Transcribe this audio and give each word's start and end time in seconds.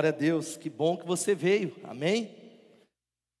glória 0.00 0.16
a 0.16 0.18
Deus, 0.18 0.56
que 0.56 0.70
bom 0.70 0.96
que 0.96 1.06
você 1.06 1.34
veio, 1.34 1.76
amém? 1.84 2.30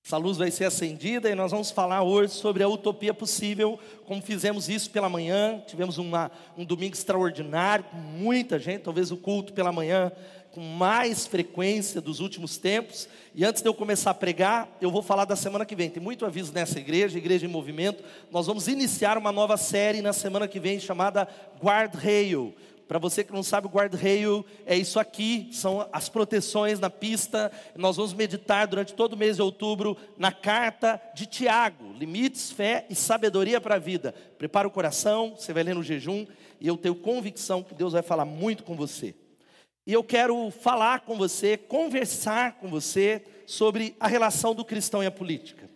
Essa 0.04 0.18
luz 0.18 0.36
vai 0.36 0.50
ser 0.50 0.66
acendida 0.66 1.30
e 1.30 1.34
nós 1.34 1.52
vamos 1.52 1.70
falar 1.70 2.02
hoje 2.02 2.34
sobre 2.34 2.62
a 2.62 2.68
utopia 2.68 3.14
possível, 3.14 3.78
como 4.04 4.20
fizemos 4.20 4.68
isso 4.68 4.90
pela 4.90 5.08
manhã. 5.08 5.62
Tivemos 5.66 5.96
uma, 5.96 6.30
um 6.58 6.64
domingo 6.66 6.94
extraordinário, 6.94 7.86
com 7.86 7.96
muita 7.96 8.58
gente, 8.58 8.82
talvez 8.82 9.10
o 9.10 9.16
culto 9.16 9.54
pela 9.54 9.72
manhã 9.72 10.12
com 10.52 10.60
mais 10.60 11.26
frequência 11.26 12.00
dos 12.00 12.20
últimos 12.20 12.58
tempos. 12.58 13.08
E 13.34 13.44
antes 13.44 13.62
de 13.62 13.68
eu 13.68 13.74
começar 13.74 14.10
a 14.10 14.14
pregar, 14.14 14.68
eu 14.80 14.90
vou 14.90 15.02
falar 15.02 15.24
da 15.24 15.36
semana 15.36 15.64
que 15.64 15.76
vem. 15.76 15.88
Tem 15.88 16.02
muito 16.02 16.26
aviso 16.26 16.52
nessa 16.52 16.78
igreja, 16.78 17.16
Igreja 17.16 17.46
em 17.46 17.48
Movimento. 17.48 18.02
Nós 18.30 18.46
vamos 18.46 18.68
iniciar 18.68 19.16
uma 19.16 19.32
nova 19.32 19.56
série 19.56 20.02
na 20.02 20.12
semana 20.12 20.48
que 20.48 20.60
vem 20.60 20.80
chamada 20.80 21.26
Guard 21.62 21.94
Rail. 21.94 22.54
Para 22.90 22.98
você 22.98 23.22
que 23.22 23.32
não 23.32 23.44
sabe, 23.44 23.68
o 23.68 23.70
guard-rail 23.70 24.44
é 24.66 24.76
isso 24.76 24.98
aqui, 24.98 25.48
são 25.52 25.88
as 25.92 26.08
proteções 26.08 26.80
na 26.80 26.90
pista. 26.90 27.52
Nós 27.76 27.94
vamos 27.94 28.12
meditar 28.12 28.66
durante 28.66 28.94
todo 28.94 29.12
o 29.12 29.16
mês 29.16 29.36
de 29.36 29.42
outubro 29.42 29.96
na 30.18 30.32
carta 30.32 31.00
de 31.14 31.24
Tiago, 31.24 31.92
limites, 31.96 32.50
fé 32.50 32.86
e 32.90 32.96
sabedoria 32.96 33.60
para 33.60 33.76
a 33.76 33.78
vida. 33.78 34.12
Prepara 34.36 34.66
o 34.66 34.72
coração, 34.72 35.36
você 35.36 35.52
vai 35.52 35.62
ler 35.62 35.76
no 35.76 35.84
jejum, 35.84 36.26
e 36.60 36.66
eu 36.66 36.76
tenho 36.76 36.96
convicção 36.96 37.62
que 37.62 37.74
Deus 37.76 37.92
vai 37.92 38.02
falar 38.02 38.24
muito 38.24 38.64
com 38.64 38.74
você. 38.74 39.14
E 39.86 39.92
eu 39.92 40.02
quero 40.02 40.50
falar 40.50 41.02
com 41.02 41.16
você, 41.16 41.56
conversar 41.56 42.54
com 42.58 42.68
você 42.68 43.22
sobre 43.46 43.94
a 44.00 44.08
relação 44.08 44.52
do 44.52 44.64
cristão 44.64 45.00
e 45.00 45.06
a 45.06 45.12
política. 45.12 45.70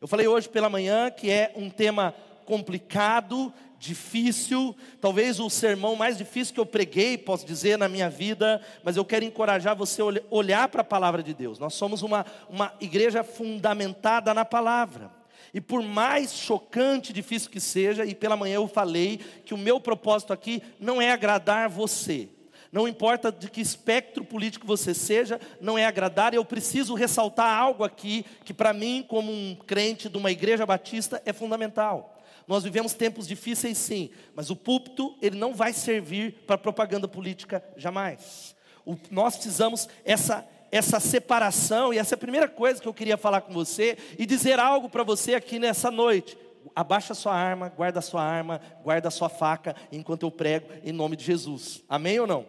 Eu 0.00 0.06
falei 0.06 0.28
hoje 0.28 0.48
pela 0.48 0.70
manhã 0.70 1.10
que 1.10 1.32
é 1.32 1.52
um 1.56 1.68
tema 1.68 2.14
complicado, 2.44 3.52
difícil, 3.80 4.76
talvez 5.00 5.40
o 5.40 5.48
sermão 5.48 5.96
mais 5.96 6.18
difícil 6.18 6.52
que 6.52 6.60
eu 6.60 6.66
preguei, 6.66 7.16
posso 7.16 7.46
dizer, 7.46 7.78
na 7.78 7.88
minha 7.88 8.10
vida, 8.10 8.60
mas 8.84 8.98
eu 8.98 9.04
quero 9.06 9.24
encorajar 9.24 9.74
você 9.74 10.02
a 10.02 10.04
olhar 10.30 10.68
para 10.68 10.82
a 10.82 10.84
palavra 10.84 11.22
de 11.22 11.32
Deus. 11.32 11.58
Nós 11.58 11.72
somos 11.72 12.02
uma, 12.02 12.26
uma 12.50 12.74
igreja 12.78 13.24
fundamentada 13.24 14.34
na 14.34 14.44
palavra. 14.44 15.10
E 15.54 15.62
por 15.62 15.82
mais 15.82 16.34
chocante 16.34 17.10
e 17.10 17.14
difícil 17.14 17.50
que 17.50 17.58
seja, 17.58 18.04
e 18.04 18.14
pela 18.14 18.36
manhã 18.36 18.56
eu 18.56 18.68
falei 18.68 19.18
que 19.46 19.54
o 19.54 19.58
meu 19.58 19.80
propósito 19.80 20.32
aqui 20.34 20.62
não 20.78 21.00
é 21.00 21.10
agradar 21.10 21.68
você, 21.68 22.28
não 22.70 22.86
importa 22.86 23.32
de 23.32 23.50
que 23.50 23.60
espectro 23.60 24.24
político 24.24 24.66
você 24.66 24.94
seja, 24.94 25.40
não 25.60 25.76
é 25.76 25.86
agradar. 25.86 26.34
Eu 26.34 26.44
preciso 26.44 26.94
ressaltar 26.94 27.58
algo 27.58 27.82
aqui 27.82 28.24
que 28.44 28.54
para 28.54 28.72
mim, 28.72 29.04
como 29.08 29.32
um 29.32 29.56
crente 29.66 30.08
de 30.08 30.16
uma 30.16 30.30
igreja 30.30 30.64
batista, 30.64 31.20
é 31.26 31.32
fundamental. 31.32 32.19
Nós 32.46 32.64
vivemos 32.64 32.94
tempos 32.94 33.26
difíceis, 33.26 33.78
sim, 33.78 34.10
mas 34.34 34.50
o 34.50 34.56
púlpito 34.56 35.16
ele 35.20 35.36
não 35.36 35.54
vai 35.54 35.72
servir 35.72 36.32
para 36.46 36.58
propaganda 36.58 37.06
política 37.06 37.62
jamais. 37.76 38.54
O, 38.84 38.96
nós 39.10 39.34
precisamos 39.34 39.88
essa 40.04 40.46
essa 40.72 41.00
separação 41.00 41.92
e 41.92 41.98
essa 41.98 42.14
é 42.14 42.16
a 42.16 42.18
primeira 42.18 42.48
coisa 42.48 42.80
que 42.80 42.86
eu 42.86 42.94
queria 42.94 43.16
falar 43.16 43.40
com 43.40 43.52
você 43.52 43.98
e 44.16 44.24
dizer 44.24 44.60
algo 44.60 44.88
para 44.88 45.02
você 45.02 45.34
aqui 45.34 45.58
nessa 45.58 45.90
noite. 45.90 46.38
Abaixa 46.76 47.14
sua 47.14 47.34
arma, 47.34 47.68
guarda 47.68 48.00
sua 48.00 48.22
arma, 48.22 48.60
guarda 48.84 49.10
sua 49.10 49.28
faca 49.28 49.74
enquanto 49.90 50.22
eu 50.22 50.30
prego 50.30 50.68
em 50.84 50.92
nome 50.92 51.16
de 51.16 51.24
Jesus. 51.24 51.82
Amém 51.88 52.20
ou 52.20 52.26
não? 52.26 52.46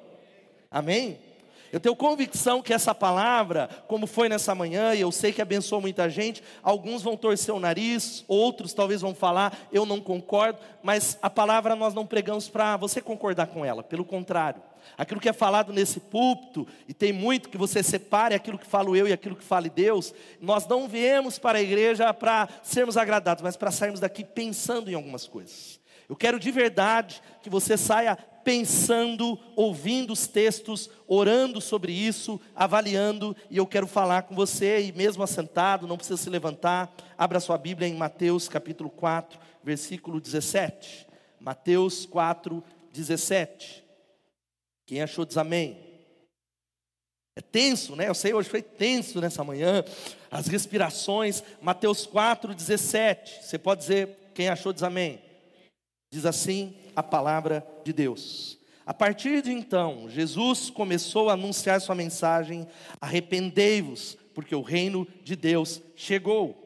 Amém? 0.70 1.18
Eu 1.72 1.80
tenho 1.80 1.96
convicção 1.96 2.62
que 2.62 2.74
essa 2.74 2.94
palavra, 2.94 3.70
como 3.88 4.06
foi 4.06 4.28
nessa 4.28 4.54
manhã, 4.54 4.94
e 4.94 5.02
eu 5.02 5.12
sei 5.12 5.32
que 5.32 5.42
abençoou 5.42 5.80
muita 5.80 6.10
gente, 6.10 6.44
alguns 6.62 7.02
vão 7.02 7.16
torcer 7.16 7.56
o 7.56 7.60
nariz, 7.60 8.26
outros 8.28 8.74
talvez 8.74 9.00
vão 9.00 9.16
falar, 9.16 9.58
eu 9.72 9.86
não 9.86 10.02
concordo, 10.02 10.60
mas 10.84 11.18
a 11.22 11.30
palavra 11.30 11.74
nós 11.76 11.94
não 11.94 12.06
pregamos 12.06 12.50
para 12.50 12.76
você 12.76 13.02
concordar 13.02 13.48
com 13.48 13.64
ela, 13.64 13.82
pelo 13.82 14.04
contrário. 14.04 14.62
Aquilo 14.98 15.22
que 15.22 15.30
é 15.30 15.34
falado 15.34 15.72
nesse 15.72 16.00
púlpito, 16.00 16.68
e 16.90 16.94
tem 16.94 17.14
muito 17.14 17.48
que 17.48 17.58
você 17.58 17.82
separe 17.82 18.36
aquilo 18.36 18.60
que 18.60 18.68
falo 18.68 18.96
eu 18.96 19.08
e 19.08 19.14
aquilo 19.14 19.36
que 19.36 19.44
fale 19.44 19.70
Deus, 19.70 20.14
nós 20.42 20.68
não 20.68 20.90
viemos 20.90 21.40
para 21.40 21.60
a 21.60 21.62
igreja 21.62 22.14
para 22.14 22.50
sermos 22.64 22.98
agradados, 22.98 23.42
mas 23.42 23.56
para 23.56 23.72
sairmos 23.72 24.02
daqui 24.02 24.26
pensando 24.26 24.92
em 24.92 24.94
algumas 24.94 25.26
coisas. 25.26 25.80
Eu 26.10 26.16
quero 26.18 26.38
de 26.38 26.52
verdade 26.52 27.22
que 27.42 27.50
você 27.50 27.78
saia 27.78 28.18
pensando, 28.44 29.40
ouvindo 29.56 30.14
os 30.14 30.28
textos, 30.28 30.90
orando 31.08 31.62
sobre 31.62 31.92
isso, 31.92 32.40
avaliando, 32.56 33.36
e 33.50 33.58
eu 33.58 33.66
quero 33.66 33.88
falar 33.88 34.24
com 34.24 34.36
você, 34.36 34.82
e 34.82 34.92
mesmo 34.92 35.24
assentado, 35.24 35.88
não 35.88 35.98
precisa 35.98 36.22
se 36.22 36.30
levantar, 36.30 36.94
abra 37.18 37.40
sua 37.40 37.58
Bíblia 37.58 37.88
em 37.88 37.96
Mateus 37.96 38.48
capítulo 38.50 38.90
4, 38.90 39.40
versículo 39.64 40.20
17. 40.20 41.08
Mateus 41.40 42.06
4, 42.06 42.64
17. 42.92 43.84
Quem 44.86 45.02
achou 45.02 45.26
diz 45.26 45.38
amém. 45.38 45.78
É 47.36 47.42
tenso, 47.42 47.96
né? 47.96 48.10
Eu 48.10 48.14
sei, 48.14 48.34
hoje 48.34 48.50
foi 48.50 48.62
tenso 48.62 49.22
nessa 49.22 49.44
manhã, 49.44 49.84
as 50.30 50.48
respirações. 50.48 51.42
Mateus 51.62 52.06
4, 52.06 52.54
17. 52.54 53.44
Você 53.44 53.58
pode 53.58 53.82
dizer, 53.82 54.32
quem 54.36 54.50
achou 54.50 54.74
diz 54.74 54.84
amém. 54.84 55.22
Diz 56.14 56.26
assim 56.26 56.76
a 56.96 57.04
palavra 57.04 57.66
de 57.84 57.94
Deus. 57.94 58.60
A 58.86 58.94
partir 58.94 59.42
de 59.42 59.52
então, 59.52 60.10
Jesus 60.10 60.70
começou 60.70 61.30
a 61.30 61.34
anunciar 61.34 61.80
sua 61.80 61.96
mensagem: 61.96 62.68
arrependei-vos, 63.00 64.18
porque 64.34 64.56
o 64.56 64.62
reino 64.62 65.08
de 65.24 65.36
Deus 65.36 65.82
chegou. 65.96 66.62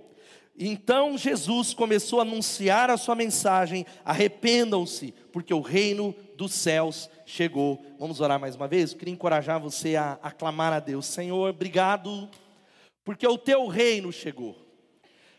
Então 0.58 1.18
Jesus 1.18 1.74
começou 1.74 2.20
a 2.20 2.22
anunciar 2.24 2.90
a 2.90 2.98
sua 2.98 3.16
mensagem: 3.16 3.86
arrependam-se, 4.04 5.14
porque 5.32 5.54
o 5.54 5.60
reino 5.60 6.16
dos 6.38 6.54
céus 6.54 7.10
chegou. 7.26 7.86
Vamos 8.00 8.22
orar 8.22 8.40
mais 8.40 8.56
uma 8.56 8.68
vez? 8.68 8.92
Eu 8.92 8.98
queria 8.98 9.14
encorajar 9.14 9.60
você 9.60 9.96
a 9.96 10.18
aclamar 10.24 10.72
a 10.72 10.80
Deus: 10.80 11.06
Senhor, 11.06 11.50
obrigado, 11.50 12.30
porque 13.04 13.28
o 13.28 13.38
teu 13.38 13.68
reino 13.68 14.12
chegou. 14.12 14.65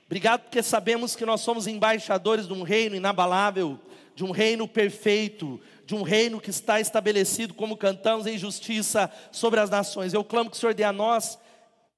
Obrigado 0.07 0.43
porque 0.43 0.63
sabemos 0.63 1.17
que 1.17 1.27
nós 1.27 1.41
somos 1.41 1.67
embaixadores 1.67 2.47
de 2.47 2.53
um 2.53 2.63
reino 2.63 2.95
inabalável, 2.95 3.79
de 4.15 4.25
um 4.25 4.31
reino 4.31 4.69
perfeito, 4.69 5.61
de 5.85 5.95
um 5.95 6.03
reino 6.03 6.41
que 6.41 6.51
está 6.51 6.81
estabelecido, 6.81 7.53
como 7.53 7.77
cantamos, 7.77 8.27
em 8.27 8.39
justiça 8.39 9.11
sobre 9.33 9.59
as 9.59 9.69
nações. 9.69 10.15
Eu 10.15 10.25
clamo 10.25 10.49
que 10.49 10.57
o 10.57 10.61
Senhor 10.61 10.75
dê 10.75 10.85
a 10.85 10.93
nós 10.93 11.39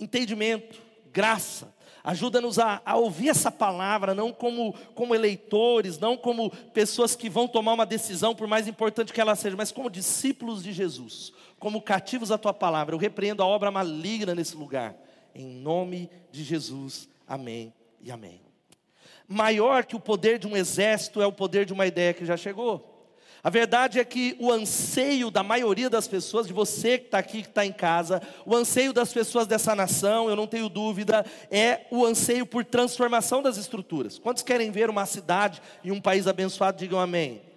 entendimento, 0.00 0.80
graça. 1.12 1.74
Ajuda-nos 2.02 2.58
a, 2.58 2.80
a, 2.84 2.96
ouvir 2.96 3.28
essa 3.28 3.50
palavra, 3.50 4.14
não 4.14 4.32
como, 4.32 4.72
como 4.94 5.14
eleitores, 5.14 5.98
não 5.98 6.16
como 6.16 6.50
pessoas 6.72 7.14
que 7.14 7.28
vão 7.28 7.46
tomar 7.46 7.74
uma 7.74 7.84
decisão, 7.84 8.34
por 8.34 8.48
mais 8.48 8.66
importante 8.66 9.12
que 9.12 9.20
ela 9.20 9.36
seja, 9.36 9.56
mas 9.56 9.70
como 9.70 9.90
discípulos 9.90 10.62
de 10.62 10.72
Jesus, 10.72 11.32
como 11.58 11.82
cativos 11.82 12.30
à 12.30 12.38
tua 12.38 12.54
palavra. 12.54 12.94
Eu 12.94 12.98
repreendo 12.98 13.42
a 13.42 13.46
obra 13.46 13.70
maligna 13.70 14.34
nesse 14.34 14.56
lugar, 14.56 14.96
em 15.34 15.46
nome 15.46 16.08
de 16.32 16.42
Jesus. 16.42 17.06
Amém 17.26 17.77
e 18.00 18.10
amém 18.10 18.48
maior 19.28 19.84
que 19.84 19.94
o 19.94 20.00
poder 20.00 20.38
de 20.38 20.48
um 20.48 20.56
exército 20.56 21.20
é 21.20 21.26
o 21.26 21.32
poder 21.32 21.66
de 21.66 21.72
uma 21.74 21.86
ideia 21.86 22.14
que 22.14 22.24
já 22.24 22.36
chegou. 22.36 22.94
A 23.44 23.50
verdade 23.50 24.00
é 24.00 24.04
que 24.04 24.36
o 24.40 24.50
anseio 24.50 25.30
da 25.30 25.44
maioria 25.44 25.88
das 25.88 26.08
pessoas, 26.08 26.46
de 26.46 26.52
você 26.52 26.98
que 26.98 27.04
está 27.04 27.18
aqui, 27.18 27.42
que 27.42 27.48
está 27.48 27.64
em 27.64 27.72
casa, 27.72 28.20
o 28.44 28.56
anseio 28.56 28.92
das 28.92 29.12
pessoas 29.12 29.46
dessa 29.46 29.76
nação, 29.76 30.28
eu 30.28 30.34
não 30.34 30.46
tenho 30.46 30.68
dúvida, 30.68 31.24
é 31.50 31.82
o 31.90 32.04
anseio 32.04 32.44
por 32.44 32.64
transformação 32.64 33.40
das 33.40 33.56
estruturas. 33.56 34.18
Quantos 34.18 34.42
querem 34.42 34.72
ver 34.72 34.90
uma 34.90 35.06
cidade 35.06 35.62
e 35.84 35.92
um 35.92 36.00
país 36.00 36.26
abençoado? 36.26 36.78
Digam 36.78 36.98
amém. 36.98 37.47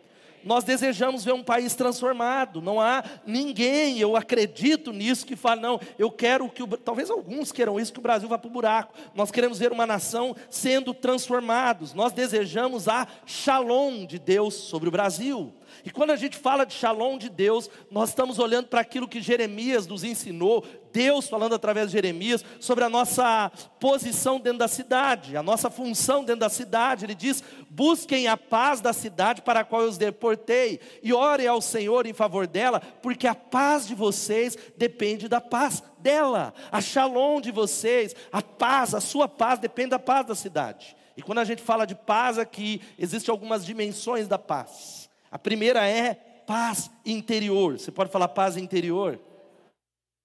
Nós 0.44 0.64
desejamos 0.64 1.24
ver 1.24 1.34
um 1.34 1.44
país 1.44 1.76
transformado. 1.76 2.62
Não 2.62 2.80
há 2.80 3.04
ninguém, 3.26 4.00
eu 4.00 4.16
acredito 4.16 4.92
nisso, 4.92 5.26
que 5.26 5.36
fala, 5.36 5.62
não, 5.62 5.80
eu 5.98 6.10
quero 6.12 6.50
que 6.50 6.64
o. 6.64 6.68
Talvez 6.68 7.10
alguns 7.10 7.52
queiram 7.52 7.80
isso, 7.80 7.94
que 7.94 8.00
o 8.00 8.04
Brasil 8.04 8.28
vá 8.28 8.38
para 8.38 8.48
o 8.48 8.52
buraco. 8.52 8.94
Nós 9.14 9.32
queremos 9.32 9.60
ver 9.60 9.72
uma 9.72 9.86
nação 9.86 10.36
sendo 10.50 10.94
transformados. 10.94 11.94
Nós 11.94 12.14
desejamos 12.14 12.88
a 12.88 13.08
shalom 13.26 14.06
de 14.06 14.20
Deus 14.20 14.56
sobre 14.56 14.90
o 14.90 14.92
Brasil. 14.92 15.54
E 15.86 15.90
quando 15.90 16.12
a 16.12 16.16
gente 16.16 16.38
fala 16.38 16.66
de 16.66 16.74
shalom 16.74 17.18
de 17.18 17.30
Deus, 17.30 17.70
nós 17.90 18.10
estamos 18.10 18.40
olhando 18.40 18.68
para 18.68 18.82
aquilo 18.82 19.08
que 19.08 19.22
Jeremias 19.22 19.88
nos 19.88 20.04
ensinou, 20.04 20.64
Deus 20.92 21.28
falando 21.28 21.56
através 21.56 21.88
de 21.88 21.94
Jeremias 21.94 22.44
sobre 22.60 22.84
a 22.84 22.90
nossa 22.90 23.52
posição 23.80 24.40
dentro 24.40 24.60
da 24.60 24.68
cidade, 24.68 25.38
a 25.38 25.44
nossa 25.44 25.70
função 25.70 26.24
dentro 26.24 26.42
da 26.42 26.50
cidade. 26.50 27.06
Ele 27.06 27.16
diz: 27.16 27.44
busquem 27.70 28.28
a 28.28 28.38
paz 28.38 28.82
da 28.82 28.94
cidade 28.94 29.42
para 29.42 29.62
a 29.62 29.64
qual 29.64 29.84
eu 29.84 29.90
os 29.90 29.98
deportei, 29.98 30.80
e 31.02 31.14
orem 31.14 31.48
ao 31.48 31.62
Senhor 31.62 32.06
em 32.06 32.14
favor 32.14 32.48
dela, 32.48 32.82
porque 33.02 33.28
a 33.28 33.36
paz 33.36 33.88
de 33.88 33.96
vocês 33.96 34.58
depende 34.78 35.28
da 35.28 35.42
paz 35.42 35.84
dela, 36.00 36.54
a 36.72 36.82
shalom 36.82 37.40
de 37.40 37.52
vocês, 37.52 38.16
a 38.32 38.42
paz, 38.42 38.94
a 38.94 39.02
sua 39.02 39.28
paz 39.28 39.60
depende 39.60 39.92
da 39.92 40.00
paz 40.00 40.26
da 40.26 40.36
cidade. 40.36 40.96
E 41.16 41.22
quando 41.22 41.40
a 41.40 41.46
gente 41.46 41.62
fala 41.62 41.86
de 41.86 41.96
paz 41.96 42.38
aqui, 42.38 42.82
existem 42.98 43.32
algumas 43.32 43.66
dimensões 43.66 44.28
da 44.28 44.40
paz. 44.40 45.10
A 45.30 45.38
primeira 45.38 45.88
é 45.88 46.16
paz 46.46 46.90
interior. 47.06 47.80
Você 47.80 47.92
pode 47.92 48.12
falar 48.12 48.28
paz 48.30 48.58
interior? 48.58 49.20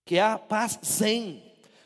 Que 0.07 0.17
é 0.17 0.23
a 0.23 0.39
paz 0.39 0.79
zen. 0.83 1.43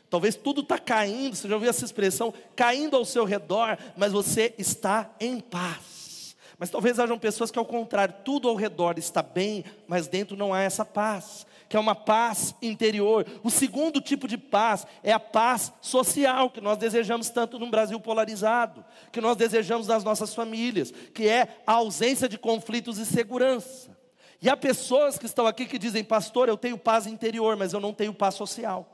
Talvez 0.09 0.35
tudo 0.35 0.61
está 0.61 0.77
caindo, 0.77 1.35
você 1.35 1.47
já 1.47 1.55
ouviu 1.55 1.69
essa 1.69 1.83
expressão, 1.85 2.33
caindo 2.55 2.95
ao 2.95 3.03
seu 3.03 3.25
redor, 3.25 3.77
mas 3.97 4.11
você 4.11 4.53
está 4.57 5.09
em 5.19 5.39
paz. 5.39 6.35
Mas 6.59 6.69
talvez 6.69 6.99
hajam 6.99 7.17
pessoas 7.17 7.49
que 7.49 7.57
ao 7.57 7.65
contrário, 7.65 8.13
tudo 8.23 8.47
ao 8.47 8.55
redor 8.55 8.99
está 8.99 9.23
bem, 9.23 9.65
mas 9.87 10.07
dentro 10.07 10.37
não 10.37 10.53
há 10.53 10.61
essa 10.61 10.85
paz. 10.85 11.47
que 11.67 11.77
é 11.77 11.79
uma 11.79 11.95
paz 11.95 12.53
interior. 12.61 13.25
O 13.41 13.49
segundo 13.49 14.01
tipo 14.01 14.27
de 14.27 14.37
paz 14.37 14.85
é 15.01 15.13
a 15.13 15.19
paz 15.19 15.71
social, 15.79 16.49
que 16.49 16.59
nós 16.59 16.77
desejamos 16.77 17.29
tanto 17.29 17.57
num 17.57 17.71
Brasil 17.71 17.97
polarizado, 17.97 18.83
que 19.09 19.21
nós 19.21 19.37
desejamos 19.37 19.87
nas 19.87 20.03
nossas 20.03 20.35
famílias, 20.35 20.91
que 21.13 21.29
é 21.29 21.61
a 21.65 21.75
ausência 21.75 22.27
de 22.27 22.37
conflitos 22.37 22.97
e 22.97 23.05
segurança. 23.05 23.89
E 24.41 24.49
há 24.49 24.57
pessoas 24.57 25.19
que 25.19 25.27
estão 25.27 25.45
aqui 25.45 25.67
que 25.67 25.77
dizem, 25.77 26.03
pastor, 26.03 26.49
eu 26.49 26.57
tenho 26.57 26.77
paz 26.77 27.05
interior, 27.05 27.55
mas 27.55 27.73
eu 27.73 27.79
não 27.79 27.93
tenho 27.93 28.13
paz 28.13 28.33
social. 28.33 28.90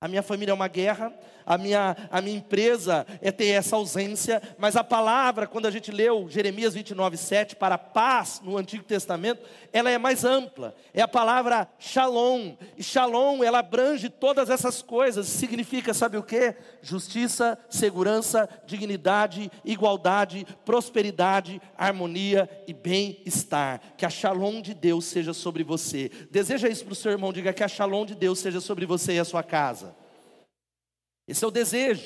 A 0.00 0.06
minha 0.06 0.22
família 0.22 0.52
é 0.52 0.54
uma 0.54 0.68
guerra, 0.68 1.12
a 1.44 1.56
minha, 1.58 1.96
a 2.10 2.20
minha 2.20 2.36
empresa 2.36 3.06
é 3.22 3.32
ter 3.32 3.46
essa 3.46 3.74
ausência, 3.74 4.40
mas 4.58 4.76
a 4.76 4.84
palavra, 4.84 5.46
quando 5.46 5.64
a 5.64 5.70
gente 5.70 5.90
leu 5.90 6.28
Jeremias 6.28 6.74
29, 6.74 7.16
7, 7.16 7.56
para 7.56 7.78
paz 7.78 8.40
no 8.44 8.58
Antigo 8.58 8.84
Testamento, 8.84 9.42
ela 9.72 9.90
é 9.90 9.96
mais 9.96 10.24
ampla, 10.24 10.72
é 10.92 11.00
a 11.00 11.08
palavra 11.08 11.66
shalom, 11.78 12.54
e 12.76 12.82
shalom, 12.84 13.42
ela 13.42 13.60
abrange 13.60 14.10
todas 14.10 14.50
essas 14.50 14.82
coisas, 14.82 15.26
significa, 15.26 15.94
sabe 15.94 16.18
o 16.18 16.22
que? 16.22 16.54
Justiça, 16.82 17.58
segurança, 17.70 18.48
dignidade, 18.66 19.50
igualdade, 19.64 20.46
prosperidade, 20.64 21.62
harmonia 21.76 22.48
e 22.68 22.74
bem-estar, 22.74 23.80
que 23.96 24.04
a 24.04 24.10
shalom 24.10 24.60
de 24.60 24.74
Deus 24.74 25.06
seja 25.06 25.32
sobre 25.32 25.64
você, 25.64 26.10
deseja 26.30 26.68
isso 26.68 26.84
para 26.84 26.92
o 26.92 26.94
seu 26.94 27.10
irmão, 27.10 27.32
diga 27.32 27.54
que 27.54 27.64
a 27.64 27.68
shalom 27.68 28.04
de 28.04 28.14
Deus 28.14 28.38
seja 28.38 28.60
sobre 28.60 28.84
você 28.84 29.14
e 29.14 29.18
a 29.18 29.24
sua 29.24 29.42
casa, 29.42 29.87
esse 31.28 31.44
é 31.44 31.46
o 31.46 31.50
desejo, 31.50 32.02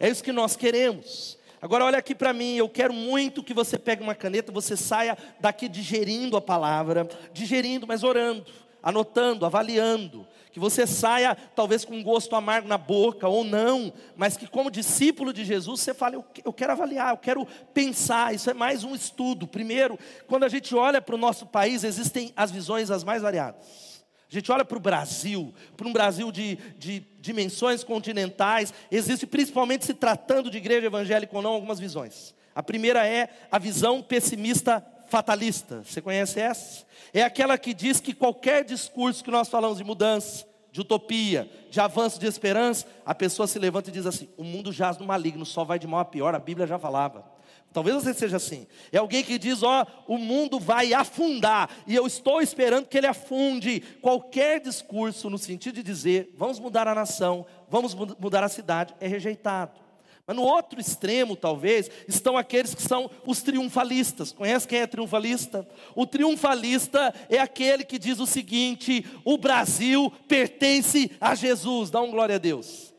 é 0.00 0.08
isso 0.08 0.24
que 0.24 0.32
nós 0.32 0.56
queremos. 0.56 1.38
Agora 1.60 1.84
olha 1.84 1.98
aqui 1.98 2.12
para 2.12 2.32
mim, 2.32 2.56
eu 2.56 2.68
quero 2.68 2.92
muito 2.92 3.44
que 3.44 3.54
você 3.54 3.78
pegue 3.78 4.02
uma 4.02 4.16
caneta, 4.16 4.50
você 4.50 4.76
saia 4.76 5.16
daqui 5.38 5.68
digerindo 5.68 6.36
a 6.36 6.40
palavra, 6.40 7.08
digerindo, 7.32 7.86
mas 7.86 8.02
orando, 8.02 8.44
anotando, 8.82 9.46
avaliando, 9.46 10.26
que 10.50 10.58
você 10.58 10.86
saia 10.86 11.36
talvez 11.54 11.84
com 11.84 11.94
um 11.94 12.02
gosto 12.02 12.34
amargo 12.34 12.66
na 12.66 12.76
boca 12.76 13.28
ou 13.28 13.44
não, 13.44 13.92
mas 14.16 14.36
que 14.36 14.48
como 14.48 14.72
discípulo 14.72 15.32
de 15.32 15.44
Jesus 15.44 15.80
você 15.80 15.94
fale, 15.94 16.16
eu 16.44 16.52
quero 16.52 16.72
avaliar, 16.72 17.10
eu 17.10 17.16
quero 17.16 17.46
pensar, 17.72 18.34
isso 18.34 18.50
é 18.50 18.54
mais 18.54 18.82
um 18.82 18.94
estudo. 18.94 19.46
Primeiro, 19.46 19.98
quando 20.26 20.44
a 20.44 20.48
gente 20.48 20.74
olha 20.74 21.00
para 21.00 21.14
o 21.14 21.18
nosso 21.18 21.46
país, 21.46 21.84
existem 21.84 22.32
as 22.36 22.50
visões 22.50 22.90
as 22.90 23.04
mais 23.04 23.22
variadas. 23.22 23.91
A 24.32 24.34
gente 24.34 24.50
olha 24.50 24.64
para 24.64 24.78
o 24.78 24.80
Brasil, 24.80 25.52
para 25.76 25.86
um 25.86 25.92
Brasil 25.92 26.32
de, 26.32 26.56
de 26.78 27.04
dimensões 27.20 27.84
continentais, 27.84 28.72
existe 28.90 29.26
principalmente 29.26 29.84
se 29.84 29.92
tratando 29.92 30.50
de 30.50 30.56
igreja 30.56 30.86
evangélica 30.86 31.36
ou 31.36 31.42
não, 31.42 31.50
algumas 31.50 31.78
visões. 31.78 32.34
A 32.54 32.62
primeira 32.62 33.06
é 33.06 33.28
a 33.50 33.58
visão 33.58 34.00
pessimista 34.00 34.82
fatalista. 35.08 35.82
Você 35.84 36.00
conhece 36.00 36.40
essa? 36.40 36.86
É 37.12 37.22
aquela 37.22 37.58
que 37.58 37.74
diz 37.74 38.00
que 38.00 38.14
qualquer 38.14 38.64
discurso 38.64 39.22
que 39.22 39.30
nós 39.30 39.50
falamos 39.50 39.76
de 39.76 39.84
mudança, 39.84 40.46
de 40.70 40.80
utopia, 40.80 41.50
de 41.70 41.78
avanço 41.78 42.18
de 42.18 42.26
esperança, 42.26 42.86
a 43.04 43.14
pessoa 43.14 43.46
se 43.46 43.58
levanta 43.58 43.90
e 43.90 43.92
diz 43.92 44.06
assim: 44.06 44.30
o 44.38 44.44
mundo 44.44 44.72
jaz 44.72 44.96
no 44.96 45.04
maligno, 45.04 45.44
só 45.44 45.62
vai 45.62 45.78
de 45.78 45.86
mal 45.86 46.00
a 46.00 46.06
pior, 46.06 46.34
a 46.34 46.38
Bíblia 46.38 46.66
já 46.66 46.78
falava. 46.78 47.31
Talvez 47.72 47.96
você 47.96 48.12
seja 48.12 48.36
assim. 48.36 48.66
É 48.92 48.98
alguém 48.98 49.22
que 49.22 49.38
diz: 49.38 49.62
Ó, 49.62 49.86
oh, 50.06 50.14
o 50.14 50.18
mundo 50.18 50.60
vai 50.60 50.92
afundar, 50.92 51.70
e 51.86 51.94
eu 51.94 52.06
estou 52.06 52.42
esperando 52.42 52.86
que 52.86 52.98
ele 52.98 53.06
afunde. 53.06 53.80
Qualquer 54.00 54.60
discurso 54.60 55.30
no 55.30 55.38
sentido 55.38 55.76
de 55.76 55.82
dizer: 55.82 56.34
vamos 56.36 56.58
mudar 56.58 56.86
a 56.86 56.94
nação, 56.94 57.46
vamos 57.68 57.94
mudar 57.94 58.44
a 58.44 58.48
cidade, 58.48 58.94
é 59.00 59.08
rejeitado. 59.08 59.80
Mas 60.26 60.36
no 60.36 60.42
outro 60.42 60.80
extremo, 60.80 61.34
talvez, 61.34 61.90
estão 62.06 62.36
aqueles 62.36 62.74
que 62.74 62.82
são 62.82 63.10
os 63.26 63.42
triunfalistas. 63.42 64.30
Conhece 64.30 64.68
quem 64.68 64.78
é 64.78 64.86
triunfalista? 64.86 65.66
O 65.96 66.06
triunfalista 66.06 67.12
é 67.28 67.38
aquele 67.38 67.84
que 67.84 67.98
diz 67.98 68.20
o 68.20 68.26
seguinte: 68.26 69.04
o 69.24 69.36
Brasil 69.38 70.12
pertence 70.28 71.10
a 71.20 71.34
Jesus. 71.34 71.90
Dá 71.90 72.00
um 72.00 72.10
glória 72.10 72.36
a 72.36 72.38
Deus. 72.38 72.92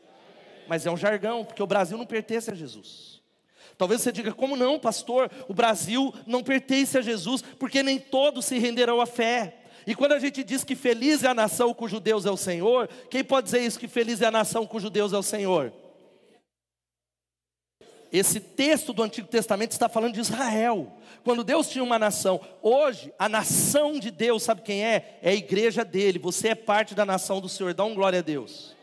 Mas 0.66 0.84
é 0.84 0.90
um 0.90 0.96
jargão, 0.96 1.44
porque 1.44 1.62
o 1.62 1.66
Brasil 1.66 1.96
não 1.96 2.06
pertence 2.06 2.50
a 2.50 2.54
Jesus. 2.54 3.13
Talvez 3.76 4.00
você 4.00 4.12
diga, 4.12 4.32
como 4.32 4.56
não, 4.56 4.78
pastor? 4.78 5.30
O 5.48 5.54
Brasil 5.54 6.14
não 6.26 6.42
pertence 6.42 6.96
a 6.96 7.02
Jesus, 7.02 7.42
porque 7.58 7.82
nem 7.82 7.98
todos 7.98 8.44
se 8.44 8.58
renderão 8.58 9.00
à 9.00 9.06
fé. 9.06 9.58
E 9.86 9.94
quando 9.94 10.12
a 10.12 10.18
gente 10.18 10.42
diz 10.42 10.64
que 10.64 10.74
feliz 10.74 11.22
é 11.22 11.28
a 11.28 11.34
nação 11.34 11.74
cujo 11.74 12.00
Deus 12.00 12.24
é 12.24 12.30
o 12.30 12.36
Senhor, 12.36 12.88
quem 13.10 13.22
pode 13.22 13.46
dizer 13.46 13.60
isso, 13.60 13.78
que 13.78 13.88
feliz 13.88 14.22
é 14.22 14.26
a 14.26 14.30
nação 14.30 14.66
cujo 14.66 14.88
Deus 14.88 15.12
é 15.12 15.18
o 15.18 15.22
Senhor? 15.22 15.72
Esse 18.10 18.38
texto 18.38 18.92
do 18.92 19.02
Antigo 19.02 19.26
Testamento 19.26 19.72
está 19.72 19.88
falando 19.88 20.14
de 20.14 20.20
Israel. 20.20 20.92
Quando 21.24 21.42
Deus 21.42 21.68
tinha 21.68 21.82
uma 21.82 21.98
nação, 21.98 22.40
hoje 22.62 23.12
a 23.18 23.28
nação 23.28 23.98
de 23.98 24.08
Deus, 24.08 24.44
sabe 24.44 24.62
quem 24.62 24.84
é? 24.84 25.18
É 25.20 25.30
a 25.30 25.34
igreja 25.34 25.84
dele. 25.84 26.20
Você 26.20 26.50
é 26.50 26.54
parte 26.54 26.94
da 26.94 27.04
nação 27.04 27.40
do 27.40 27.48
Senhor. 27.48 27.74
Dá 27.74 27.84
um 27.84 27.92
glória 27.92 28.20
a 28.20 28.22
Deus. 28.22 28.73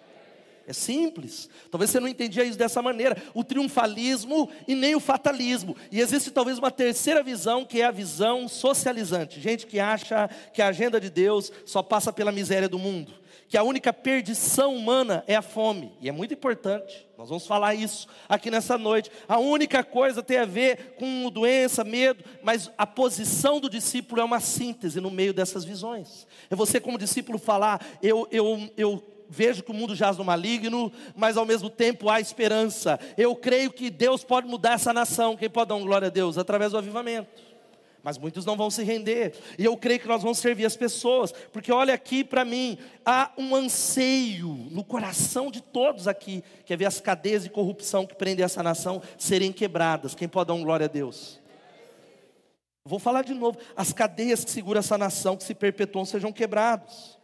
É 0.68 0.74
simples. 0.74 1.50
Talvez 1.69 1.90
você 1.90 2.00
não 2.00 2.08
entendia 2.08 2.44
isso 2.44 2.58
dessa 2.58 2.81
maneira. 2.81 3.22
O 3.34 3.44
triunfalismo 3.44 4.50
e 4.68 4.75
nem 4.75 4.96
o 4.96 5.00
fatalismo. 5.00 5.75
E 5.92 6.00
existe 6.00 6.31
talvez 6.31 6.58
uma 6.58 6.72
terceira 6.72 7.24
visão, 7.24 7.66
que 7.66 7.81
é 7.81 7.86
a 7.86 7.92
visão 7.92 8.48
socializante. 8.48 9.42
Gente 9.42 9.66
que 9.66 9.80
acha 9.80 10.30
que 10.54 10.62
a 10.62 10.68
agenda 10.68 11.00
de 11.00 11.10
Deus 11.10 11.52
só 11.66 11.81
passa 11.81 12.13
pela 12.13 12.31
miséria 12.31 12.69
do 12.69 12.78
mundo. 12.78 13.13
Que 13.48 13.58
a 13.58 13.63
única 13.63 13.92
perdição 13.92 14.75
humana 14.75 15.25
é 15.28 15.36
a 15.36 15.42
fome. 15.42 15.92
E 16.00 16.08
é 16.08 16.12
muito 16.12 16.34
importante. 16.34 17.06
Nós 17.18 17.28
vamos 17.28 17.46
falar 17.46 17.75
isso 17.75 18.08
aqui 18.30 18.50
nessa 18.50 18.78
noite. 18.78 19.12
A 19.28 19.40
única 19.40 19.84
coisa 19.84 20.24
tem 20.24 20.38
a 20.38 20.46
ver 20.46 20.96
com 20.98 21.30
doença, 21.30 21.84
medo, 21.84 22.24
mas 22.42 22.72
a 22.78 22.88
posição 22.88 23.60
do 23.60 23.69
discípulo 23.69 24.22
é 24.22 24.24
uma 24.24 24.40
síntese 24.40 25.02
no 25.02 25.12
meio 25.12 25.34
dessas 25.34 25.66
visões. 25.66 26.25
É 26.50 26.56
você, 26.56 26.80
como 26.80 26.98
discípulo, 26.98 27.38
falar: 27.38 27.86
eu, 28.02 28.28
eu, 28.31 28.69
eu 28.78 29.04
vejo 29.31 29.63
que 29.63 29.72
o 29.72 29.74
mundo 29.74 29.95
jaz 29.95 30.18
no 30.18 30.25
maligno, 30.25 30.92
mas 31.16 31.38
ao 31.38 31.45
mesmo 31.45 31.69
tempo 31.69 32.10
há 32.10 32.19
esperança. 32.19 33.00
Eu 33.18 33.33
creio 33.33 33.72
que 33.72 33.89
Deus 33.89 34.25
pode 34.25 34.45
mudar 34.45 34.74
essa 34.74 34.92
nação. 34.92 35.38
Quem 35.38 35.50
pode 35.50 35.69
dar 35.69 35.75
uma 35.75 35.86
glória 35.86 36.07
a 36.07 36.12
Deus? 36.12 36.38
Através 36.38 36.74
do 36.74 36.78
avivamento. 36.78 37.42
Mas 38.04 38.18
muitos 38.18 38.45
não 38.45 38.57
vão 38.57 38.69
se 38.69 38.83
render. 38.83 39.33
E 39.57 39.63
eu 39.63 39.78
creio 39.78 40.01
que 40.01 40.07
nós 40.07 40.22
vamos 40.22 40.39
servir 40.39 40.66
as 40.66 40.75
pessoas. 40.75 41.31
Porque 41.31 41.72
olha 41.72 41.94
aqui 41.94 42.24
para 42.25 42.44
mim, 42.44 42.78
há 43.06 43.31
um 43.38 43.56
anseio 43.56 44.50
no 44.69 44.83
coração 44.83 45.50
de 45.50 45.62
todos 45.62 46.08
aqui, 46.08 46.44
que 46.65 46.74
é 46.74 46.77
ver 46.77 46.86
as 46.86 47.00
cadeias 47.00 47.44
de 47.44 47.50
corrupção 47.50 48.05
que 48.05 48.15
prendem 48.15 48.44
essa 48.44 48.62
nação 48.62 49.01
serem 49.17 49.53
quebradas. 49.53 50.13
Quem 50.13 50.27
pode 50.27 50.50
dar 50.50 50.55
uma 50.55 50.65
glória 50.65 50.86
a 50.86 50.89
Deus? 50.89 51.39
Vou 52.84 53.00
falar 53.00 53.24
de 53.24 53.34
novo. 53.34 53.58
As 53.77 53.94
cadeias 53.94 54.44
que 54.44 54.51
seguram 54.51 54.79
essa 54.79 54.98
nação, 54.98 55.38
que 55.38 55.44
se 55.44 55.53
perpetuam, 55.53 56.03
sejam 56.03 56.34
quebradas. 56.34 57.21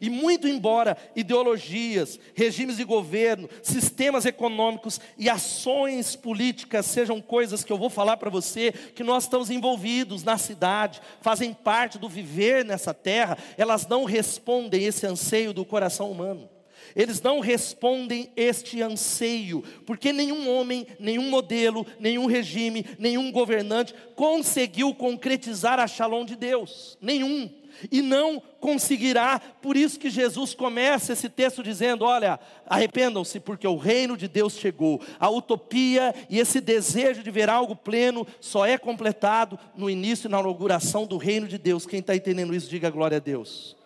E 0.00 0.10
muito 0.10 0.48
embora 0.48 0.96
ideologias, 1.14 2.18
regimes 2.34 2.76
de 2.76 2.84
governo, 2.84 3.48
sistemas 3.62 4.24
econômicos 4.24 5.00
e 5.18 5.28
ações 5.28 6.16
políticas 6.16 6.86
sejam 6.86 7.20
coisas 7.20 7.64
que 7.64 7.72
eu 7.72 7.78
vou 7.78 7.90
falar 7.90 8.16
para 8.16 8.30
você, 8.30 8.72
que 8.72 9.04
nós 9.04 9.24
estamos 9.24 9.50
envolvidos 9.50 10.22
na 10.22 10.38
cidade, 10.38 11.00
fazem 11.20 11.52
parte 11.52 11.98
do 11.98 12.08
viver 12.08 12.64
nessa 12.64 12.94
terra, 12.94 13.36
elas 13.56 13.86
não 13.86 14.04
respondem 14.04 14.84
esse 14.84 15.06
anseio 15.06 15.52
do 15.52 15.64
coração 15.64 16.10
humano. 16.10 16.48
Eles 16.94 17.20
não 17.22 17.40
respondem 17.40 18.30
este 18.34 18.82
anseio, 18.82 19.62
porque 19.86 20.12
nenhum 20.12 20.50
homem, 20.50 20.86
nenhum 20.98 21.28
modelo, 21.30 21.86
nenhum 21.98 22.26
regime, 22.26 22.84
nenhum 22.98 23.30
governante 23.30 23.94
conseguiu 24.16 24.94
concretizar 24.94 25.78
a 25.78 25.86
shalom 25.86 26.24
de 26.24 26.34
Deus. 26.34 26.98
Nenhum 27.00 27.48
e 27.90 28.02
não 28.02 28.42
conseguirá. 28.58 29.40
Por 29.60 29.76
isso 29.76 29.98
que 29.98 30.10
Jesus 30.10 30.54
começa 30.54 31.12
esse 31.12 31.28
texto 31.28 31.62
dizendo: 31.62 32.04
Olha, 32.04 32.40
arrependam-se, 32.66 33.40
porque 33.40 33.66
o 33.66 33.76
reino 33.76 34.16
de 34.16 34.28
Deus 34.28 34.54
chegou. 34.54 35.00
A 35.18 35.30
utopia 35.30 36.14
e 36.28 36.38
esse 36.38 36.60
desejo 36.60 37.22
de 37.22 37.30
ver 37.30 37.48
algo 37.48 37.76
pleno 37.76 38.26
só 38.40 38.66
é 38.66 38.76
completado 38.76 39.58
no 39.76 39.88
início 39.88 40.26
e 40.26 40.30
na 40.30 40.40
inauguração 40.40 41.06
do 41.06 41.16
reino 41.16 41.46
de 41.46 41.58
Deus. 41.58 41.86
Quem 41.86 42.00
está 42.00 42.16
entendendo 42.16 42.54
isso, 42.54 42.68
diga 42.68 42.90
glória 42.90 43.18
a 43.18 43.20
Deus. 43.20 43.76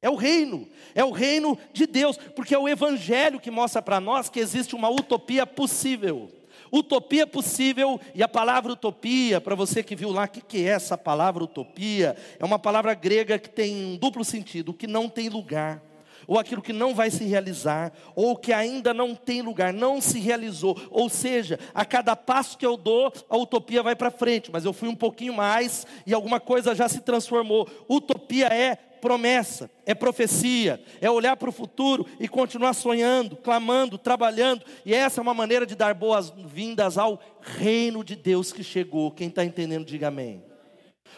É 0.00 0.10
o 0.10 0.16
reino, 0.16 0.68
é 0.94 1.02
o 1.02 1.10
reino 1.10 1.56
de 1.72 1.86
Deus, 1.86 2.18
porque 2.36 2.54
é 2.54 2.58
o 2.58 2.68
Evangelho 2.68 3.40
que 3.40 3.50
mostra 3.50 3.80
para 3.80 3.98
nós 3.98 4.28
que 4.28 4.38
existe 4.38 4.74
uma 4.74 4.90
utopia 4.90 5.46
possível. 5.46 6.30
Utopia 6.74 7.24
possível, 7.24 8.00
e 8.16 8.20
a 8.20 8.26
palavra 8.26 8.72
utopia, 8.72 9.40
para 9.40 9.54
você 9.54 9.80
que 9.80 9.94
viu 9.94 10.10
lá, 10.10 10.24
o 10.24 10.28
que, 10.28 10.40
que 10.40 10.66
é 10.66 10.70
essa 10.70 10.98
palavra 10.98 11.44
utopia? 11.44 12.16
É 12.36 12.44
uma 12.44 12.58
palavra 12.58 12.92
grega 12.94 13.38
que 13.38 13.48
tem 13.48 13.76
um 13.76 13.96
duplo 13.96 14.24
sentido: 14.24 14.70
o 14.70 14.74
que 14.74 14.88
não 14.88 15.08
tem 15.08 15.28
lugar, 15.28 15.80
ou 16.26 16.36
aquilo 16.36 16.60
que 16.60 16.72
não 16.72 16.92
vai 16.92 17.12
se 17.12 17.22
realizar, 17.22 17.92
ou 18.16 18.36
que 18.36 18.52
ainda 18.52 18.92
não 18.92 19.14
tem 19.14 19.40
lugar, 19.40 19.72
não 19.72 20.00
se 20.00 20.18
realizou. 20.18 20.76
Ou 20.90 21.08
seja, 21.08 21.60
a 21.72 21.84
cada 21.84 22.16
passo 22.16 22.58
que 22.58 22.66
eu 22.66 22.76
dou, 22.76 23.12
a 23.30 23.36
utopia 23.36 23.80
vai 23.80 23.94
para 23.94 24.10
frente, 24.10 24.50
mas 24.50 24.64
eu 24.64 24.72
fui 24.72 24.88
um 24.88 24.96
pouquinho 24.96 25.32
mais 25.32 25.86
e 26.04 26.12
alguma 26.12 26.40
coisa 26.40 26.74
já 26.74 26.88
se 26.88 27.02
transformou. 27.02 27.68
Utopia 27.88 28.48
é 28.48 28.78
promessa, 29.04 29.70
é 29.84 29.94
profecia, 29.94 30.82
é 30.98 31.10
olhar 31.10 31.36
para 31.36 31.50
o 31.50 31.52
futuro 31.52 32.06
e 32.18 32.26
continuar 32.26 32.72
sonhando, 32.72 33.36
clamando, 33.36 33.98
trabalhando, 33.98 34.64
e 34.82 34.94
essa 34.94 35.20
é 35.20 35.22
uma 35.22 35.34
maneira 35.34 35.66
de 35.66 35.74
dar 35.74 35.92
boas-vindas 35.92 36.96
ao 36.96 37.20
reino 37.42 38.02
de 38.02 38.16
Deus 38.16 38.50
que 38.50 38.64
chegou. 38.64 39.10
Quem 39.10 39.28
está 39.28 39.44
entendendo, 39.44 39.84
diga 39.84 40.08
amém. 40.08 40.42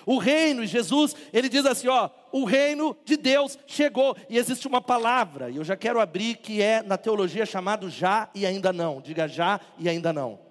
O 0.04 0.18
reino, 0.18 0.64
e 0.64 0.66
Jesus, 0.66 1.14
ele 1.32 1.48
diz 1.48 1.64
assim: 1.64 1.86
ó, 1.86 2.10
o 2.32 2.44
reino 2.44 2.96
de 3.04 3.16
Deus 3.16 3.56
chegou. 3.68 4.16
E 4.28 4.36
existe 4.36 4.66
uma 4.66 4.80
palavra, 4.80 5.48
e 5.48 5.56
eu 5.56 5.64
já 5.64 5.76
quero 5.76 6.00
abrir, 6.00 6.38
que 6.38 6.60
é 6.60 6.82
na 6.82 6.98
teologia 6.98 7.46
chamado 7.46 7.88
já 7.88 8.28
e 8.34 8.44
ainda 8.44 8.72
não. 8.72 9.00
Diga 9.00 9.28
já 9.28 9.60
e 9.78 9.88
ainda 9.88 10.12
não. 10.12 10.45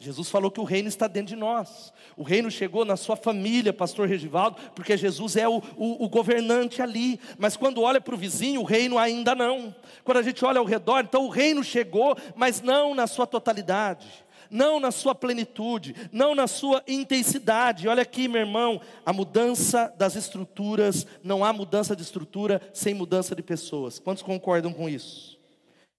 Jesus 0.00 0.30
falou 0.30 0.50
que 0.50 0.60
o 0.60 0.64
reino 0.64 0.88
está 0.88 1.08
dentro 1.08 1.34
de 1.34 1.36
nós. 1.36 1.92
O 2.16 2.22
reino 2.22 2.50
chegou 2.50 2.84
na 2.84 2.96
sua 2.96 3.16
família, 3.16 3.72
pastor 3.72 4.08
Regivaldo, 4.08 4.56
porque 4.74 4.96
Jesus 4.96 5.36
é 5.36 5.48
o, 5.48 5.60
o, 5.76 6.04
o 6.04 6.08
governante 6.08 6.80
ali. 6.80 7.18
Mas 7.36 7.56
quando 7.56 7.82
olha 7.82 8.00
para 8.00 8.14
o 8.14 8.18
vizinho, 8.18 8.60
o 8.60 8.64
reino 8.64 8.96
ainda 8.96 9.34
não. 9.34 9.74
Quando 10.04 10.18
a 10.18 10.22
gente 10.22 10.44
olha 10.44 10.60
ao 10.60 10.64
redor, 10.64 11.00
então 11.00 11.26
o 11.26 11.28
reino 11.28 11.64
chegou, 11.64 12.16
mas 12.36 12.60
não 12.60 12.94
na 12.94 13.06
sua 13.06 13.26
totalidade 13.26 14.06
não 14.50 14.80
na 14.80 14.90
sua 14.90 15.14
plenitude, 15.14 15.94
não 16.10 16.34
na 16.34 16.46
sua 16.46 16.82
intensidade. 16.88 17.86
Olha 17.86 18.02
aqui, 18.02 18.28
meu 18.28 18.40
irmão, 18.40 18.80
a 19.04 19.12
mudança 19.12 19.92
das 19.98 20.16
estruturas, 20.16 21.06
não 21.22 21.44
há 21.44 21.52
mudança 21.52 21.94
de 21.94 22.02
estrutura 22.02 22.60
sem 22.72 22.94
mudança 22.94 23.34
de 23.34 23.42
pessoas. 23.42 23.98
Quantos 23.98 24.22
concordam 24.22 24.72
com 24.72 24.88
isso? 24.88 25.38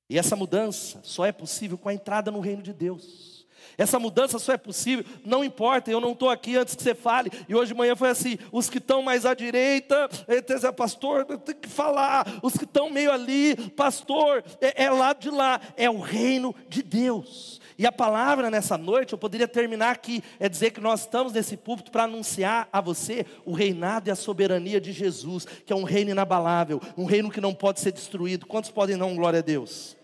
E 0.10 0.18
essa 0.18 0.36
mudança 0.36 1.00
só 1.04 1.26
é 1.26 1.32
possível 1.32 1.78
com 1.78 1.90
a 1.90 1.94
entrada 1.94 2.32
no 2.32 2.40
reino 2.40 2.64
de 2.64 2.74
Deus. 2.74 3.39
Essa 3.80 3.98
mudança 3.98 4.38
só 4.38 4.52
é 4.52 4.58
possível, 4.58 5.06
não 5.26 5.42
importa, 5.42 5.90
eu 5.90 6.02
não 6.02 6.12
estou 6.12 6.30
aqui 6.30 6.58
antes 6.58 6.76
que 6.76 6.84
você 6.84 6.94
fale, 6.94 7.32
e 7.48 7.56
hoje 7.56 7.72
de 7.72 7.78
manhã 7.78 7.96
foi 7.96 8.10
assim: 8.10 8.38
os 8.52 8.70
que 8.70 8.78
estão 8.78 9.02
mais 9.02 9.26
à 9.26 9.34
direita, 9.34 10.10
é, 10.28 10.72
pastor, 10.74 11.26
tem 11.26 11.56
que 11.56 11.70
falar, 11.70 12.28
os 12.44 12.58
que 12.58 12.66
estão 12.66 12.90
meio 12.90 13.10
ali, 13.10 13.56
pastor, 13.72 14.44
é, 14.60 14.84
é 14.84 14.92
lá 14.92 15.14
de 15.14 15.30
lá, 15.30 15.62
é 15.78 15.90
o 15.90 16.00
reino 16.00 16.54
de 16.68 16.84
Deus. 16.84 17.62
E 17.78 17.88
a 17.88 17.92
palavra 17.94 18.52
nessa 18.52 18.78
noite, 18.78 19.14
eu 19.14 19.18
poderia 19.18 19.48
terminar 19.48 19.92
aqui, 19.92 20.22
é 20.38 20.50
dizer 20.50 20.72
que 20.72 20.82
nós 20.82 21.00
estamos 21.00 21.32
nesse 21.32 21.56
púlpito 21.56 21.90
para 21.90 22.04
anunciar 22.04 22.68
a 22.74 22.82
você 22.82 23.26
o 23.46 23.54
reinado 23.54 24.10
e 24.10 24.12
a 24.12 24.16
soberania 24.16 24.82
de 24.82 24.92
Jesus, 24.92 25.46
que 25.66 25.72
é 25.72 25.76
um 25.76 25.84
reino 25.84 26.12
inabalável, 26.12 26.82
um 26.98 27.06
reino 27.06 27.32
que 27.32 27.40
não 27.40 27.54
pode 27.54 27.80
ser 27.80 27.94
destruído. 27.94 28.46
Quantos 28.46 28.70
podem 28.70 28.98
não, 28.98 29.16
glória 29.16 29.40
a 29.40 29.42
Deus? 29.42 29.98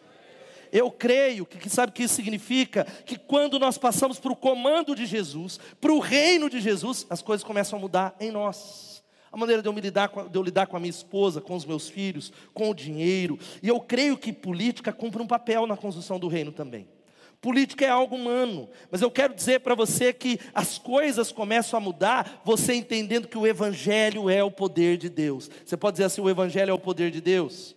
Eu 0.76 0.92
creio 0.92 1.46
que, 1.46 1.70
sabe 1.70 1.90
o 1.90 1.94
que 1.94 2.04
isso 2.04 2.16
significa? 2.16 2.84
Que 3.06 3.18
quando 3.18 3.58
nós 3.58 3.78
passamos 3.78 4.20
para 4.20 4.34
o 4.34 4.36
comando 4.36 4.94
de 4.94 5.06
Jesus, 5.06 5.58
para 5.80 5.94
o 5.94 6.00
reino 6.00 6.50
de 6.50 6.60
Jesus, 6.60 7.08
as 7.10 7.22
coisas 7.22 7.46
começam 7.46 7.80
a 7.80 7.82
mudar 7.82 8.14
em 8.20 8.30
nós. 8.30 9.02
A 9.32 9.38
maneira 9.38 9.62
de 9.62 9.70
eu, 9.70 9.72
lidar 9.72 10.10
com, 10.10 10.28
de 10.28 10.38
eu 10.38 10.44
lidar 10.44 10.68
com 10.68 10.76
a 10.76 10.80
minha 10.82 10.90
esposa, 10.90 11.40
com 11.40 11.56
os 11.56 11.64
meus 11.64 11.88
filhos, 11.88 12.30
com 12.54 12.70
o 12.70 12.74
dinheiro. 12.74 13.40
E 13.64 13.70
eu 13.70 13.80
creio 13.80 14.18
que 14.18 14.34
política 14.34 14.92
cumpre 14.92 15.22
um 15.22 15.28
papel 15.28 15.66
na 15.66 15.78
construção 15.78 16.20
do 16.20 16.28
reino 16.28 16.52
também. 16.52 16.90
Política 17.40 17.86
é 17.86 17.90
algo 17.90 18.18
humano, 18.18 18.68
mas 18.92 19.02
eu 19.02 19.10
quero 19.10 19.34
dizer 19.34 19.62
para 19.62 19.76
você 19.76 20.12
que 20.12 20.38
as 20.54 20.78
coisas 20.78 21.32
começam 21.32 21.78
a 21.78 21.82
mudar, 21.82 22.42
você 22.44 22.74
entendendo 22.74 23.30
que 23.30 23.38
o 23.38 23.48
Evangelho 23.48 24.30
é 24.30 24.44
o 24.44 24.52
poder 24.52 24.98
de 24.98 25.08
Deus. 25.08 25.50
Você 25.64 25.78
pode 25.78 25.94
dizer 25.94 26.06
assim: 26.06 26.20
o 26.20 26.30
Evangelho 26.30 26.72
é 26.72 26.74
o 26.74 26.80
poder 26.80 27.12
de 27.12 27.22
Deus? 27.22 27.76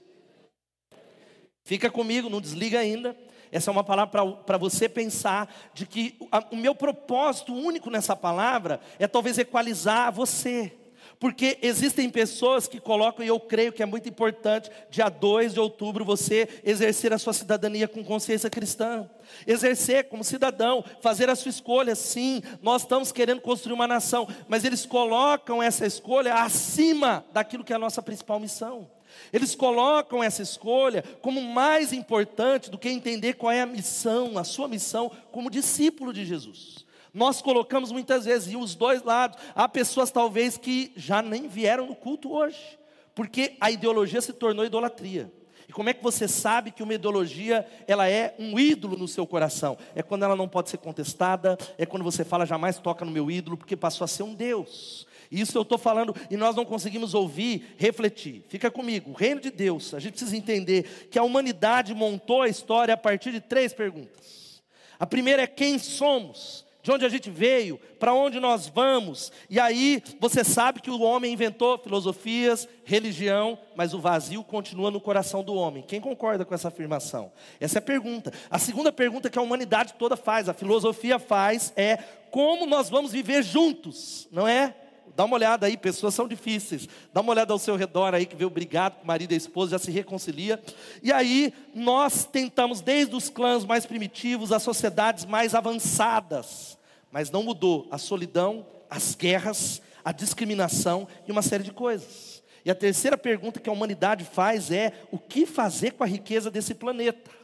Fica 1.69 1.91
comigo, 1.91 2.31
não 2.31 2.41
desliga 2.41 2.79
ainda. 2.79 3.15
Essa 3.53 3.71
é 3.71 3.73
uma 3.73 3.85
palavra 3.85 4.33
para 4.33 4.57
você 4.57 4.89
pensar 4.89 5.55
de 5.75 5.85
que 5.85 6.17
o 6.51 6.57
meu 6.57 6.75
propósito 6.75 7.53
único 7.53 7.91
nessa 7.91 8.17
palavra 8.17 8.81
é 8.99 9.07
talvez 9.07 9.37
equalizar 9.37 10.11
você. 10.11 10.73
Porque 11.21 11.59
existem 11.61 12.09
pessoas 12.09 12.67
que 12.67 12.81
colocam, 12.81 13.23
e 13.23 13.29
eu 13.29 13.39
creio 13.39 13.71
que 13.71 13.83
é 13.83 13.87
muito 13.87 14.09
importante, 14.09 14.71
dia 14.91 15.11
2 15.11 15.53
de 15.53 15.61
outubro, 15.61 16.07
você 16.07 16.49
exercer 16.65 17.13
a 17.13 17.19
sua 17.19 17.35
cidadania 17.35 17.87
com 17.87 18.03
consciência 18.03 18.49
cristã. 18.49 19.07
Exercer 19.47 20.09
como 20.09 20.25
cidadão, 20.25 20.83
fazer 21.03 21.29
a 21.29 21.37
sua 21.37 21.51
escolha, 21.51 21.95
sim, 21.95 22.43
nós 22.63 22.81
estamos 22.81 23.13
querendo 23.13 23.43
construir 23.43 23.75
uma 23.75 23.87
nação, 23.87 24.27
mas 24.49 24.65
eles 24.65 24.87
colocam 24.87 25.63
essa 25.63 25.85
escolha 25.85 26.35
acima 26.37 27.27
daquilo 27.31 27.63
que 27.63 27.75
é 27.75 27.77
a 27.77 27.79
nossa 27.79 28.01
principal 28.01 28.41
missão. 28.41 28.89
Eles 29.33 29.55
colocam 29.55 30.23
essa 30.23 30.43
escolha 30.43 31.03
como 31.21 31.41
mais 31.43 31.93
importante 31.93 32.71
do 32.71 32.79
que 32.79 32.89
entender 32.89 33.35
qual 33.35 33.53
é 33.53 33.63
a 33.63 33.67
missão, 33.67 34.39
a 34.39 34.45
sua 34.45 34.69
missão 34.69 35.11
como 35.31 35.51
discípulo 35.51 36.13
de 36.13 36.25
Jesus. 36.25 36.87
Nós 37.13 37.43
colocamos 37.43 37.91
muitas 37.91 38.25
vezes, 38.25 38.53
e 38.53 38.57
os 38.57 38.75
dois 38.75 39.03
lados, 39.03 39.39
há 39.55 39.69
pessoas 39.69 40.11
talvez 40.11 40.57
que 40.57 40.93
já 40.95 41.23
nem 41.23 41.49
vieram 41.49 41.87
no 41.87 41.95
culto 41.95 42.33
hoje, 42.33 42.79
porque 43.15 43.57
a 43.61 43.71
ideologia 43.71 44.21
se 44.21 44.33
tornou 44.33 44.65
idolatria. 44.65 45.33
E 45.69 45.73
como 45.73 45.91
é 45.91 45.93
que 45.93 46.03
você 46.03 46.27
sabe 46.27 46.71
que 46.71 46.83
uma 46.83 46.95
ideologia 46.95 47.67
ela 47.87 48.09
é 48.09 48.35
um 48.39 48.59
ídolo 48.59 48.97
no 48.97 49.07
seu 49.07 49.27
coração? 49.27 49.77
É 49.95 50.03
quando 50.03 50.23
ela 50.23 50.35
não 50.35 50.49
pode 50.49 50.71
ser 50.71 50.79
contestada, 50.79 51.59
é 51.77 51.85
quando 51.85 52.03
você 52.03 52.25
fala 52.25 52.47
jamais 52.47 52.79
toca 52.79 53.05
no 53.05 53.11
meu 53.11 53.31
ídolo, 53.31 53.57
porque 53.57 53.77
passou 53.77 54.05
a 54.05 54.09
ser 54.09 54.23
um 54.23 54.35
Deus. 54.35 55.07
Isso 55.31 55.57
eu 55.57 55.63
estou 55.63 55.79
falando 55.79 56.15
e 56.31 56.37
nós 56.37 56.57
não 56.57 56.65
conseguimos 56.65 57.15
ouvir, 57.15 57.75
refletir. 57.77 58.45
Fica 58.49 58.71
comigo, 58.71 59.11
o 59.11 59.15
reino 59.15 59.41
de 59.41 59.51
Deus, 59.51 59.95
a 59.95 59.99
gente 59.99 60.13
precisa 60.13 60.37
entender 60.37 61.09
que 61.11 61.19
a 61.19 61.23
humanidade 61.23 61.95
montou 61.95 62.43
a 62.43 62.49
história 62.49 62.95
a 62.95 62.97
partir 62.97 63.33
de 63.33 63.41
três 63.41 63.73
perguntas. 63.73 64.63
A 64.99 65.07
primeira 65.07 65.43
é 65.43 65.47
quem 65.47 65.79
somos 65.79 66.67
de 66.89 66.93
onde 66.93 67.05
a 67.05 67.09
gente 67.11 67.29
veio, 67.29 67.79
para 67.99 68.15
onde 68.15 68.41
nós 68.41 68.67
vamos. 68.67 69.31
E 69.51 69.61
aí 69.61 70.03
você 70.19 70.43
sabe 70.43 70.81
que 70.81 70.91
o 70.91 71.03
homem 71.03 71.35
inventou 71.35 71.77
filosofias, 71.77 72.67
religião, 72.83 73.59
mas 73.77 73.93
o 73.93 74.01
vazio 74.01 74.43
continua 74.43 74.91
no 74.91 74.99
coração 74.99 75.45
do 75.45 75.55
homem. 75.55 75.85
Quem 75.87 76.01
concorda 76.01 76.47
com 76.47 76.55
essa 76.55 76.69
afirmação? 76.69 77.31
Essa 77.61 77.77
é 77.77 77.81
a 77.81 77.83
pergunta. 77.83 78.33
A 78.51 78.59
segunda 78.59 78.91
pergunta 78.91 79.29
que 79.29 79.39
a 79.39 79.43
humanidade 79.43 79.95
toda 79.99 80.17
faz, 80.17 80.49
a 80.49 80.55
filosofia 80.55 81.19
faz, 81.19 81.75
é 81.77 81.99
como 82.31 82.65
nós 82.65 82.89
vamos 82.89 83.13
viver 83.13 83.43
juntos, 83.43 84.27
não 84.33 84.49
é? 84.49 84.75
Dá 85.19 85.25
uma 85.25 85.35
olhada 85.35 85.67
aí, 85.67 85.77
pessoas 85.77 86.15
são 86.15 86.29
difíceis. 86.29 86.89
Dá 87.13 87.21
uma 87.21 87.33
olhada 87.33 87.53
ao 87.53 87.59
seu 87.59 87.75
redor 87.75 88.15
aí 88.15 88.25
que 88.25 88.37
vê 88.37 88.45
obrigado 88.45 89.01
com 89.01 89.07
marido 89.07 89.33
e 89.33 89.37
esposa, 89.37 89.73
já 89.73 89.79
se 89.79 89.91
reconcilia. 89.91 90.63
E 91.03 91.13
aí 91.13 91.53
nós 91.75 92.25
tentamos 92.25 92.81
desde 92.81 93.15
os 93.15 93.29
clãs 93.29 93.65
mais 93.65 93.85
primitivos 93.85 94.53
às 94.53 94.63
sociedades 94.63 95.25
mais 95.25 95.55
avançadas 95.55 96.79
mas 97.11 97.31
não 97.31 97.43
mudou 97.43 97.89
a 97.91 97.99
solidão, 97.99 98.67
as 98.89 99.15
guerras, 99.15 99.81
a 100.05 100.13
discriminação 100.13 101.09
e 101.27 101.33
uma 101.33 101.43
série 101.43 101.65
de 101.65 101.73
coisas. 101.73 102.43
E 102.65 102.71
a 102.71 102.75
terceira 102.75 103.17
pergunta 103.17 103.61
que 103.61 103.69
a 103.69 103.73
humanidade 103.73 104.25
faz 104.25 104.71
é: 104.71 104.93
o 105.11 105.19
que 105.19 105.47
fazer 105.47 105.93
com 105.93 106.05
a 106.05 106.07
riqueza 106.07 106.51
desse 106.51 106.75
planeta? 106.75 107.38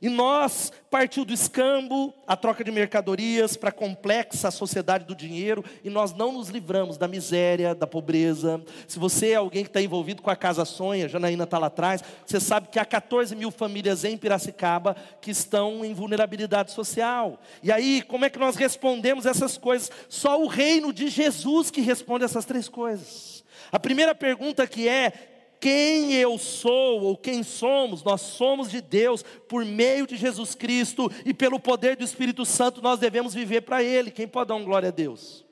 E 0.00 0.08
nós 0.08 0.72
partiu 0.90 1.24
do 1.24 1.32
escambo, 1.32 2.14
a 2.26 2.36
troca 2.36 2.62
de 2.62 2.70
mercadorias 2.70 3.56
para 3.56 3.70
a 3.70 3.72
complexa 3.72 4.50
sociedade 4.50 5.04
do 5.04 5.14
dinheiro, 5.14 5.64
e 5.82 5.90
nós 5.90 6.12
não 6.12 6.32
nos 6.32 6.48
livramos 6.48 6.96
da 6.96 7.08
miséria, 7.08 7.74
da 7.74 7.86
pobreza. 7.86 8.62
Se 8.86 8.98
você 8.98 9.30
é 9.30 9.34
alguém 9.34 9.64
que 9.64 9.70
está 9.70 9.80
envolvido 9.80 10.22
com 10.22 10.30
a 10.30 10.36
Casa 10.36 10.64
Sonha, 10.64 11.08
Janaína 11.08 11.44
está 11.44 11.58
lá 11.58 11.66
atrás, 11.66 12.02
você 12.24 12.38
sabe 12.38 12.68
que 12.68 12.78
há 12.78 12.84
14 12.84 13.34
mil 13.34 13.50
famílias 13.50 14.04
em 14.04 14.16
Piracicaba 14.16 14.96
que 15.20 15.30
estão 15.30 15.84
em 15.84 15.94
vulnerabilidade 15.94 16.72
social. 16.72 17.40
E 17.62 17.72
aí, 17.72 18.02
como 18.02 18.24
é 18.24 18.30
que 18.30 18.38
nós 18.38 18.56
respondemos 18.56 19.26
essas 19.26 19.58
coisas? 19.58 19.90
Só 20.08 20.40
o 20.40 20.46
reino 20.46 20.92
de 20.92 21.08
Jesus 21.08 21.70
que 21.70 21.80
responde 21.80 22.24
essas 22.24 22.44
três 22.44 22.68
coisas. 22.68 23.44
A 23.70 23.78
primeira 23.78 24.14
pergunta 24.14 24.66
que 24.66 24.88
é: 24.88 25.33
quem 25.64 26.12
eu 26.12 26.36
sou 26.36 27.00
ou 27.00 27.16
quem 27.16 27.42
somos, 27.42 28.02
nós 28.02 28.20
somos 28.20 28.70
de 28.70 28.82
Deus 28.82 29.24
por 29.48 29.64
meio 29.64 30.06
de 30.06 30.14
Jesus 30.14 30.54
Cristo 30.54 31.10
e 31.24 31.32
pelo 31.32 31.58
poder 31.58 31.96
do 31.96 32.04
Espírito 32.04 32.44
Santo 32.44 32.82
nós 32.82 33.00
devemos 33.00 33.32
viver 33.32 33.62
para 33.62 33.82
Ele. 33.82 34.10
Quem 34.10 34.28
pode 34.28 34.48
dar 34.48 34.56
um 34.56 34.64
glória 34.64 34.90
a 34.90 34.92
Deus? 34.92 35.42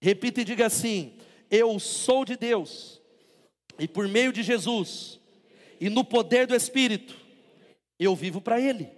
Repita 0.00 0.42
e 0.42 0.44
diga 0.44 0.66
assim: 0.66 1.18
Eu 1.50 1.76
sou 1.80 2.24
de 2.24 2.36
Deus 2.36 3.02
e 3.80 3.88
por 3.88 4.06
meio 4.06 4.32
de 4.32 4.44
Jesus 4.44 5.18
e 5.80 5.90
no 5.90 6.04
poder 6.04 6.46
do 6.46 6.54
Espírito 6.54 7.16
eu 7.98 8.14
vivo 8.14 8.40
para 8.40 8.60
Ele. 8.60 8.88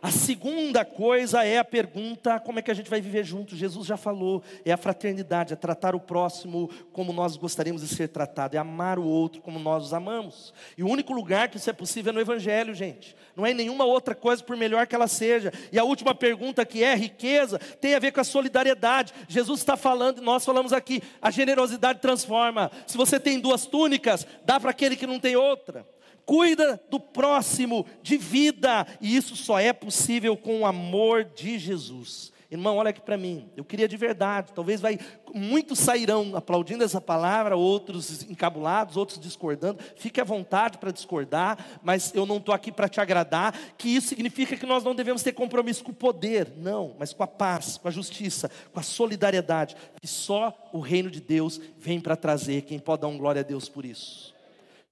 A 0.00 0.10
segunda 0.10 0.84
coisa 0.84 1.44
é 1.44 1.58
a 1.58 1.64
pergunta: 1.64 2.38
como 2.38 2.58
é 2.58 2.62
que 2.62 2.70
a 2.70 2.74
gente 2.74 2.90
vai 2.90 3.00
viver 3.00 3.24
junto? 3.24 3.56
Jesus 3.56 3.86
já 3.86 3.96
falou, 3.96 4.42
é 4.64 4.72
a 4.72 4.76
fraternidade, 4.76 5.52
é 5.52 5.56
tratar 5.56 5.94
o 5.94 6.00
próximo 6.00 6.70
como 6.92 7.12
nós 7.12 7.36
gostaríamos 7.36 7.82
de 7.82 7.88
ser 7.88 8.08
tratado, 8.08 8.56
é 8.56 8.58
amar 8.58 8.98
o 8.98 9.04
outro 9.04 9.40
como 9.40 9.58
nós 9.58 9.86
os 9.86 9.94
amamos. 9.94 10.52
E 10.76 10.82
o 10.82 10.88
único 10.88 11.12
lugar 11.12 11.48
que 11.48 11.56
isso 11.56 11.70
é 11.70 11.72
possível 11.72 12.10
é 12.10 12.14
no 12.14 12.20
Evangelho, 12.20 12.74
gente. 12.74 13.16
Não 13.34 13.44
é 13.44 13.52
nenhuma 13.52 13.84
outra 13.84 14.14
coisa, 14.14 14.42
por 14.42 14.56
melhor 14.56 14.86
que 14.86 14.94
ela 14.94 15.08
seja. 15.08 15.52
E 15.72 15.78
a 15.78 15.84
última 15.84 16.14
pergunta, 16.14 16.64
que 16.64 16.82
é 16.82 16.94
riqueza, 16.94 17.58
tem 17.80 17.94
a 17.94 17.98
ver 17.98 18.12
com 18.12 18.20
a 18.20 18.24
solidariedade. 18.24 19.12
Jesus 19.28 19.60
está 19.60 19.76
falando, 19.76 20.22
nós 20.22 20.44
falamos 20.44 20.72
aqui, 20.72 21.02
a 21.20 21.30
generosidade 21.30 22.00
transforma. 22.00 22.70
Se 22.86 22.96
você 22.96 23.18
tem 23.18 23.40
duas 23.40 23.66
túnicas, 23.66 24.26
dá 24.44 24.60
para 24.60 24.70
aquele 24.70 24.96
que 24.96 25.06
não 25.06 25.18
tem 25.18 25.36
outra 25.36 25.86
cuida 26.28 26.78
do 26.90 27.00
próximo, 27.00 27.86
de 28.02 28.18
vida, 28.18 28.86
e 29.00 29.16
isso 29.16 29.34
só 29.34 29.58
é 29.58 29.72
possível 29.72 30.36
com 30.36 30.60
o 30.60 30.66
amor 30.66 31.24
de 31.24 31.58
Jesus. 31.58 32.34
Irmão, 32.50 32.76
olha 32.76 32.90
aqui 32.90 33.00
para 33.00 33.16
mim. 33.16 33.48
Eu 33.56 33.64
queria 33.64 33.88
de 33.88 33.96
verdade. 33.96 34.52
Talvez 34.54 34.78
vai 34.78 34.98
muitos 35.34 35.78
sairão 35.78 36.36
aplaudindo 36.36 36.84
essa 36.84 37.00
palavra, 37.00 37.56
outros 37.56 38.24
encabulados, 38.24 38.98
outros 38.98 39.18
discordando. 39.18 39.82
Fique 39.96 40.20
à 40.20 40.24
vontade 40.24 40.76
para 40.76 40.90
discordar, 40.90 41.58
mas 41.82 42.14
eu 42.14 42.26
não 42.26 42.36
estou 42.36 42.54
aqui 42.54 42.70
para 42.70 42.90
te 42.90 43.00
agradar. 43.00 43.54
Que 43.78 43.88
isso 43.88 44.08
significa 44.08 44.54
que 44.54 44.66
nós 44.66 44.84
não 44.84 44.94
devemos 44.94 45.22
ter 45.22 45.32
compromisso 45.32 45.82
com 45.82 45.92
o 45.92 45.94
poder, 45.94 46.52
não, 46.58 46.94
mas 46.98 47.14
com 47.14 47.22
a 47.22 47.26
paz, 47.26 47.78
com 47.78 47.88
a 47.88 47.90
justiça, 47.90 48.50
com 48.70 48.80
a 48.80 48.82
solidariedade. 48.82 49.76
E 50.02 50.06
só 50.06 50.54
o 50.74 50.80
reino 50.80 51.10
de 51.10 51.22
Deus 51.22 51.58
vem 51.78 52.00
para 52.00 52.16
trazer. 52.16 52.62
Quem 52.62 52.78
pode 52.78 53.00
dar 53.00 53.08
um 53.08 53.16
glória 53.16 53.40
a 53.40 53.44
Deus 53.44 53.66
por 53.66 53.86
isso? 53.86 54.37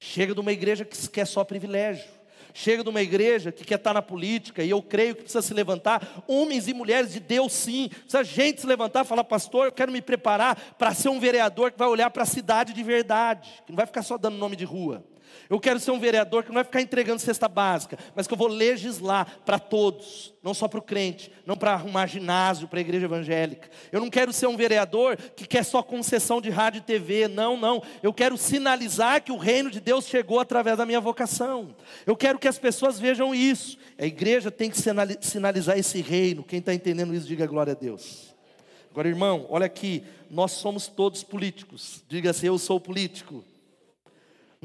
Chega 0.08 0.32
de 0.32 0.40
uma 0.40 0.52
igreja 0.52 0.84
que 0.84 1.08
quer 1.08 1.26
só 1.26 1.42
privilégio. 1.42 2.04
Chega 2.54 2.82
de 2.82 2.88
uma 2.88 3.02
igreja 3.02 3.50
que 3.50 3.64
quer 3.64 3.75
estar 3.75 3.92
na 3.92 4.00
política, 4.00 4.62
e 4.62 4.70
eu 4.70 4.80
creio 4.80 5.14
que 5.14 5.22
precisa 5.22 5.42
se 5.42 5.52
levantar, 5.52 6.25
homens 6.26 6.68
e 6.68 6.72
mulheres 6.72 7.12
de 7.12 7.20
Deus 7.20 7.52
sim, 7.52 7.88
precisa 7.88 8.25
gente 8.25 8.62
se 8.62 8.66
levantar 8.66 9.04
e 9.04 9.08
falar, 9.08 9.25
pastor, 9.25 9.66
eu 9.66 9.72
quero 9.72 9.92
me 9.92 10.00
preparar 10.00 10.56
para 10.78 10.94
ser 10.94 11.10
um 11.10 11.20
vereador 11.20 11.72
que 11.72 11.78
vai 11.78 11.88
olhar 11.88 12.08
para 12.08 12.22
a 12.22 12.26
cidade 12.26 12.72
de 12.72 12.82
verdade, 12.82 13.62
que 13.66 13.72
não 13.72 13.76
vai 13.76 13.84
ficar 13.84 14.02
só 14.02 14.16
dando 14.16 14.38
nome 14.38 14.56
de 14.56 14.64
rua. 14.64 15.04
Eu 15.49 15.61
quero 15.61 15.78
ser 15.78 15.90
um 15.90 15.99
vereador 15.99 16.43
que 16.43 16.49
não 16.49 16.57
vai 16.57 16.64
ficar 16.64 16.81
entregando 16.81 17.21
cesta 17.21 17.49
básica, 17.49 17.99
mas 18.14 18.26
que 18.26 18.35
eu 18.35 18.38
vou 18.38 18.49
legislar 18.49 19.38
para 19.45 19.59
todos, 19.59 20.35
não 20.43 20.52
só 20.55 20.66
para 20.69 20.78
o 20.78 20.83
crente, 20.83 21.31
não 21.45 21.57
para 21.57 21.73
arrumar 21.73 22.07
ginásio 22.07 22.69
para 22.69 22.78
a 22.78 22.81
igreja 22.81 23.07
evangélica. 23.07 23.69
Eu 23.93 24.00
não 24.00 24.11
quero 24.11 24.33
ser 24.33 24.47
um 24.47 24.57
vereador 24.57 25.16
que 25.16 25.47
quer 25.47 25.64
só 25.64 25.83
concessão 25.83 26.40
de 26.40 26.50
rádio 26.50 26.78
e 26.78 26.83
TV, 26.83 27.28
não, 27.28 27.57
não. 27.57 27.83
Eu 28.02 28.12
quero 28.12 28.37
sinalizar 28.37 29.23
que 29.23 29.33
o 29.33 29.37
reino 29.37 29.71
de 29.71 29.81
Deus 29.81 30.07
chegou 30.07 30.40
através 30.40 30.78
da 30.78 30.87
minha 30.87 31.00
vocação. 31.00 31.75
Eu 32.05 32.16
quero 32.16 32.38
que 32.38 32.49
as 32.49 32.59
pessoas 32.59 32.99
vejam 32.99 33.35
isso. 33.35 33.78
A 33.99 34.07
igreja 34.07 34.50
tem 34.50 34.71
que 34.71 34.76
sinalizar 35.21 35.78
esse 35.78 36.00
reino. 36.00 36.43
Quem 36.43 36.59
está 36.59 36.75
entendendo 36.75 37.14
isso, 37.14 37.26
diga 37.26 37.47
glória 37.47 37.73
a 37.73 37.76
Deus. 37.76 38.35
Agora, 38.97 39.09
irmão, 39.09 39.47
olha 39.50 39.66
aqui, 39.66 40.02
nós 40.31 40.52
somos 40.52 40.87
todos 40.87 41.23
políticos. 41.23 42.02
Diga 42.09 42.31
assim: 42.31 42.47
eu 42.47 42.59
sou 42.59 42.81
político. 42.81 43.45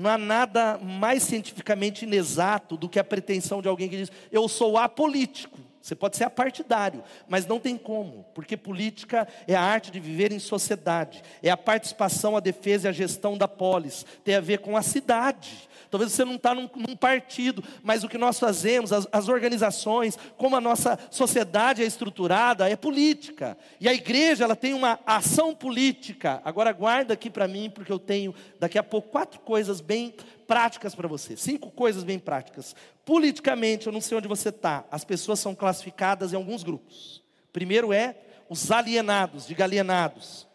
Não 0.02 0.10
há 0.10 0.18
nada 0.18 0.80
mais 0.80 1.22
cientificamente 1.22 2.06
inexato 2.06 2.76
do 2.76 2.90
que 2.90 2.98
a 2.98 3.04
pretensão 3.04 3.62
de 3.62 3.68
alguém 3.68 3.88
que 3.88 3.98
diz: 3.98 4.12
eu 4.32 4.50
sou 4.50 4.76
apolítico. 4.76 5.60
Você 5.82 5.96
pode 5.96 6.16
ser 6.16 6.26
apartidário, 6.26 7.04
mas 7.28 7.48
não 7.48 7.60
tem 7.60 7.76
como, 7.76 8.26
porque 8.36 8.56
política 8.56 9.28
é 9.48 9.56
a 9.56 9.62
arte 9.62 9.90
de 9.90 10.00
viver 10.00 10.32
em 10.32 10.38
sociedade, 10.38 11.24
é 11.42 11.50
a 11.50 11.58
participação, 11.58 12.38
a 12.38 12.40
defesa 12.40 12.88
e 12.88 12.90
a 12.90 12.94
gestão 12.94 13.36
da 13.36 13.48
polis, 13.48 14.06
tem 14.24 14.36
a 14.36 14.42
ver 14.42 14.60
com 14.60 14.78
a 14.78 14.84
cidade. 14.84 15.70
Talvez 15.90 16.14
você 16.14 16.24
não 16.24 16.36
está 16.36 16.56
num, 16.56 16.70
num, 16.74 16.96
partido, 16.96 17.62
mas 17.84 18.04
o 18.04 18.08
que 18.08 18.18
nós 18.18 18.40
fazemos, 18.40 18.94
as, 18.94 19.06
as 19.12 19.28
organizações, 19.28 20.18
como 20.38 20.56
a 20.56 20.62
nossa 20.62 20.98
sociedade 21.10 21.84
é 21.84 21.86
estruturada, 21.86 22.70
é 22.70 22.78
política. 22.78 23.58
E 23.78 23.90
a 23.90 23.94
igreja, 23.94 24.46
ela 24.46 24.56
tem 24.56 24.74
uma 24.74 25.00
ação 25.06 25.54
política. 25.54 26.42
Agora 26.46 26.72
guarda 26.72 27.14
aqui 27.14 27.30
para 27.30 27.46
mim, 27.46 27.70
porque 27.70 27.92
eu 27.92 28.00
tenho 28.00 28.34
daqui 28.58 28.78
a 28.78 28.84
pouco 28.84 29.10
quatro 29.10 29.42
coisas 29.42 29.82
bem 29.82 30.14
práticas 30.52 30.94
para 30.94 31.08
você. 31.08 31.38
Cinco 31.38 31.72
coisas 31.72 32.04
bem 32.04 32.20
práticas. 32.20 32.76
Politicamente, 33.06 33.88
eu 33.88 33.94
não 33.94 34.02
sei 34.02 34.18
onde 34.18 34.28
você 34.28 34.50
está. 34.50 34.84
As 34.92 35.06
pessoas 35.06 35.40
são 35.40 35.56
classificadas 35.56 36.34
em 36.34 36.36
alguns 36.36 36.62
grupos. 36.62 37.24
Primeiro 37.54 37.94
é 37.94 38.18
os 38.50 38.70
alienados, 38.70 39.48
diga 39.48 39.64
alienados. 39.64 40.46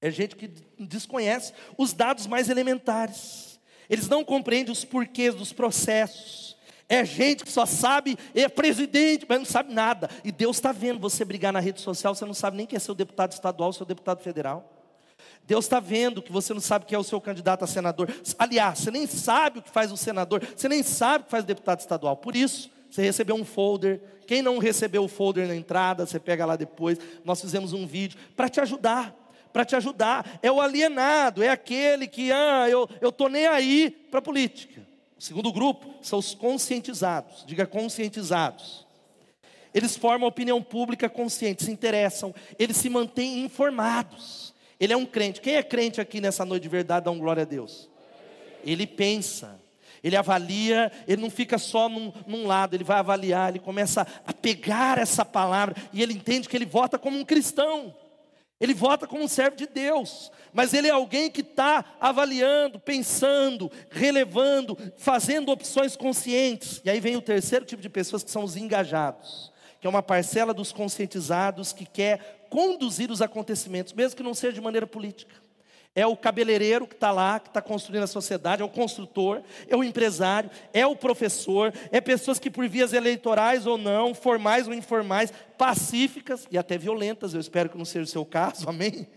É 0.00 0.10
gente 0.10 0.34
que 0.34 0.50
desconhece 0.76 1.52
os 1.76 1.92
dados 1.92 2.26
mais 2.26 2.50
elementares. 2.50 3.60
Eles 3.88 4.08
não 4.08 4.24
compreendem 4.24 4.72
os 4.72 4.84
porquês 4.84 5.32
dos 5.32 5.52
processos. 5.52 6.56
É 6.88 7.04
gente 7.04 7.44
que 7.44 7.52
só 7.52 7.66
sabe, 7.66 8.18
é 8.34 8.48
presidente, 8.48 9.24
mas 9.28 9.38
não 9.38 9.46
sabe 9.46 9.72
nada. 9.72 10.10
E 10.24 10.32
Deus 10.32 10.56
está 10.56 10.72
vendo 10.72 10.98
você 10.98 11.24
brigar 11.24 11.52
na 11.52 11.60
rede 11.60 11.80
social, 11.80 12.16
você 12.16 12.24
não 12.24 12.34
sabe 12.34 12.56
nem 12.56 12.66
quem 12.66 12.76
é 12.76 12.80
seu 12.80 12.96
deputado 12.96 13.30
estadual, 13.30 13.72
seu 13.72 13.86
deputado 13.86 14.24
federal. 14.24 14.77
Deus 15.48 15.64
está 15.64 15.80
vendo 15.80 16.20
que 16.20 16.30
você 16.30 16.52
não 16.52 16.60
sabe 16.60 16.84
quem 16.84 16.94
é 16.94 16.98
o 16.98 17.02
seu 17.02 17.18
candidato 17.22 17.64
a 17.64 17.66
senador. 17.66 18.14
Aliás, 18.38 18.80
você 18.80 18.90
nem 18.90 19.06
sabe 19.06 19.60
o 19.60 19.62
que 19.62 19.70
faz 19.70 19.90
o 19.90 19.96
senador, 19.96 20.46
você 20.54 20.68
nem 20.68 20.82
sabe 20.82 21.22
o 21.22 21.24
que 21.24 21.30
faz 21.30 21.42
o 21.42 21.46
deputado 21.46 21.80
estadual. 21.80 22.18
Por 22.18 22.36
isso, 22.36 22.70
você 22.90 23.00
recebeu 23.00 23.34
um 23.34 23.46
folder. 23.46 23.98
Quem 24.26 24.42
não 24.42 24.58
recebeu 24.58 25.02
o 25.02 25.08
folder 25.08 25.48
na 25.48 25.56
entrada, 25.56 26.04
você 26.04 26.20
pega 26.20 26.44
lá 26.44 26.54
depois. 26.54 26.98
Nós 27.24 27.40
fizemos 27.40 27.72
um 27.72 27.86
vídeo 27.86 28.18
para 28.36 28.50
te 28.50 28.60
ajudar 28.60 29.16
para 29.50 29.64
te 29.64 29.74
ajudar. 29.74 30.38
É 30.42 30.52
o 30.52 30.60
alienado, 30.60 31.42
é 31.42 31.48
aquele 31.48 32.06
que, 32.06 32.30
ah, 32.30 32.68
eu 32.68 32.86
estou 33.02 33.30
nem 33.30 33.46
aí 33.46 33.90
para 33.90 34.18
a 34.18 34.22
política. 34.22 34.86
O 35.18 35.22
segundo 35.22 35.50
grupo 35.50 35.94
são 36.02 36.18
os 36.18 36.34
conscientizados, 36.34 37.44
diga 37.46 37.66
conscientizados. 37.66 38.86
Eles 39.72 39.96
formam 39.96 40.28
opinião 40.28 40.62
pública 40.62 41.08
consciente, 41.08 41.64
se 41.64 41.70
interessam, 41.72 42.34
eles 42.58 42.76
se 42.76 42.90
mantêm 42.90 43.40
informados. 43.42 44.54
Ele 44.80 44.92
é 44.92 44.96
um 44.96 45.06
crente. 45.06 45.40
Quem 45.40 45.56
é 45.56 45.62
crente 45.62 46.00
aqui 46.00 46.20
nessa 46.20 46.44
noite 46.44 46.62
de 46.62 46.68
verdade, 46.68 47.04
dá 47.04 47.10
um 47.10 47.18
glória 47.18 47.42
a 47.42 47.46
Deus? 47.46 47.88
Ele 48.64 48.86
pensa, 48.86 49.60
ele 50.02 50.16
avalia, 50.16 50.92
ele 51.06 51.22
não 51.22 51.30
fica 51.30 51.58
só 51.58 51.88
num, 51.88 52.12
num, 52.26 52.46
lado, 52.46 52.74
ele 52.74 52.84
vai 52.84 52.98
avaliar, 52.98 53.50
ele 53.50 53.58
começa 53.58 54.06
a 54.26 54.32
pegar 54.32 54.98
essa 54.98 55.24
palavra 55.24 55.74
e 55.92 56.02
ele 56.02 56.12
entende 56.12 56.48
que 56.48 56.56
ele 56.56 56.66
vota 56.66 56.98
como 56.98 57.18
um 57.18 57.24
cristão. 57.24 57.94
Ele 58.60 58.74
vota 58.74 59.06
como 59.06 59.22
um 59.22 59.28
servo 59.28 59.56
de 59.56 59.68
Deus, 59.68 60.32
mas 60.52 60.74
ele 60.74 60.88
é 60.88 60.90
alguém 60.90 61.30
que 61.30 61.42
está 61.42 61.84
avaliando, 62.00 62.80
pensando, 62.80 63.70
relevando, 63.88 64.76
fazendo 64.96 65.52
opções 65.52 65.96
conscientes. 65.96 66.80
E 66.84 66.90
aí 66.90 66.98
vem 66.98 67.16
o 67.16 67.22
terceiro 67.22 67.64
tipo 67.64 67.80
de 67.80 67.88
pessoas 67.88 68.24
que 68.24 68.30
são 68.32 68.42
os 68.42 68.56
engajados, 68.56 69.52
que 69.80 69.86
é 69.86 69.90
uma 69.90 70.02
parcela 70.02 70.52
dos 70.52 70.72
conscientizados 70.72 71.72
que 71.72 71.86
quer 71.86 72.46
conduzir 72.50 73.10
os 73.10 73.22
acontecimentos, 73.22 73.92
mesmo 73.92 74.16
que 74.16 74.22
não 74.22 74.34
seja 74.34 74.54
de 74.54 74.60
maneira 74.60 74.86
política 74.86 75.48
é 75.98 76.06
o 76.06 76.16
cabeleireiro 76.16 76.86
que 76.86 76.94
está 76.94 77.10
lá, 77.10 77.40
que 77.40 77.48
está 77.48 77.60
construindo 77.60 78.04
a 78.04 78.06
sociedade, 78.06 78.62
é 78.62 78.64
o 78.64 78.68
construtor, 78.68 79.42
é 79.66 79.76
o 79.76 79.82
empresário, 79.82 80.48
é 80.72 80.86
o 80.86 80.94
professor, 80.94 81.74
é 81.90 82.00
pessoas 82.00 82.38
que 82.38 82.48
por 82.48 82.68
vias 82.68 82.92
eleitorais 82.92 83.66
ou 83.66 83.76
não, 83.76 84.14
formais 84.14 84.68
ou 84.68 84.74
informais, 84.74 85.32
pacíficas 85.56 86.46
e 86.52 86.56
até 86.56 86.78
violentas, 86.78 87.34
eu 87.34 87.40
espero 87.40 87.68
que 87.68 87.76
não 87.76 87.84
seja 87.84 88.04
o 88.04 88.06
seu 88.06 88.24
caso, 88.24 88.68
amém? 88.70 89.08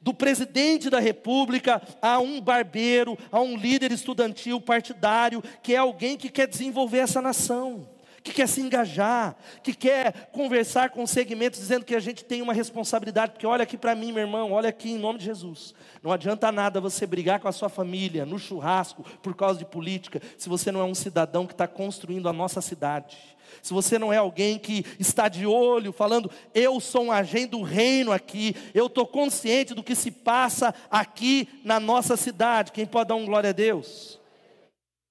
Do 0.00 0.14
presidente 0.14 0.88
da 0.88 1.00
república 1.00 1.82
a 2.00 2.20
um 2.20 2.40
barbeiro, 2.40 3.18
a 3.32 3.40
um 3.40 3.56
líder 3.56 3.90
estudantil 3.90 4.60
partidário, 4.60 5.42
que 5.64 5.74
é 5.74 5.78
alguém 5.78 6.16
que 6.16 6.30
quer 6.30 6.46
desenvolver 6.46 6.98
essa 6.98 7.20
nação 7.20 7.88
que 8.22 8.32
quer 8.32 8.48
se 8.48 8.60
engajar, 8.60 9.36
que 9.62 9.74
quer 9.74 10.30
conversar 10.32 10.90
com 10.90 11.06
segmentos, 11.06 11.58
dizendo 11.58 11.84
que 11.84 11.94
a 11.94 12.00
gente 12.00 12.24
tem 12.24 12.42
uma 12.42 12.52
responsabilidade, 12.52 13.32
porque 13.32 13.46
olha 13.46 13.62
aqui 13.62 13.76
para 13.76 13.94
mim, 13.94 14.12
meu 14.12 14.22
irmão, 14.22 14.52
olha 14.52 14.68
aqui 14.68 14.92
em 14.92 14.98
nome 14.98 15.18
de 15.18 15.24
Jesus. 15.24 15.74
Não 16.02 16.12
adianta 16.12 16.52
nada 16.52 16.80
você 16.80 17.06
brigar 17.06 17.40
com 17.40 17.48
a 17.48 17.52
sua 17.52 17.68
família 17.68 18.26
no 18.26 18.38
churrasco 18.38 19.04
por 19.22 19.34
causa 19.34 19.58
de 19.58 19.64
política, 19.64 20.20
se 20.36 20.48
você 20.48 20.70
não 20.70 20.80
é 20.80 20.84
um 20.84 20.94
cidadão 20.94 21.46
que 21.46 21.52
está 21.52 21.66
construindo 21.66 22.28
a 22.28 22.32
nossa 22.32 22.60
cidade. 22.60 23.16
Se 23.62 23.72
você 23.72 23.98
não 23.98 24.12
é 24.12 24.16
alguém 24.16 24.58
que 24.58 24.84
está 24.98 25.28
de 25.28 25.44
olho, 25.46 25.92
falando, 25.92 26.30
eu 26.54 26.78
sou 26.78 27.04
um 27.04 27.12
agente 27.12 27.48
do 27.48 27.62
reino 27.62 28.12
aqui, 28.12 28.54
eu 28.72 28.86
estou 28.86 29.06
consciente 29.06 29.74
do 29.74 29.82
que 29.82 29.94
se 29.94 30.10
passa 30.10 30.74
aqui 30.90 31.48
na 31.64 31.80
nossa 31.80 32.16
cidade. 32.16 32.72
Quem 32.72 32.86
pode 32.86 33.08
dar 33.08 33.16
um 33.16 33.26
glória 33.26 33.50
a 33.50 33.52
Deus? 33.52 34.20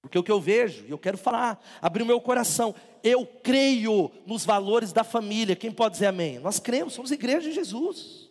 Porque 0.01 0.17
o 0.17 0.23
que 0.23 0.31
eu 0.31 0.39
vejo, 0.39 0.85
e 0.87 0.91
eu 0.91 0.97
quero 0.97 1.17
falar, 1.17 1.61
abrir 1.81 2.03
o 2.03 2.05
meu 2.05 2.21
coração, 2.21 2.73
eu 3.03 3.25
creio 3.25 4.11
nos 4.25 4.45
valores 4.45 4.91
da 4.91 5.03
família. 5.03 5.55
Quem 5.55 5.71
pode 5.71 5.93
dizer 5.93 6.07
amém? 6.07 6.39
Nós 6.39 6.59
cremos, 6.59 6.93
somos 6.93 7.11
igreja 7.11 7.49
de 7.49 7.55
Jesus. 7.55 8.29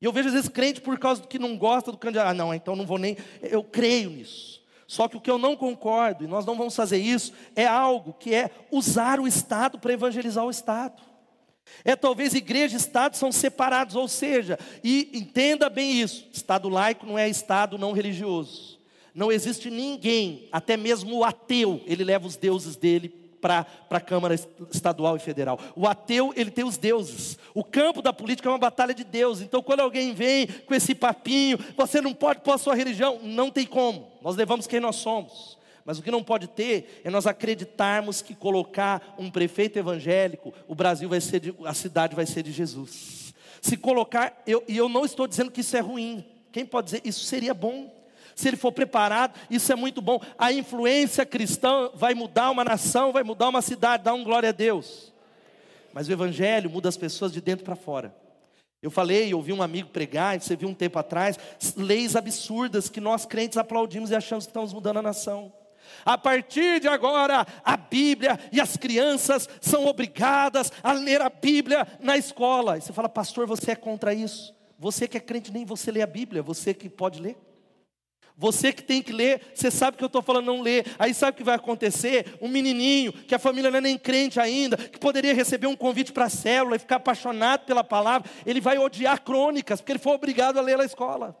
E 0.00 0.04
eu 0.04 0.12
vejo 0.12 0.28
às 0.28 0.34
vezes 0.34 0.48
crente 0.48 0.80
por 0.80 0.98
causa 0.98 1.22
do 1.22 1.28
que 1.28 1.38
não 1.38 1.56
gosta 1.56 1.90
do 1.90 1.98
candidato. 1.98 2.28
Ah, 2.28 2.34
não, 2.34 2.54
então 2.54 2.76
não 2.76 2.86
vou 2.86 2.98
nem. 2.98 3.16
Eu 3.42 3.64
creio 3.64 4.10
nisso. 4.10 4.62
Só 4.86 5.06
que 5.06 5.16
o 5.16 5.20
que 5.20 5.30
eu 5.30 5.36
não 5.36 5.54
concordo, 5.54 6.24
e 6.24 6.26
nós 6.26 6.46
não 6.46 6.56
vamos 6.56 6.74
fazer 6.74 6.96
isso, 6.96 7.32
é 7.54 7.66
algo 7.66 8.14
que 8.14 8.34
é 8.34 8.50
usar 8.70 9.20
o 9.20 9.26
Estado 9.26 9.78
para 9.78 9.92
evangelizar 9.92 10.44
o 10.44 10.50
Estado. 10.50 11.02
É 11.84 11.94
talvez 11.94 12.32
igreja 12.32 12.74
e 12.74 12.78
Estado 12.78 13.14
são 13.14 13.30
separados, 13.30 13.94
ou 13.94 14.08
seja, 14.08 14.58
e 14.82 15.10
entenda 15.12 15.68
bem 15.68 16.00
isso: 16.00 16.26
Estado 16.32 16.68
laico 16.68 17.04
não 17.04 17.18
é 17.18 17.28
Estado 17.28 17.76
não 17.76 17.92
religioso. 17.92 18.78
Não 19.14 19.32
existe 19.32 19.68
ninguém, 19.68 20.48
até 20.52 20.76
mesmo 20.76 21.16
o 21.16 21.24
ateu, 21.24 21.82
ele 21.86 22.04
leva 22.04 22.26
os 22.26 22.36
deuses 22.36 22.76
dele 22.76 23.27
para 23.40 23.66
a 23.90 24.00
Câmara 24.00 24.34
Estadual 24.34 25.16
e 25.16 25.20
Federal. 25.20 25.58
O 25.74 25.86
ateu, 25.86 26.32
ele 26.36 26.50
tem 26.50 26.64
os 26.64 26.76
deuses. 26.76 27.38
O 27.54 27.64
campo 27.64 28.02
da 28.02 28.12
política 28.12 28.48
é 28.48 28.52
uma 28.52 28.58
batalha 28.58 28.94
de 28.94 29.04
Deus. 29.04 29.40
Então, 29.40 29.62
quando 29.62 29.80
alguém 29.80 30.12
vem 30.12 30.46
com 30.46 30.74
esse 30.74 30.94
papinho, 30.94 31.58
você 31.76 32.00
não 32.00 32.14
pode 32.14 32.40
pôr 32.40 32.52
a 32.52 32.58
sua 32.58 32.74
religião, 32.74 33.18
não 33.22 33.50
tem 33.50 33.66
como. 33.66 34.10
Nós 34.22 34.36
levamos 34.36 34.66
quem 34.66 34.80
nós 34.80 34.96
somos. 34.96 35.58
Mas 35.84 35.98
o 35.98 36.02
que 36.02 36.10
não 36.10 36.22
pode 36.22 36.48
ter 36.48 37.00
é 37.02 37.08
nós 37.08 37.26
acreditarmos 37.26 38.20
que 38.20 38.34
colocar 38.34 39.14
um 39.18 39.30
prefeito 39.30 39.78
evangélico, 39.78 40.52
o 40.66 40.74
Brasil 40.74 41.08
vai 41.08 41.20
ser 41.20 41.40
de, 41.40 41.54
a 41.64 41.72
cidade 41.72 42.14
vai 42.14 42.26
ser 42.26 42.42
de 42.42 42.52
Jesus. 42.52 43.32
Se 43.62 43.76
colocar, 43.76 44.42
eu, 44.46 44.62
e 44.68 44.76
eu 44.76 44.88
não 44.88 45.04
estou 45.04 45.26
dizendo 45.26 45.50
que 45.50 45.62
isso 45.62 45.76
é 45.76 45.80
ruim. 45.80 46.24
Quem 46.52 46.66
pode 46.66 46.86
dizer 46.86 47.00
isso 47.04 47.24
seria 47.24 47.54
bom? 47.54 47.97
Se 48.38 48.46
ele 48.46 48.56
for 48.56 48.70
preparado, 48.70 49.36
isso 49.50 49.72
é 49.72 49.74
muito 49.74 50.00
bom. 50.00 50.20
A 50.38 50.52
influência 50.52 51.26
cristã 51.26 51.90
vai 51.92 52.14
mudar 52.14 52.52
uma 52.52 52.64
nação, 52.64 53.10
vai 53.10 53.24
mudar 53.24 53.48
uma 53.48 53.60
cidade, 53.60 54.04
dá 54.04 54.14
um 54.14 54.22
glória 54.22 54.50
a 54.50 54.52
Deus. 54.52 55.12
mas 55.92 56.06
o 56.06 56.12
Evangelho 56.12 56.70
muda 56.70 56.88
as 56.88 56.96
pessoas 56.96 57.32
de 57.32 57.40
dentro 57.40 57.64
para 57.64 57.74
fora. 57.74 58.14
Eu 58.80 58.92
falei, 58.92 59.34
ouvi 59.34 59.52
um 59.52 59.60
amigo 59.60 59.88
pregar, 59.88 60.40
você 60.40 60.54
viu 60.54 60.68
um 60.68 60.74
tempo 60.74 61.00
atrás, 61.00 61.36
leis 61.76 62.14
absurdas 62.14 62.88
que 62.88 63.00
nós 63.00 63.26
crentes 63.26 63.58
aplaudimos 63.58 64.12
e 64.12 64.14
achamos 64.14 64.44
que 64.44 64.50
estamos 64.50 64.72
mudando 64.72 64.98
a 64.98 65.02
nação. 65.02 65.52
A 66.04 66.16
partir 66.16 66.78
de 66.78 66.86
agora, 66.86 67.44
a 67.64 67.76
Bíblia 67.76 68.38
e 68.52 68.60
as 68.60 68.76
crianças 68.76 69.48
são 69.60 69.84
obrigadas 69.86 70.70
a 70.80 70.92
ler 70.92 71.20
a 71.20 71.28
Bíblia 71.28 71.88
na 71.98 72.16
escola. 72.16 72.78
E 72.78 72.82
você 72.82 72.92
fala, 72.92 73.08
pastor, 73.08 73.48
você 73.48 73.72
é 73.72 73.76
contra 73.76 74.14
isso? 74.14 74.54
Você 74.78 75.08
que 75.08 75.16
é 75.16 75.20
crente, 75.20 75.52
nem 75.52 75.64
você 75.64 75.90
lê 75.90 76.02
a 76.02 76.06
Bíblia, 76.06 76.40
você 76.40 76.72
que 76.72 76.88
pode 76.88 77.20
ler. 77.20 77.47
Você 78.40 78.72
que 78.72 78.84
tem 78.84 79.02
que 79.02 79.12
ler, 79.12 79.40
você 79.52 79.68
sabe 79.68 79.96
que 79.96 80.04
eu 80.04 80.06
estou 80.06 80.22
falando 80.22 80.46
não 80.46 80.62
ler. 80.62 80.86
Aí 80.96 81.12
sabe 81.12 81.32
o 81.32 81.34
que 81.34 81.42
vai 81.42 81.56
acontecer? 81.56 82.38
Um 82.40 82.46
menininho, 82.46 83.12
que 83.12 83.34
a 83.34 83.38
família 83.38 83.68
não 83.68 83.78
é 83.78 83.80
nem 83.80 83.98
crente 83.98 84.38
ainda, 84.38 84.76
que 84.76 84.96
poderia 84.96 85.34
receber 85.34 85.66
um 85.66 85.74
convite 85.74 86.12
para 86.12 86.26
a 86.26 86.30
célula 86.30 86.76
e 86.76 86.78
ficar 86.78 86.96
apaixonado 86.96 87.66
pela 87.66 87.82
palavra, 87.82 88.30
ele 88.46 88.60
vai 88.60 88.78
odiar 88.78 89.20
crônicas, 89.22 89.80
porque 89.80 89.90
ele 89.90 89.98
foi 89.98 90.12
obrigado 90.12 90.56
a 90.56 90.62
ler 90.62 90.78
na 90.78 90.84
escola. 90.84 91.36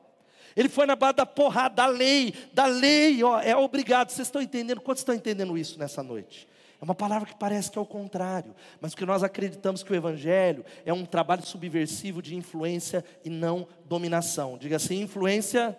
Ele 0.56 0.68
foi 0.68 0.86
na 0.86 0.96
base 0.96 1.14
da 1.14 1.24
porrada, 1.24 1.76
da 1.76 1.86
lei, 1.86 2.34
da 2.52 2.66
lei, 2.66 3.22
ó, 3.22 3.40
é 3.40 3.56
obrigado. 3.56 4.10
Vocês 4.10 4.26
estão 4.26 4.42
entendendo? 4.42 4.80
Quantos 4.80 5.02
estão 5.02 5.14
entendendo 5.14 5.56
isso 5.56 5.78
nessa 5.78 6.02
noite? 6.02 6.48
É 6.80 6.84
uma 6.84 6.96
palavra 6.96 7.28
que 7.28 7.36
parece 7.36 7.70
que 7.70 7.78
é 7.78 7.80
o 7.80 7.86
contrário, 7.86 8.52
mas 8.80 8.92
que 8.92 9.06
nós 9.06 9.22
acreditamos 9.22 9.84
que 9.84 9.92
o 9.92 9.94
Evangelho 9.94 10.64
é 10.84 10.92
um 10.92 11.04
trabalho 11.04 11.46
subversivo 11.46 12.20
de 12.20 12.34
influência 12.34 13.04
e 13.24 13.30
não 13.30 13.68
dominação. 13.84 14.58
Diga 14.58 14.76
assim: 14.76 15.00
influência 15.00 15.76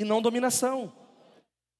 e 0.00 0.04
não 0.04 0.22
dominação. 0.22 0.90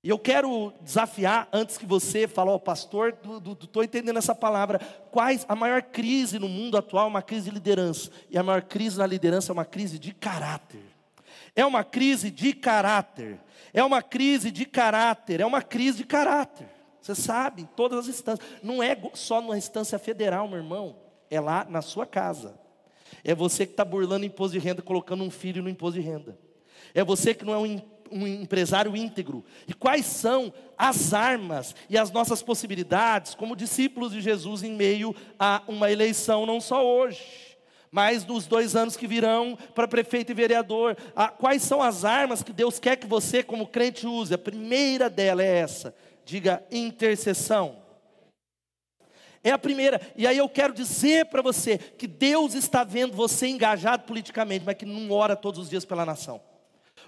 E 0.05 0.11
eu 0.11 0.19
quero 0.19 0.75
desafiar, 0.83 1.49
antes 1.51 1.79
que 1.79 1.87
você 1.87 2.29
fale, 2.29 2.51
ó, 2.51 2.55
oh, 2.55 2.61
pastor, 2.61 3.19
estou 3.63 3.83
entendendo 3.83 4.19
essa 4.19 4.35
palavra. 4.35 4.79
Quais 5.11 5.47
a 5.49 5.55
maior 5.55 5.83
crise 5.83 6.39
no 6.39 6.49
mundo 6.49 6.77
atual 6.77 7.07
é 7.07 7.09
uma 7.09 7.23
crise 7.23 7.47
de 7.47 7.55
liderança. 7.55 8.11
E 8.31 8.39
a 8.39 8.43
maior 8.43 8.63
crise 8.63 8.99
na 8.99 9.07
liderança 9.07 9.53
é 9.53 9.55
uma 9.55 9.65
crise 9.65 9.99
de 9.99 10.13
caráter. 10.13 10.83
É 11.57 11.65
uma 11.65 11.83
crise 11.83 12.31
de 12.31 12.53
caráter. 12.53 13.41
É 13.73 13.83
uma 13.83 14.03
crise 14.03 14.51
de 14.51 14.67
caráter. 14.67 15.41
É 15.41 15.47
uma 15.47 15.63
crise 15.63 15.99
de 15.99 16.05
caráter. 16.05 16.69
Você 17.01 17.15
sabe, 17.15 17.63
em 17.63 17.67
todas 17.67 18.01
as 18.01 18.09
instâncias. 18.09 18.47
Não 18.63 18.83
é 18.83 18.97
só 19.15 19.41
numa 19.41 19.57
instância 19.57 19.99
federal, 19.99 20.47
meu 20.47 20.59
irmão. 20.59 20.97
É 21.31 21.41
lá 21.41 21.67
na 21.69 21.81
sua 21.81 22.05
casa. 22.05 22.59
É 23.25 23.35
você 23.35 23.65
que 23.65 23.73
está 23.73 23.85
burlando 23.85 24.27
imposto 24.27 24.59
de 24.59 24.59
renda, 24.59 24.83
colocando 24.83 25.25
um 25.25 25.31
filho 25.31 25.63
no 25.63 25.69
imposto 25.69 26.01
de 26.01 26.07
renda. 26.07 26.39
É 26.95 27.05
você 27.05 27.35
que 27.35 27.45
não 27.45 27.53
é 27.53 27.59
um 27.59 27.81
um 28.11 28.27
empresário 28.27 28.97
íntegro. 28.97 29.45
E 29.67 29.75
quais 29.75 30.07
são 30.07 30.53
as 30.77 31.13
armas 31.13 31.75
e 31.89 31.97
as 31.97 32.11
nossas 32.11 32.43
possibilidades 32.43 33.35
como 33.35 33.57
discípulos 33.57 34.13
de 34.13 34.21
Jesus 34.21 34.63
em 34.63 34.73
meio 34.73 35.15
a 35.39 35.63
uma 35.69 35.91
eleição, 35.91 36.47
não 36.47 36.61
só 36.61 36.85
hoje, 36.85 37.51
mas 37.91 38.25
nos 38.25 38.47
dois 38.47 38.77
anos 38.77 38.97
que 38.97 39.07
virão 39.07 39.59
para 39.75 39.89
prefeito 39.89 40.31
e 40.31 40.35
vereador. 40.35 40.97
Ah, 41.15 41.29
quais 41.29 41.63
são 41.63 41.83
as 41.83 42.05
armas 42.05 42.43
que 42.43 42.53
Deus 42.53 42.79
quer 42.79 42.97
que 42.97 43.07
você, 43.07 43.43
como 43.43 43.67
crente, 43.67 44.07
use? 44.07 44.33
A 44.33 44.39
primeira 44.39 45.11
dela 45.11 45.43
é 45.43 45.59
essa: 45.59 45.95
diga 46.25 46.63
intercessão. 46.71 47.81
É 49.43 49.51
a 49.51 49.59
primeira. 49.59 50.01
E 50.17 50.27
aí 50.27 50.37
eu 50.39 50.49
quero 50.49 50.73
dizer 50.73 51.27
para 51.27 51.43
você 51.43 51.79
que 51.79 52.07
Deus 52.07 52.55
está 52.55 52.85
vendo 52.85 53.17
você 53.17 53.49
engajado 53.49 54.05
politicamente, 54.05 54.65
mas 54.65 54.77
que 54.77 54.85
não 54.85 55.11
ora 55.11 55.35
todos 55.35 55.59
os 55.61 55.71
dias 55.71 55.85
pela 55.85 56.05
nação. 56.05 56.41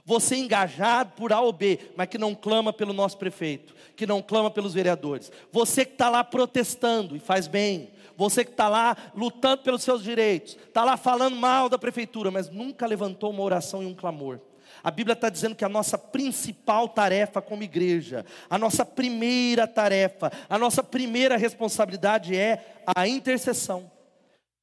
Você 0.05 0.37
engajado 0.37 1.13
por 1.17 1.33
A 1.33 1.41
ou 1.41 1.53
B, 1.53 1.79
mas 1.97 2.09
que 2.09 2.19
não 2.19 2.35
clama 2.35 2.73
pelo 2.73 2.93
nosso 2.93 3.17
prefeito, 3.17 3.75
que 3.97 4.07
não 4.07 4.21
clama 4.21 4.51
pelos 4.51 4.75
vereadores. 4.75 5.31
Você 5.53 5.85
que 5.85 5.93
está 5.93 6.11
lá 6.11 6.25
protestando 6.25 7.15
e 7.15 7.21
faz 7.21 7.47
bem. 7.47 7.91
Você 8.17 8.45
que 8.45 8.51
está 8.51 8.69
lá 8.69 8.97
lutando 9.15 9.63
pelos 9.63 9.83
seus 9.83 10.03
direitos, 10.03 10.57
está 10.67 10.85
lá 10.85 10.97
falando 10.97 11.37
mal 11.37 11.69
da 11.69 11.79
prefeitura, 11.79 12.31
mas 12.31 12.51
nunca 12.51 12.87
levantou 12.87 13.31
uma 13.31 13.43
oração 13.43 13.83
e 13.83 13.87
um 13.87 13.95
clamor. 13.95 14.41
A 14.83 14.91
Bíblia 14.91 15.15
está 15.15 15.29
dizendo 15.29 15.55
que 15.55 15.65
a 15.65 15.69
nossa 15.69 15.97
principal 15.97 16.89
tarefa 16.89 17.41
como 17.41 17.63
igreja, 17.63 18.27
a 18.51 18.59
nossa 18.59 18.85
primeira 18.85 19.67
tarefa, 19.67 20.33
a 20.49 20.59
nossa 20.59 20.83
primeira 20.83 21.37
responsabilidade 21.37 22.37
é 22.37 22.83
a 22.95 23.07
intercessão. 23.07 23.91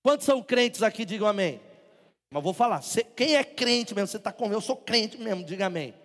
Quantos 0.04 0.26
são 0.26 0.42
crentes 0.42 0.84
aqui? 0.84 1.06
Digam 1.06 1.28
amém. 1.28 1.62
Mas 2.32 2.44
vou 2.44 2.54
falar, 2.54 2.82
quem 3.16 3.36
é 3.36 3.44
crente 3.44 3.96
mesmo, 3.96 4.08
você 4.08 4.18
está 4.18 4.32
com 4.32 4.52
eu 4.52 4.62
sou 4.62 4.76
crente 4.76 5.18
mesmo, 5.18 5.44
diga 5.44 5.66
amém. 5.66 5.96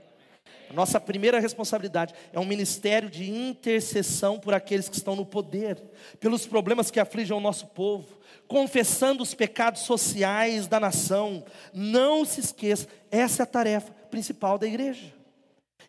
A 0.71 0.73
nossa 0.73 0.99
primeira 0.99 1.39
responsabilidade 1.39 2.15
é 2.33 2.41
um 2.41 2.47
ministério 2.47 3.11
de 3.11 3.31
intercessão 3.31 4.41
por 4.41 4.55
aqueles 4.55 4.89
que 4.89 4.97
estão 4.97 5.15
no 5.15 5.27
poder, 5.27 5.81
pelos 6.19 6.47
problemas 6.47 6.91
que 6.91 6.99
afligem 6.99 7.37
o 7.37 7.41
nosso 7.41 7.67
povo, 7.67 8.19
confessando 8.49 9.23
os 9.23 9.35
pecados 9.35 9.83
sociais 9.83 10.67
da 10.67 10.81
nação. 10.81 11.45
Não 11.75 12.25
se 12.25 12.41
esqueça, 12.41 12.89
essa 13.11 13.43
é 13.43 13.45
a 13.45 13.47
tarefa 13.47 13.93
principal 14.11 14.59
da 14.59 14.67
igreja. 14.67 15.13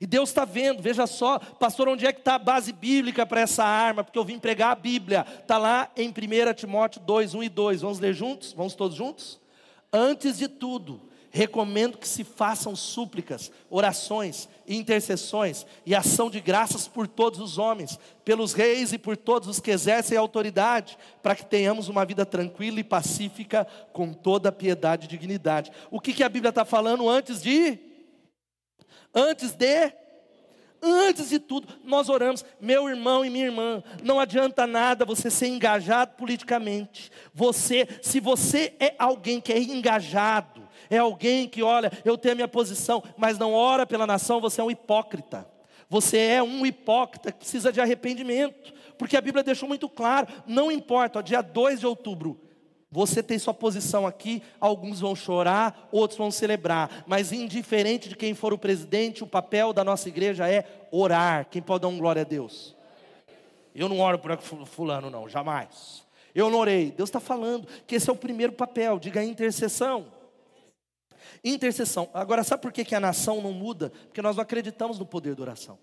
E 0.02 0.06
Deus 0.06 0.28
está 0.28 0.44
vendo, 0.44 0.84
veja 0.84 1.08
só, 1.08 1.40
pastor, 1.40 1.88
onde 1.88 2.06
é 2.06 2.12
que 2.12 2.20
está 2.20 2.36
a 2.36 2.40
base 2.40 2.74
bíblica 2.74 3.26
para 3.26 3.40
essa 3.40 3.64
arma? 3.64 4.04
Porque 4.04 4.20
eu 4.20 4.26
vim 4.26 4.38
pregar 4.38 4.72
a 4.72 4.76
Bíblia, 4.76 5.26
está 5.40 5.58
lá 5.58 5.90
em 5.96 6.10
1 6.10 6.54
Timóteo 6.54 7.00
2, 7.00 7.34
1 7.34 7.44
e 7.44 7.50
2. 7.50 7.82
Vamos 7.82 8.00
ler 8.00 8.14
juntos? 8.14 8.52
Vamos 8.52 8.76
todos 8.76 8.98
juntos? 8.98 9.40
Antes 9.92 10.38
de 10.38 10.48
tudo, 10.48 11.02
recomendo 11.36 11.98
que 11.98 12.08
se 12.08 12.24
façam 12.24 12.78
súplicas, 12.78 13.52
orações, 13.70 14.48
intercessões 14.66 15.66
e 15.86 15.94
ação 15.94 16.30
de 16.30 16.40
graças 16.40 16.88
por 16.88 17.10
todos 17.10 17.42
os 17.42 17.58
homens, 17.58 18.00
pelos 18.24 18.54
reis 18.54 18.94
e 18.94 18.98
por 18.98 19.18
todos 19.18 19.50
os 19.50 19.60
que 19.60 19.72
exercem 19.72 20.18
autoridade, 20.18 20.98
para 21.22 21.36
que 21.36 21.46
tenhamos 21.46 21.90
uma 21.90 22.06
vida 22.06 22.26
tranquila 22.26 22.80
e 22.80 22.86
pacífica, 22.86 23.68
com 23.92 24.14
toda 24.14 24.50
piedade 24.50 25.08
e 25.08 25.10
dignidade. 25.10 25.74
O 25.92 26.00
que, 26.00 26.14
que 26.14 26.24
a 26.24 26.30
Bíblia 26.30 26.52
está 26.52 26.64
falando 26.64 27.10
antes 27.10 27.42
de? 27.42 27.80
Antes 29.14 29.52
de 29.52 30.05
Antes 30.82 31.30
de 31.30 31.40
tudo, 31.40 31.68
nós 31.84 32.10
oramos, 32.10 32.46
meu 32.60 32.88
irmão 32.88 33.26
e 33.26 33.30
minha 33.30 33.46
irmã, 33.46 33.84
não 34.04 34.20
adianta 34.20 34.68
nada 34.68 35.06
você 35.06 35.30
ser 35.30 35.48
engajado 35.48 36.14
politicamente. 36.16 37.12
Você, 37.34 37.88
se 38.02 38.20
você 38.20 38.74
é 38.80 38.94
alguém 39.00 39.42
que 39.42 39.52
é 39.52 39.60
engajado, 39.60 40.68
é 40.90 40.98
alguém 40.98 41.48
que 41.48 41.64
olha, 41.64 41.92
eu 42.04 42.18
tenho 42.18 42.34
a 42.34 42.36
minha 42.36 42.48
posição, 42.48 43.04
mas 43.18 43.38
não 43.38 43.54
ora 43.54 43.86
pela 43.86 44.06
nação, 44.06 44.40
você 44.40 44.62
é 44.62 44.64
um 44.64 44.72
hipócrita. 44.72 45.48
Você 45.90 46.18
é 46.18 46.44
um 46.44 46.66
hipócrita 46.66 47.32
que 47.32 47.40
precisa 47.40 47.72
de 47.72 47.80
arrependimento, 47.80 48.74
porque 48.98 49.18
a 49.18 49.22
Bíblia 49.22 49.44
deixou 49.44 49.68
muito 49.68 49.88
claro, 49.88 50.28
não 50.46 50.72
importa, 50.72 51.20
ó, 51.20 51.22
dia 51.22 51.42
2 51.42 51.80
de 51.80 51.88
outubro, 51.88 52.40
você 52.96 53.22
tem 53.22 53.38
sua 53.38 53.54
posição 53.54 54.08
aqui, 54.08 54.42
alguns 54.58 55.02
vão 55.02 55.14
chorar, 55.14 55.90
outros 55.92 56.18
vão 56.18 56.32
celebrar, 56.32 57.04
mas 57.06 57.34
indiferente 57.34 58.08
de 58.08 58.16
quem 58.16 58.34
for 58.34 58.54
o 58.54 58.58
presidente, 58.58 59.22
o 59.22 59.28
papel 59.28 59.74
da 59.74 59.84
nossa 59.84 60.08
igreja 60.08 60.50
é 60.50 60.88
orar. 60.90 61.46
Quem 61.52 61.62
pode 61.62 61.82
dar 61.82 61.90
um 61.90 61.98
glória 61.98 62.22
a 62.22 62.26
Deus? 62.26 62.74
Eu 63.76 63.90
não 63.90 64.00
oro 64.00 64.18
por 64.18 64.38
fulano, 64.66 65.10
não, 65.10 65.28
jamais. 65.28 66.06
Eu 66.34 66.50
não 66.50 66.58
orei. 66.58 66.90
Deus 66.90 67.10
está 67.10 67.20
falando 67.20 67.68
que 67.86 67.96
esse 67.96 68.10
é 68.10 68.14
o 68.14 68.16
primeiro 68.16 68.54
papel, 68.54 68.98
diga 68.98 69.22
intercessão. 69.22 70.06
Intercessão. 71.44 72.10
Agora, 72.14 72.46
sabe 72.46 72.62
por 72.62 72.72
que, 72.72 72.86
que 72.86 72.96
a 72.96 73.00
nação 73.02 73.42
não 73.42 73.52
muda? 73.52 73.90
Porque 74.06 74.22
nós 74.22 74.38
não 74.38 74.42
acreditamos 74.42 74.98
no 74.98 75.06
poder 75.06 75.36
da 75.36 75.42
oração. 75.42 75.78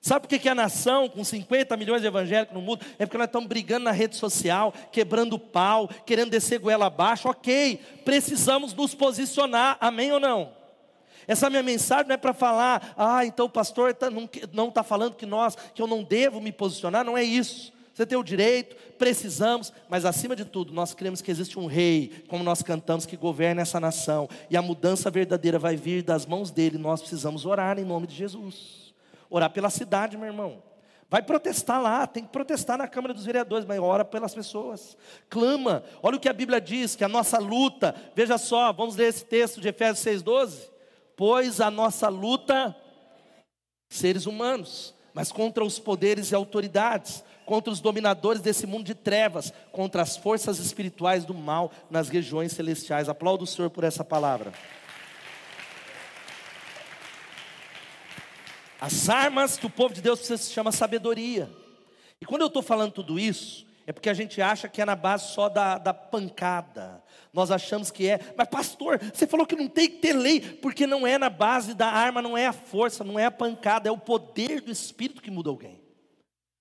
Sabe 0.00 0.26
por 0.26 0.38
que, 0.38 0.48
a 0.48 0.54
nação, 0.54 1.10
com 1.10 1.22
50 1.22 1.76
milhões 1.76 2.00
de 2.00 2.06
evangélicos 2.06 2.54
no 2.54 2.62
mundo, 2.62 2.80
é 2.98 3.04
porque 3.04 3.18
nós 3.18 3.26
estamos 3.26 3.46
brigando 3.46 3.84
na 3.84 3.90
rede 3.90 4.16
social, 4.16 4.72
quebrando 4.90 5.38
pau, 5.38 5.88
querendo 6.06 6.30
descer 6.30 6.58
goela 6.58 6.86
abaixo. 6.86 7.28
Ok, 7.28 7.78
precisamos 8.02 8.72
nos 8.72 8.94
posicionar, 8.94 9.76
amém 9.78 10.10
ou 10.10 10.18
não? 10.18 10.52
Essa 11.28 11.50
minha 11.50 11.62
mensagem 11.62 12.08
não 12.08 12.14
é 12.14 12.16
para 12.16 12.32
falar, 12.32 12.94
ah, 12.96 13.26
então 13.26 13.44
o 13.44 13.50
pastor 13.50 13.94
tá, 13.94 14.08
não 14.10 14.68
está 14.68 14.82
falando 14.82 15.16
que 15.16 15.26
nós, 15.26 15.54
que 15.74 15.82
eu 15.82 15.86
não 15.86 16.02
devo 16.02 16.40
me 16.40 16.50
posicionar, 16.50 17.04
não 17.04 17.16
é 17.16 17.22
isso. 17.22 17.70
Você 17.92 18.06
tem 18.06 18.16
o 18.16 18.24
direito, 18.24 18.74
precisamos, 18.96 19.70
mas 19.86 20.06
acima 20.06 20.34
de 20.34 20.46
tudo, 20.46 20.72
nós 20.72 20.94
cremos 20.94 21.20
que 21.20 21.30
existe 21.30 21.58
um 21.58 21.66
rei, 21.66 22.24
como 22.26 22.42
nós 22.42 22.62
cantamos, 22.62 23.04
que 23.04 23.18
governa 23.18 23.60
essa 23.60 23.78
nação, 23.78 24.30
e 24.48 24.56
a 24.56 24.62
mudança 24.62 25.10
verdadeira 25.10 25.58
vai 25.58 25.76
vir 25.76 26.02
das 26.02 26.24
mãos 26.24 26.50
dele, 26.50 26.78
nós 26.78 27.02
precisamos 27.02 27.44
orar 27.44 27.78
em 27.78 27.84
nome 27.84 28.06
de 28.06 28.14
Jesus. 28.14 28.79
Orar 29.30 29.50
pela 29.50 29.70
cidade, 29.70 30.18
meu 30.18 30.26
irmão. 30.26 30.62
Vai 31.08 31.22
protestar 31.22 31.82
lá, 31.82 32.06
tem 32.06 32.22
que 32.22 32.30
protestar 32.30 32.78
na 32.78 32.86
Câmara 32.86 33.12
dos 33.12 33.24
Vereadores, 33.24 33.66
mas 33.66 33.80
ora 33.80 34.04
pelas 34.04 34.32
pessoas. 34.32 34.96
Clama. 35.28 35.82
Olha 36.02 36.16
o 36.16 36.20
que 36.20 36.28
a 36.28 36.32
Bíblia 36.32 36.60
diz, 36.60 36.94
que 36.94 37.02
a 37.02 37.08
nossa 37.08 37.38
luta, 37.38 37.94
veja 38.14 38.38
só, 38.38 38.72
vamos 38.72 38.94
ler 38.94 39.08
esse 39.08 39.24
texto 39.24 39.60
de 39.60 39.68
Efésios 39.68 40.22
6,12. 40.22 40.70
Pois 41.16 41.60
a 41.60 41.70
nossa 41.70 42.08
luta, 42.08 42.76
seres 43.88 44.24
humanos, 44.26 44.94
mas 45.12 45.32
contra 45.32 45.64
os 45.64 45.78
poderes 45.80 46.30
e 46.30 46.34
autoridades, 46.34 47.24
contra 47.44 47.72
os 47.72 47.80
dominadores 47.80 48.40
desse 48.40 48.64
mundo 48.64 48.84
de 48.84 48.94
trevas, 48.94 49.52
contra 49.72 50.02
as 50.02 50.16
forças 50.16 50.60
espirituais 50.60 51.24
do 51.24 51.34
mal 51.34 51.72
nas 51.90 52.08
regiões 52.08 52.52
celestiais. 52.52 53.08
Aplaudo 53.08 53.42
o 53.42 53.46
Senhor 53.48 53.68
por 53.68 53.82
essa 53.82 54.04
palavra. 54.04 54.52
As 58.80 59.10
armas 59.10 59.58
que 59.58 59.66
o 59.66 59.70
povo 59.70 59.92
de 59.92 60.00
Deus 60.00 60.20
precisa 60.20 60.42
se 60.42 60.52
chama 60.52 60.72
sabedoria. 60.72 61.50
E 62.20 62.24
quando 62.24 62.42
eu 62.42 62.46
estou 62.46 62.62
falando 62.62 62.92
tudo 62.92 63.18
isso, 63.18 63.66
é 63.86 63.92
porque 63.92 64.08
a 64.08 64.14
gente 64.14 64.40
acha 64.40 64.68
que 64.68 64.80
é 64.80 64.84
na 64.84 64.96
base 64.96 65.32
só 65.32 65.48
da, 65.48 65.76
da 65.76 65.92
pancada. 65.92 67.02
Nós 67.32 67.50
achamos 67.50 67.90
que 67.90 68.08
é, 68.08 68.20
mas 68.36 68.48
pastor, 68.48 68.98
você 69.12 69.26
falou 69.26 69.44
que 69.44 69.54
não 69.54 69.68
tem 69.68 69.88
que 69.88 69.98
ter 69.98 70.14
lei, 70.14 70.40
porque 70.40 70.86
não 70.86 71.06
é 71.06 71.18
na 71.18 71.28
base 71.28 71.74
da 71.74 71.88
arma, 71.88 72.22
não 72.22 72.38
é 72.38 72.46
a 72.46 72.52
força, 72.52 73.04
não 73.04 73.18
é 73.18 73.26
a 73.26 73.30
pancada, 73.30 73.88
é 73.88 73.92
o 73.92 73.98
poder 73.98 74.60
do 74.60 74.70
Espírito 74.70 75.20
que 75.20 75.30
muda 75.30 75.50
alguém. 75.50 75.78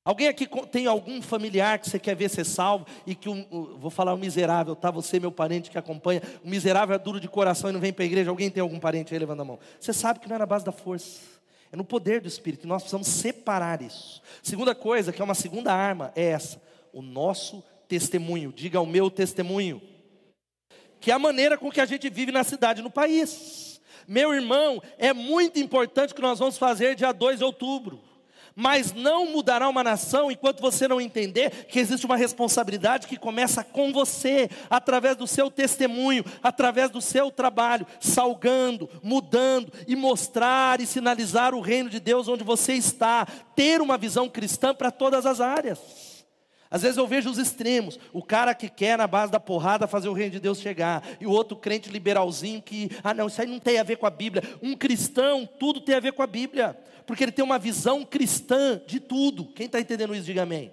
Alguém 0.03 0.27
aqui 0.27 0.47
tem 0.71 0.87
algum 0.87 1.21
familiar 1.21 1.77
que 1.77 1.89
você 1.89 1.99
quer 1.99 2.15
ver 2.15 2.29
ser 2.29 2.45
salvo 2.45 2.85
e 3.05 3.13
que, 3.13 3.29
um, 3.29 3.77
vou 3.77 3.91
falar 3.91 4.13
o 4.13 4.15
um 4.15 4.19
miserável, 4.19 4.75
tá? 4.75 4.89
Você, 4.89 5.19
meu 5.19 5.31
parente 5.31 5.69
que 5.69 5.77
acompanha, 5.77 6.21
o 6.43 6.49
miserável 6.49 6.95
é 6.95 6.99
duro 6.99 7.19
de 7.19 7.27
coração 7.27 7.69
e 7.69 7.73
não 7.73 7.79
vem 7.79 7.93
para 7.93 8.03
a 8.03 8.07
igreja. 8.07 8.29
Alguém 8.29 8.49
tem 8.49 8.61
algum 8.61 8.79
parente 8.79 9.13
aí? 9.13 9.19
Levanta 9.19 9.43
a 9.43 9.45
mão. 9.45 9.59
Você 9.79 9.93
sabe 9.93 10.19
que 10.19 10.27
não 10.27 10.35
é 10.35 10.39
na 10.39 10.45
base 10.47 10.65
da 10.65 10.71
força, 10.71 11.38
é 11.71 11.77
no 11.77 11.83
poder 11.83 12.21
do 12.21 12.27
Espírito. 12.27 12.67
Nós 12.67 12.83
precisamos 12.83 13.07
separar 13.07 13.81
isso. 13.81 14.21
Segunda 14.41 14.73
coisa, 14.73 15.13
que 15.13 15.21
é 15.21 15.25
uma 15.25 15.35
segunda 15.35 15.73
arma, 15.73 16.11
é 16.15 16.23
essa: 16.25 16.61
o 16.91 17.01
nosso 17.01 17.63
testemunho. 17.87 18.51
Diga 18.51 18.81
o 18.81 18.85
meu 18.85 19.09
testemunho. 19.09 19.81
Que 20.99 21.11
é 21.11 21.13
a 21.13 21.19
maneira 21.19 21.57
com 21.57 21.71
que 21.71 21.79
a 21.79 21.85
gente 21.85 22.09
vive 22.09 22.31
na 22.31 22.43
cidade, 22.43 22.81
no 22.81 22.91
país. 22.91 23.79
Meu 24.07 24.33
irmão, 24.33 24.81
é 24.97 25.13
muito 25.13 25.59
importante 25.59 26.11
o 26.11 26.15
que 26.15 26.21
nós 26.21 26.39
vamos 26.39 26.57
fazer 26.57 26.95
dia 26.95 27.11
2 27.11 27.39
de 27.39 27.45
outubro 27.45 28.08
mas 28.59 28.91
não 28.91 29.25
mudará 29.27 29.69
uma 29.69 29.81
nação 29.81 30.29
enquanto 30.29 30.59
você 30.59 30.85
não 30.85 30.99
entender 30.99 31.65
que 31.69 31.79
existe 31.79 32.05
uma 32.05 32.17
responsabilidade 32.17 33.07
que 33.07 33.15
começa 33.15 33.63
com 33.63 33.93
você, 33.93 34.49
através 34.69 35.15
do 35.15 35.25
seu 35.25 35.49
testemunho, 35.49 36.25
através 36.43 36.89
do 36.91 36.99
seu 36.99 37.31
trabalho, 37.31 37.87
salgando, 38.01 38.89
mudando 39.01 39.71
e 39.87 39.95
mostrar 39.95 40.81
e 40.81 40.85
sinalizar 40.85 41.55
o 41.55 41.61
reino 41.61 41.89
de 41.89 42.01
Deus 42.01 42.27
onde 42.27 42.43
você 42.43 42.73
está, 42.73 43.25
ter 43.55 43.79
uma 43.81 43.97
visão 43.97 44.27
cristã 44.27 44.75
para 44.75 44.91
todas 44.91 45.25
as 45.25 45.39
áreas. 45.39 45.79
Às 46.69 46.81
vezes 46.81 46.97
eu 46.97 47.07
vejo 47.07 47.29
os 47.29 47.37
extremos, 47.37 47.97
o 48.11 48.21
cara 48.21 48.53
que 48.53 48.67
quer 48.67 48.97
na 48.97 49.07
base 49.07 49.31
da 49.31 49.39
porrada 49.39 49.87
fazer 49.87 50.09
o 50.09 50.13
reino 50.13 50.33
de 50.33 50.39
Deus 50.39 50.59
chegar, 50.59 51.01
e 51.21 51.25
o 51.25 51.31
outro 51.31 51.55
crente 51.55 51.89
liberalzinho 51.89 52.61
que, 52.61 52.91
ah 53.05 53.13
não, 53.13 53.27
isso 53.27 53.41
aí 53.41 53.47
não 53.47 53.57
tem 53.57 53.79
a 53.79 53.83
ver 53.83 53.95
com 53.95 54.05
a 54.05 54.11
Bíblia. 54.11 54.43
Um 54.61 54.75
cristão, 54.75 55.47
tudo 55.57 55.79
tem 55.79 55.95
a 55.95 56.01
ver 56.01 56.11
com 56.11 56.21
a 56.21 56.27
Bíblia 56.27 56.77
porque 57.09 57.23
ele 57.23 57.31
tem 57.31 57.43
uma 57.43 57.57
visão 57.57 58.05
cristã 58.05 58.79
de 58.85 58.99
tudo. 58.99 59.45
Quem 59.45 59.65
está 59.65 59.79
entendendo 59.79 60.13
isso, 60.13 60.25
diga 60.25 60.43
amém. 60.43 60.71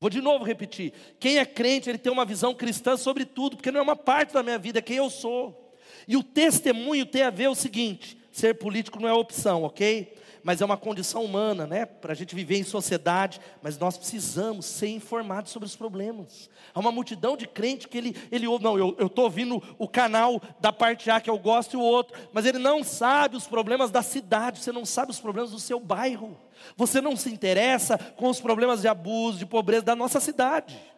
Vou 0.00 0.10
de 0.10 0.20
novo 0.20 0.42
repetir. 0.44 0.92
Quem 1.20 1.38
é 1.38 1.46
crente, 1.46 1.88
ele 1.88 1.96
tem 1.96 2.12
uma 2.12 2.24
visão 2.24 2.52
cristã 2.52 2.96
sobre 2.96 3.24
tudo, 3.24 3.56
porque 3.56 3.70
não 3.70 3.78
é 3.78 3.82
uma 3.84 3.94
parte 3.94 4.34
da 4.34 4.42
minha 4.42 4.58
vida, 4.58 4.80
é 4.80 4.82
quem 4.82 4.96
eu 4.96 5.08
sou. 5.08 5.76
E 6.08 6.16
o 6.16 6.24
testemunho 6.24 7.06
tem 7.06 7.22
a 7.22 7.30
ver 7.30 7.46
o 7.46 7.54
seguinte: 7.54 8.18
ser 8.32 8.54
político 8.54 8.98
não 8.98 9.08
é 9.08 9.12
opção, 9.12 9.62
ok? 9.62 10.12
Mas 10.42 10.60
é 10.60 10.64
uma 10.64 10.76
condição 10.76 11.24
humana, 11.24 11.66
né? 11.66 11.86
Para 11.86 12.12
a 12.12 12.14
gente 12.14 12.34
viver 12.34 12.58
em 12.58 12.64
sociedade, 12.64 13.40
mas 13.62 13.78
nós 13.78 13.96
precisamos 13.96 14.66
ser 14.66 14.88
informados 14.88 15.52
sobre 15.52 15.66
os 15.66 15.76
problemas. 15.76 16.50
Há 16.74 16.80
uma 16.80 16.92
multidão 16.92 17.36
de 17.36 17.46
crente 17.46 17.88
que 17.88 17.98
ele, 17.98 18.16
ele 18.30 18.46
ouve, 18.46 18.64
não, 18.64 18.78
eu 18.78 19.06
estou 19.06 19.24
ouvindo 19.24 19.62
o 19.78 19.88
canal 19.88 20.40
da 20.60 20.72
parte 20.72 21.10
A 21.10 21.20
que 21.20 21.30
eu 21.30 21.38
gosto 21.38 21.74
e 21.74 21.76
o 21.76 21.80
outro, 21.80 22.18
mas 22.32 22.46
ele 22.46 22.58
não 22.58 22.82
sabe 22.82 23.36
os 23.36 23.46
problemas 23.46 23.90
da 23.90 24.02
cidade, 24.02 24.60
você 24.60 24.72
não 24.72 24.84
sabe 24.84 25.10
os 25.10 25.20
problemas 25.20 25.50
do 25.50 25.58
seu 25.58 25.78
bairro, 25.78 26.36
você 26.76 27.00
não 27.00 27.16
se 27.16 27.30
interessa 27.30 27.98
com 28.16 28.28
os 28.28 28.40
problemas 28.40 28.80
de 28.80 28.88
abuso, 28.88 29.38
de 29.38 29.46
pobreza 29.46 29.82
da 29.82 29.96
nossa 29.96 30.20
cidade. 30.20 30.91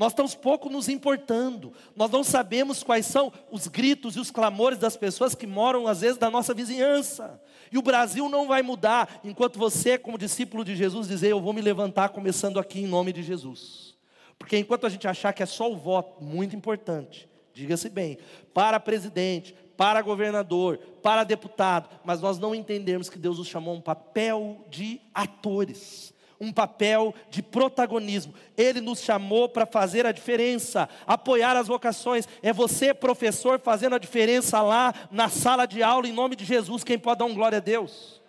Nós 0.00 0.12
estamos 0.12 0.34
pouco 0.34 0.70
nos 0.70 0.88
importando, 0.88 1.74
nós 1.94 2.10
não 2.10 2.24
sabemos 2.24 2.82
quais 2.82 3.04
são 3.04 3.30
os 3.50 3.66
gritos 3.66 4.16
e 4.16 4.18
os 4.18 4.30
clamores 4.30 4.78
das 4.78 4.96
pessoas 4.96 5.34
que 5.34 5.46
moram, 5.46 5.86
às 5.86 6.00
vezes, 6.00 6.16
da 6.16 6.30
nossa 6.30 6.54
vizinhança. 6.54 7.38
E 7.70 7.76
o 7.76 7.82
Brasil 7.82 8.26
não 8.26 8.48
vai 8.48 8.62
mudar 8.62 9.20
enquanto 9.22 9.58
você, 9.58 9.98
como 9.98 10.16
discípulo 10.16 10.64
de 10.64 10.74
Jesus, 10.74 11.06
dizer: 11.06 11.28
Eu 11.28 11.38
vou 11.38 11.52
me 11.52 11.60
levantar 11.60 12.08
começando 12.08 12.58
aqui 12.58 12.80
em 12.80 12.86
nome 12.86 13.12
de 13.12 13.22
Jesus. 13.22 13.94
Porque 14.38 14.56
enquanto 14.56 14.86
a 14.86 14.88
gente 14.88 15.06
achar 15.06 15.34
que 15.34 15.42
é 15.42 15.46
só 15.46 15.70
o 15.70 15.76
voto, 15.76 16.24
muito 16.24 16.56
importante, 16.56 17.28
diga-se 17.52 17.90
bem, 17.90 18.16
para 18.54 18.80
presidente, 18.80 19.54
para 19.76 20.00
governador, 20.00 20.78
para 21.02 21.24
deputado, 21.24 21.90
mas 22.06 22.22
nós 22.22 22.38
não 22.38 22.54
entendermos 22.54 23.10
que 23.10 23.18
Deus 23.18 23.36
nos 23.36 23.48
chamou 23.48 23.74
um 23.74 23.82
papel 23.82 24.64
de 24.70 24.98
atores 25.12 26.14
um 26.40 26.50
papel 26.52 27.14
de 27.28 27.42
protagonismo. 27.42 28.32
Ele 28.56 28.80
nos 28.80 29.00
chamou 29.00 29.48
para 29.48 29.66
fazer 29.66 30.06
a 30.06 30.12
diferença, 30.12 30.88
apoiar 31.06 31.56
as 31.56 31.68
vocações. 31.68 32.26
É 32.42 32.52
você, 32.52 32.94
professor, 32.94 33.60
fazendo 33.60 33.94
a 33.94 33.98
diferença 33.98 34.62
lá 34.62 34.94
na 35.10 35.28
sala 35.28 35.66
de 35.66 35.82
aula, 35.82 36.08
em 36.08 36.12
nome 36.12 36.34
de 36.34 36.44
Jesus. 36.44 36.82
Quem 36.82 36.98
pode 36.98 37.18
dar 37.18 37.26
um 37.26 37.34
glória 37.34 37.58
a 37.58 37.60
Deus? 37.60 38.20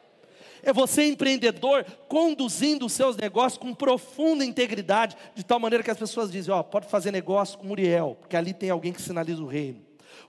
É 0.63 0.71
você, 0.71 1.06
empreendedor, 1.06 1.86
conduzindo 2.08 2.86
os 2.86 2.93
seus 2.93 3.15
negócios 3.15 3.58
com 3.58 3.74
profunda 3.74 4.45
integridade, 4.45 5.17
de 5.34 5.43
tal 5.43 5.60
maneira 5.60 5.84
que 5.84 5.89
as 5.89 5.97
pessoas 5.97 6.32
dizem: 6.32 6.54
Ó, 6.54 6.60
oh, 6.60 6.63
pode 6.63 6.88
fazer 6.88 7.12
negócio 7.12 7.58
com 7.58 7.67
Muriel, 7.67 8.17
porque 8.19 8.36
ali 8.36 8.54
tem 8.54 8.69
alguém 8.69 8.93
que 8.93 9.02
sinaliza 9.02 9.41
o 9.41 9.47
reino. 9.47 9.82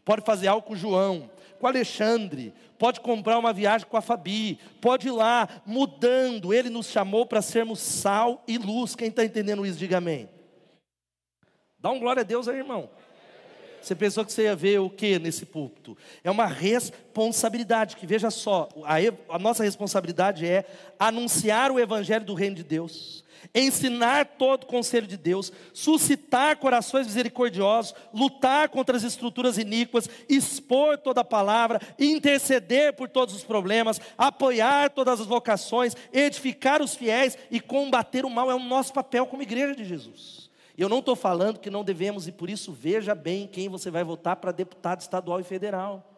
Pode 0.04 0.24
fazer 0.24 0.48
algo 0.48 0.66
com 0.66 0.74
João, 0.74 1.30
com 1.62 1.68
Alexandre, 1.68 2.52
pode 2.76 2.98
comprar 2.98 3.38
uma 3.38 3.52
viagem 3.52 3.86
com 3.86 3.96
a 3.96 4.00
Fabi, 4.00 4.58
pode 4.80 5.06
ir 5.06 5.12
lá, 5.12 5.48
mudando. 5.64 6.52
Ele 6.52 6.68
nos 6.68 6.88
chamou 6.88 7.24
para 7.24 7.40
sermos 7.40 7.78
sal 7.78 8.42
e 8.48 8.58
luz. 8.58 8.96
Quem 8.96 9.06
está 9.06 9.24
entendendo 9.24 9.64
isso, 9.64 9.78
diga 9.78 9.98
amém. 9.98 10.28
Dá 11.78 11.92
um 11.92 12.00
glória 12.00 12.22
a 12.22 12.24
Deus 12.24 12.48
aí, 12.48 12.58
irmão. 12.58 12.90
Você 13.80 13.94
pensou 13.94 14.24
que 14.24 14.32
você 14.32 14.42
ia 14.42 14.56
ver 14.56 14.80
o 14.80 14.90
que 14.90 15.20
nesse 15.20 15.46
púlpito? 15.46 15.96
É 16.24 16.30
uma 16.32 16.46
responsabilidade, 16.46 17.94
que 17.94 18.08
veja 18.08 18.28
só, 18.28 18.68
a, 18.84 18.96
a 19.36 19.38
nossa 19.38 19.62
responsabilidade 19.62 20.44
é 20.44 20.64
anunciar 20.98 21.70
o 21.70 21.78
evangelho 21.78 22.24
do 22.24 22.34
reino 22.34 22.56
de 22.56 22.64
Deus 22.64 23.22
ensinar 23.54 24.24
todo 24.38 24.64
o 24.64 24.66
conselho 24.66 25.06
de 25.06 25.16
Deus, 25.16 25.52
suscitar 25.72 26.56
corações 26.56 27.06
misericordiosos, 27.06 27.94
lutar 28.12 28.68
contra 28.68 28.96
as 28.96 29.02
estruturas 29.02 29.58
iníquas, 29.58 30.08
expor 30.28 30.98
toda 30.98 31.20
a 31.20 31.24
palavra, 31.24 31.80
interceder 31.98 32.94
por 32.94 33.08
todos 33.08 33.34
os 33.34 33.44
problemas, 33.44 34.00
apoiar 34.16 34.90
todas 34.90 35.20
as 35.20 35.26
vocações, 35.26 35.96
edificar 36.12 36.82
os 36.82 36.94
fiéis 36.94 37.36
e 37.50 37.60
combater 37.60 38.24
o 38.24 38.30
mal 38.30 38.50
é 38.50 38.54
o 38.54 38.58
nosso 38.58 38.92
papel 38.92 39.26
como 39.26 39.42
igreja 39.42 39.74
de 39.74 39.84
Jesus. 39.84 40.50
Eu 40.76 40.88
não 40.88 41.00
estou 41.00 41.14
falando 41.14 41.58
que 41.58 41.70
não 41.70 41.84
devemos, 41.84 42.26
e 42.26 42.32
por 42.32 42.48
isso 42.48 42.72
veja 42.72 43.14
bem 43.14 43.46
quem 43.46 43.68
você 43.68 43.90
vai 43.90 44.02
votar 44.02 44.36
para 44.36 44.52
deputado 44.52 45.00
estadual 45.00 45.38
e 45.38 45.44
federal. 45.44 46.11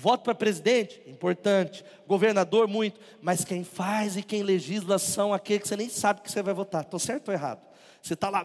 Voto 0.00 0.22
para 0.22 0.34
presidente, 0.34 1.02
importante. 1.06 1.84
Governador, 2.08 2.66
muito. 2.66 2.98
Mas 3.20 3.44
quem 3.44 3.62
faz 3.62 4.16
e 4.16 4.22
quem 4.22 4.42
legisla 4.42 4.98
são 4.98 5.34
aqueles 5.34 5.64
que 5.64 5.68
você 5.68 5.76
nem 5.76 5.90
sabe 5.90 6.22
que 6.22 6.32
você 6.32 6.42
vai 6.42 6.54
votar. 6.54 6.80
Estou 6.80 6.98
certo 6.98 7.28
ou 7.28 7.34
errado? 7.34 7.60
Você 8.00 8.14
está 8.14 8.30
lá 8.30 8.42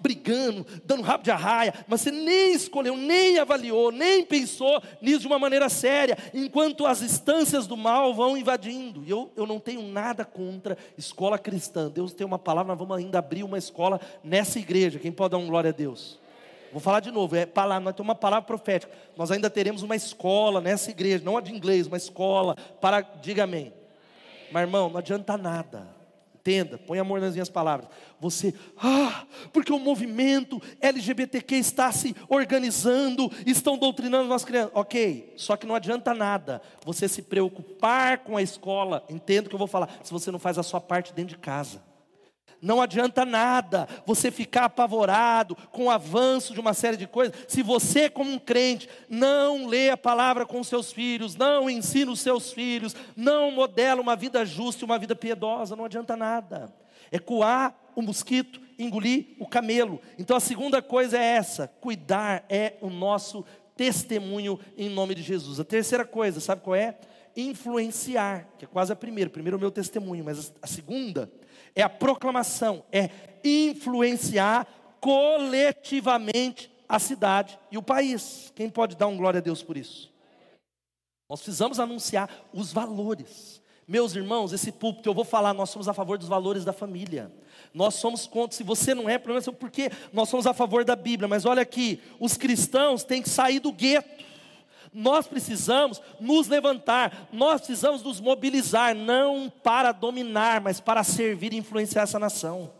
brigando, 0.00 0.66
dando 0.84 1.02
rabo 1.02 1.22
de 1.22 1.30
arraia, 1.30 1.72
mas 1.86 2.00
você 2.00 2.10
nem 2.10 2.54
escolheu, 2.54 2.96
nem 2.96 3.38
avaliou, 3.38 3.92
nem 3.92 4.24
pensou 4.24 4.82
nisso 5.00 5.20
de 5.20 5.26
uma 5.28 5.38
maneira 5.38 5.68
séria, 5.68 6.18
enquanto 6.34 6.84
as 6.84 7.00
instâncias 7.00 7.68
do 7.68 7.76
mal 7.76 8.12
vão 8.12 8.36
invadindo. 8.36 9.04
E 9.06 9.10
eu, 9.10 9.30
eu 9.36 9.46
não 9.46 9.60
tenho 9.60 9.82
nada 9.82 10.24
contra 10.24 10.76
escola 10.98 11.38
cristã. 11.38 11.88
Deus 11.88 12.12
tem 12.12 12.26
uma 12.26 12.36
palavra, 12.36 12.72
nós 12.72 12.78
vamos 12.80 12.96
ainda 12.96 13.20
abrir 13.20 13.44
uma 13.44 13.58
escola 13.58 14.00
nessa 14.24 14.58
igreja. 14.58 14.98
Quem 14.98 15.12
pode 15.12 15.30
dar 15.30 15.38
um 15.38 15.46
glória 15.46 15.70
a 15.70 15.72
Deus? 15.72 16.19
Vou 16.72 16.80
falar 16.80 17.00
de 17.00 17.10
novo, 17.10 17.34
é 17.34 17.46
palavra, 17.46 17.84
nós 17.84 17.94
temos 17.94 18.08
uma 18.08 18.14
palavra 18.14 18.46
profética. 18.46 18.92
Nós 19.16 19.30
ainda 19.30 19.50
teremos 19.50 19.82
uma 19.82 19.96
escola 19.96 20.60
nessa 20.60 20.90
igreja, 20.90 21.24
não 21.24 21.36
a 21.36 21.40
de 21.40 21.52
inglês, 21.52 21.86
uma 21.86 21.96
escola 21.96 22.56
para, 22.80 23.00
diga 23.00 23.44
amém. 23.44 23.72
Mas 24.52 24.62
irmão, 24.62 24.88
não 24.88 24.98
adianta 24.98 25.36
nada. 25.36 26.00
Entenda, 26.40 26.78
põe 26.78 26.98
amor 26.98 27.20
nas 27.20 27.34
minhas 27.34 27.50
palavras. 27.50 27.86
Você, 28.18 28.54
ah, 28.78 29.26
porque 29.52 29.70
o 29.72 29.78
movimento 29.78 30.60
LGBTQ 30.80 31.56
está 31.56 31.92
se 31.92 32.16
organizando, 32.30 33.30
estão 33.44 33.76
doutrinando 33.76 34.26
nós 34.26 34.42
crianças. 34.42 34.70
Ok, 34.74 35.34
só 35.36 35.54
que 35.54 35.66
não 35.66 35.74
adianta 35.74 36.14
nada 36.14 36.62
você 36.82 37.06
se 37.08 37.20
preocupar 37.20 38.18
com 38.18 38.38
a 38.38 38.42
escola. 38.42 39.04
Entenda 39.10 39.46
o 39.46 39.50
que 39.50 39.54
eu 39.54 39.58
vou 39.58 39.68
falar, 39.68 39.90
se 40.02 40.10
você 40.10 40.30
não 40.30 40.38
faz 40.38 40.56
a 40.56 40.62
sua 40.62 40.80
parte 40.80 41.12
dentro 41.12 41.36
de 41.36 41.38
casa. 41.38 41.89
Não 42.60 42.80
adianta 42.80 43.24
nada 43.24 43.88
você 44.04 44.30
ficar 44.30 44.64
apavorado 44.64 45.56
com 45.70 45.84
o 45.86 45.90
avanço 45.90 46.52
de 46.52 46.60
uma 46.60 46.74
série 46.74 46.96
de 46.96 47.06
coisas, 47.06 47.34
se 47.48 47.62
você, 47.62 48.10
como 48.10 48.30
um 48.30 48.38
crente, 48.38 48.88
não 49.08 49.66
lê 49.66 49.90
a 49.90 49.96
palavra 49.96 50.44
com 50.44 50.62
seus 50.62 50.92
filhos, 50.92 51.36
não 51.36 51.70
ensina 51.70 52.10
os 52.10 52.20
seus 52.20 52.52
filhos, 52.52 52.94
não 53.16 53.50
modela 53.50 54.00
uma 54.00 54.16
vida 54.16 54.44
justa 54.44 54.84
e 54.84 54.86
uma 54.86 54.98
vida 54.98 55.16
piedosa, 55.16 55.74
não 55.74 55.84
adianta 55.84 56.16
nada. 56.16 56.72
É 57.10 57.18
coar 57.18 57.74
o 57.94 58.02
mosquito, 58.02 58.60
engolir 58.78 59.36
o 59.38 59.46
camelo. 59.46 60.00
Então 60.18 60.36
a 60.36 60.40
segunda 60.40 60.80
coisa 60.80 61.18
é 61.18 61.22
essa: 61.22 61.68
cuidar 61.80 62.44
é 62.48 62.74
o 62.80 62.88
nosso 62.88 63.44
testemunho 63.76 64.60
em 64.76 64.88
nome 64.88 65.14
de 65.14 65.22
Jesus. 65.22 65.58
A 65.58 65.64
terceira 65.64 66.04
coisa, 66.04 66.40
sabe 66.40 66.62
qual 66.62 66.76
é? 66.76 66.98
Influenciar, 67.36 68.46
que 68.58 68.64
é 68.64 68.68
quase 68.68 68.92
a 68.92 68.96
primeira. 68.96 69.30
Primeiro 69.30 69.56
o 69.56 69.60
meu 69.60 69.70
testemunho, 69.70 70.24
mas 70.24 70.52
a 70.60 70.66
segunda 70.66 71.30
é 71.74 71.82
a 71.82 71.88
proclamação, 71.88 72.84
é 72.92 73.10
influenciar 73.44 74.66
coletivamente 75.00 76.70
a 76.88 76.98
cidade 76.98 77.58
e 77.70 77.78
o 77.78 77.82
país. 77.82 78.52
Quem 78.54 78.68
pode 78.68 78.96
dar 78.96 79.06
um 79.06 79.16
glória 79.16 79.38
a 79.38 79.42
Deus 79.42 79.62
por 79.62 79.76
isso? 79.76 80.12
Nós 81.28 81.40
precisamos 81.40 81.78
anunciar 81.78 82.28
os 82.52 82.72
valores. 82.72 83.62
Meus 83.86 84.14
irmãos, 84.14 84.52
esse 84.52 84.70
púlpito 84.70 85.08
eu 85.08 85.14
vou 85.14 85.24
falar, 85.24 85.54
nós 85.54 85.70
somos 85.70 85.88
a 85.88 85.94
favor 85.94 86.18
dos 86.18 86.28
valores 86.28 86.64
da 86.64 86.72
família. 86.72 87.32
Nós 87.72 87.94
somos 87.94 88.26
contra, 88.26 88.56
se 88.56 88.62
você 88.62 88.94
não 88.94 89.08
é, 89.08 89.18
problema 89.18 89.44
é 89.46 89.52
porque 89.52 89.90
nós 90.12 90.28
somos 90.28 90.46
a 90.46 90.54
favor 90.54 90.84
da 90.84 90.94
Bíblia. 90.94 91.28
Mas 91.28 91.44
olha 91.44 91.62
aqui, 91.62 92.00
os 92.18 92.36
cristãos 92.36 93.04
têm 93.04 93.22
que 93.22 93.28
sair 93.28 93.60
do 93.60 93.72
gueto. 93.72 94.24
Nós 94.92 95.26
precisamos 95.26 96.00
nos 96.18 96.48
levantar, 96.48 97.28
nós 97.32 97.60
precisamos 97.60 98.02
nos 98.02 98.20
mobilizar, 98.20 98.94
não 98.94 99.48
para 99.62 99.92
dominar, 99.92 100.60
mas 100.60 100.80
para 100.80 101.04
servir 101.04 101.52
e 101.52 101.56
influenciar 101.56 102.02
essa 102.02 102.18
nação. 102.18 102.72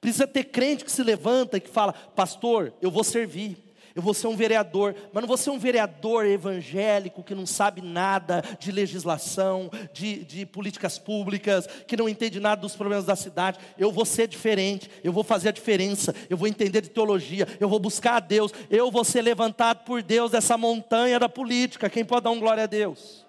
Precisa 0.00 0.26
ter 0.26 0.44
crente 0.44 0.84
que 0.84 0.92
se 0.92 1.02
levanta 1.02 1.56
e 1.56 1.60
que 1.60 1.70
fala: 1.70 1.92
Pastor, 1.92 2.74
eu 2.82 2.90
vou 2.90 3.02
servir 3.02 3.65
eu 3.96 4.02
vou 4.02 4.12
ser 4.12 4.26
um 4.26 4.36
vereador, 4.36 4.94
mas 5.10 5.22
não 5.22 5.26
vou 5.26 5.38
ser 5.38 5.48
um 5.48 5.58
vereador 5.58 6.26
evangélico 6.26 7.22
que 7.22 7.34
não 7.34 7.46
sabe 7.46 7.80
nada 7.80 8.44
de 8.58 8.70
legislação, 8.70 9.70
de, 9.90 10.22
de 10.22 10.44
políticas 10.44 10.98
públicas, 10.98 11.66
que 11.86 11.96
não 11.96 12.06
entende 12.06 12.38
nada 12.38 12.60
dos 12.60 12.76
problemas 12.76 13.06
da 13.06 13.16
cidade. 13.16 13.58
Eu 13.78 13.90
vou 13.90 14.04
ser 14.04 14.28
diferente, 14.28 14.90
eu 15.02 15.14
vou 15.14 15.24
fazer 15.24 15.48
a 15.48 15.52
diferença, 15.52 16.14
eu 16.28 16.36
vou 16.36 16.46
entender 16.46 16.82
de 16.82 16.90
teologia, 16.90 17.48
eu 17.58 17.70
vou 17.70 17.78
buscar 17.78 18.16
a 18.16 18.20
Deus, 18.20 18.52
eu 18.68 18.90
vou 18.90 19.02
ser 19.02 19.22
levantado 19.22 19.82
por 19.84 20.02
Deus 20.02 20.30
dessa 20.30 20.58
montanha 20.58 21.18
da 21.18 21.28
política. 21.28 21.88
Quem 21.88 22.04
pode 22.04 22.24
dar 22.24 22.30
um 22.32 22.38
glória 22.38 22.64
a 22.64 22.66
Deus? 22.66 23.25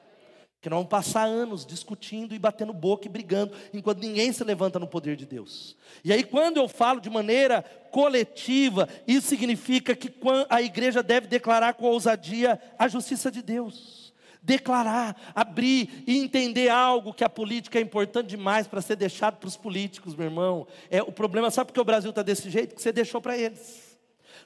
Que 0.67 0.69
nós 0.69 0.79
vamos 0.79 0.89
passar 0.89 1.23
anos 1.23 1.65
discutindo 1.65 2.35
e 2.35 2.39
batendo 2.39 2.73
boca 2.73 3.07
e 3.07 3.09
brigando, 3.09 3.53
enquanto 3.73 3.99
ninguém 3.99 4.33
se 4.33 4.43
levanta 4.43 4.77
no 4.77 4.85
poder 4.85 5.15
de 5.15 5.25
Deus. 5.25 5.77
E 6.03 6.11
aí, 6.11 6.25
quando 6.25 6.57
eu 6.57 6.67
falo 6.67 6.99
de 6.99 7.09
maneira 7.09 7.63
coletiva, 7.89 8.89
isso 9.07 9.29
significa 9.29 9.95
que 9.95 10.13
a 10.49 10.61
igreja 10.61 11.01
deve 11.01 11.25
declarar 11.25 11.75
com 11.75 11.85
ousadia 11.85 12.59
a 12.77 12.85
justiça 12.89 13.31
de 13.31 13.41
Deus. 13.41 14.13
Declarar, 14.43 15.15
abrir 15.33 16.03
e 16.05 16.17
entender 16.17 16.67
algo 16.67 17.13
que 17.13 17.23
a 17.23 17.29
política 17.29 17.79
é 17.79 17.81
importante 17.81 18.27
demais 18.27 18.67
para 18.67 18.81
ser 18.81 18.97
deixado 18.97 19.37
para 19.37 19.47
os 19.47 19.55
políticos, 19.55 20.15
meu 20.15 20.25
irmão. 20.25 20.67
É, 20.91 21.01
o 21.01 21.13
problema, 21.13 21.49
sabe 21.49 21.67
por 21.67 21.75
que 21.75 21.79
o 21.79 21.85
Brasil 21.85 22.09
está 22.09 22.21
desse 22.21 22.49
jeito? 22.49 22.75
Que 22.75 22.81
você 22.81 22.91
deixou 22.91 23.21
para 23.21 23.37
eles. 23.37 23.87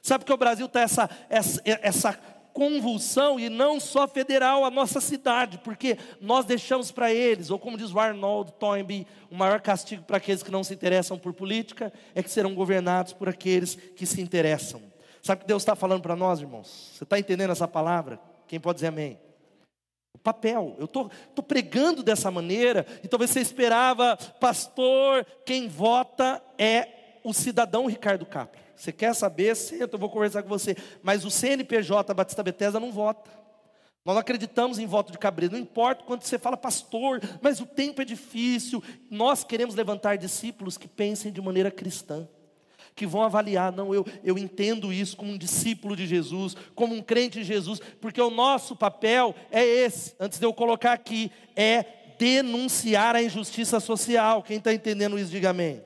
Sabe 0.00 0.24
por 0.24 0.26
que 0.26 0.32
o 0.32 0.36
Brasil 0.36 0.66
está 0.66 0.80
essa, 0.80 1.10
essa, 1.28 1.62
essa 1.64 2.20
convulsão 2.52 3.40
e 3.40 3.48
não 3.48 3.80
só 3.80 4.06
federal 4.06 4.64
a 4.64 4.70
nossa 4.70 5.00
cidade, 5.00 5.58
porque 5.58 5.98
nós 6.20 6.44
deixamos 6.44 6.90
para 6.90 7.12
eles, 7.12 7.50
ou 7.50 7.58
como 7.58 7.78
diz 7.78 7.92
o 7.92 7.98
Arnold 7.98 8.52
Toynbee, 8.52 9.06
o 9.30 9.34
maior 9.34 9.60
castigo 9.60 10.02
para 10.04 10.18
aqueles 10.18 10.42
que 10.42 10.50
não 10.50 10.62
se 10.62 10.74
interessam 10.74 11.18
por 11.18 11.32
política 11.32 11.92
é 12.14 12.22
que 12.22 12.30
serão 12.30 12.54
governados 12.54 13.12
por 13.12 13.28
aqueles 13.28 13.74
que 13.74 14.06
se 14.06 14.20
interessam. 14.20 14.82
Sabe 15.22 15.40
o 15.40 15.42
que 15.42 15.48
Deus 15.48 15.62
está 15.62 15.74
falando 15.74 16.02
para 16.02 16.16
nós, 16.16 16.40
irmãos? 16.40 16.92
Você 16.94 17.04
está 17.04 17.18
entendendo 17.18 17.50
essa 17.52 17.68
palavra? 17.68 18.20
Quem 18.46 18.60
pode 18.60 18.76
dizer 18.76 18.88
amém? 18.88 19.18
O 20.14 20.18
papel, 20.18 20.76
eu 20.78 20.84
estou 20.84 21.10
pregando 21.46 22.02
dessa 22.02 22.30
maneira, 22.30 22.86
e 23.02 23.08
talvez 23.08 23.30
você 23.30 23.40
esperava, 23.40 24.16
pastor, 24.38 25.26
quem 25.44 25.68
vota 25.68 26.42
é 26.58 27.18
o 27.24 27.32
cidadão 27.32 27.86
Ricardo 27.86 28.26
Capri. 28.26 28.61
Você 28.82 28.90
quer 28.90 29.14
saber? 29.14 29.54
Senta, 29.54 29.94
eu 29.94 29.98
vou 29.98 30.10
conversar 30.10 30.42
com 30.42 30.48
você. 30.48 30.76
Mas 31.04 31.24
o 31.24 31.30
CNPJ 31.30 32.12
Batista 32.12 32.42
Bethesda 32.42 32.80
não 32.80 32.90
vota. 32.90 33.30
Nós 34.04 34.14
não 34.14 34.20
acreditamos 34.20 34.76
em 34.80 34.86
voto 34.86 35.12
de 35.12 35.18
cabreiro. 35.18 35.54
Não 35.54 35.60
importa 35.60 36.02
quando 36.02 36.24
você 36.24 36.36
fala, 36.36 36.56
pastor, 36.56 37.20
mas 37.40 37.60
o 37.60 37.66
tempo 37.66 38.02
é 38.02 38.04
difícil. 38.04 38.82
Nós 39.08 39.44
queremos 39.44 39.76
levantar 39.76 40.18
discípulos 40.18 40.76
que 40.76 40.88
pensem 40.88 41.30
de 41.30 41.40
maneira 41.40 41.70
cristã. 41.70 42.28
Que 42.96 43.06
vão 43.06 43.22
avaliar, 43.22 43.70
não, 43.70 43.94
eu, 43.94 44.04
eu 44.24 44.36
entendo 44.36 44.92
isso 44.92 45.16
como 45.16 45.30
um 45.30 45.38
discípulo 45.38 45.94
de 45.94 46.04
Jesus, 46.04 46.56
como 46.74 46.92
um 46.92 47.00
crente 47.00 47.38
de 47.38 47.44
Jesus, 47.44 47.80
porque 48.00 48.20
o 48.20 48.30
nosso 48.30 48.74
papel 48.74 49.32
é 49.52 49.64
esse, 49.64 50.16
antes 50.18 50.40
de 50.40 50.44
eu 50.44 50.52
colocar 50.52 50.92
aqui, 50.92 51.30
é 51.54 51.84
denunciar 52.18 53.14
a 53.14 53.22
injustiça 53.22 53.78
social. 53.78 54.42
Quem 54.42 54.56
está 54.56 54.74
entendendo 54.74 55.16
isso, 55.16 55.30
diga 55.30 55.50
amém. 55.50 55.80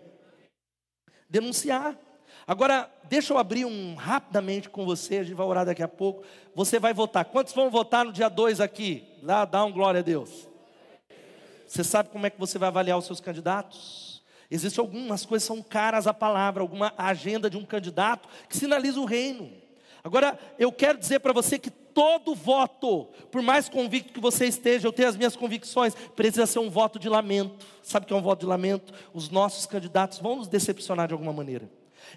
Denunciar. 1.29 2.06
Agora, 2.47 2.89
deixa 3.09 3.33
eu 3.33 3.39
abrir 3.39 3.65
um 3.65 3.97
rapidamente 3.97 4.71
com 4.71 4.85
você, 4.85 5.19
a 5.19 5.25
gente 5.25 5.35
vai 5.35 5.47
orar 5.47 5.67
daqui 5.67 5.83
a 5.83 5.89
pouco. 5.89 6.23
Você 6.55 6.79
vai 6.79 6.95
votar. 6.95 7.25
Quantos 7.25 7.53
vão 7.53 7.69
votar 7.71 8.05
no 8.05 8.13
dia 8.13 8.29
2 8.29 8.61
aqui? 8.61 9.05
Lá, 9.21 9.45
dá 9.45 9.65
um 9.65 9.73
glória 9.73 9.99
a 9.99 10.03
Deus. 10.03 10.49
Você 11.67 11.83
sabe 11.83 12.11
como 12.11 12.25
é 12.25 12.31
que 12.31 12.39
você 12.39 12.57
vai 12.57 12.69
avaliar 12.69 12.97
os 12.97 13.05
seus 13.05 13.21
candidatos? 13.21 14.23
Existem 14.49 14.81
algumas 14.81 15.27
coisas 15.27 15.49
que 15.49 15.53
são 15.53 15.61
caras 15.61 16.07
à 16.07 16.15
palavra, 16.15 16.63
alguma 16.63 16.95
agenda 16.97 17.51
de 17.51 17.57
um 17.57 17.65
candidato 17.65 18.29
que 18.49 18.57
sinaliza 18.57 19.01
o 19.01 19.05
reino. 19.05 19.51
Agora, 20.05 20.39
eu 20.57 20.71
quero 20.71 20.99
dizer 20.99 21.19
para 21.19 21.33
você 21.33 21.59
que 21.59 21.69
todo 21.69 22.33
voto, 22.33 23.07
por 23.33 23.43
mais 23.43 23.69
convicto 23.69 24.13
que 24.13 24.21
você 24.21 24.47
esteja, 24.47 24.87
eu 24.87 24.93
tenho 24.93 25.09
as 25.09 25.17
minhas 25.17 25.35
convicções, 25.35 25.97
precisa 26.15 26.47
ser 26.47 26.61
um 26.61 26.71
voto 26.71 26.97
de 26.97 27.09
lamento. 27.09 27.67
Sabe 27.83 28.05
o 28.05 28.07
que 28.07 28.15
é 28.15 28.17
um 28.17 28.23
voto 28.23 28.41
de 28.41 28.47
lamento? 28.47 28.95
Os 29.13 29.31
nossos 29.31 29.67
candidatos 29.67 30.21
vão 30.21 30.37
nos 30.37 30.47
decepcionar 30.47 31.09
de 31.09 31.13
alguma 31.13 31.33
maneira. 31.33 31.69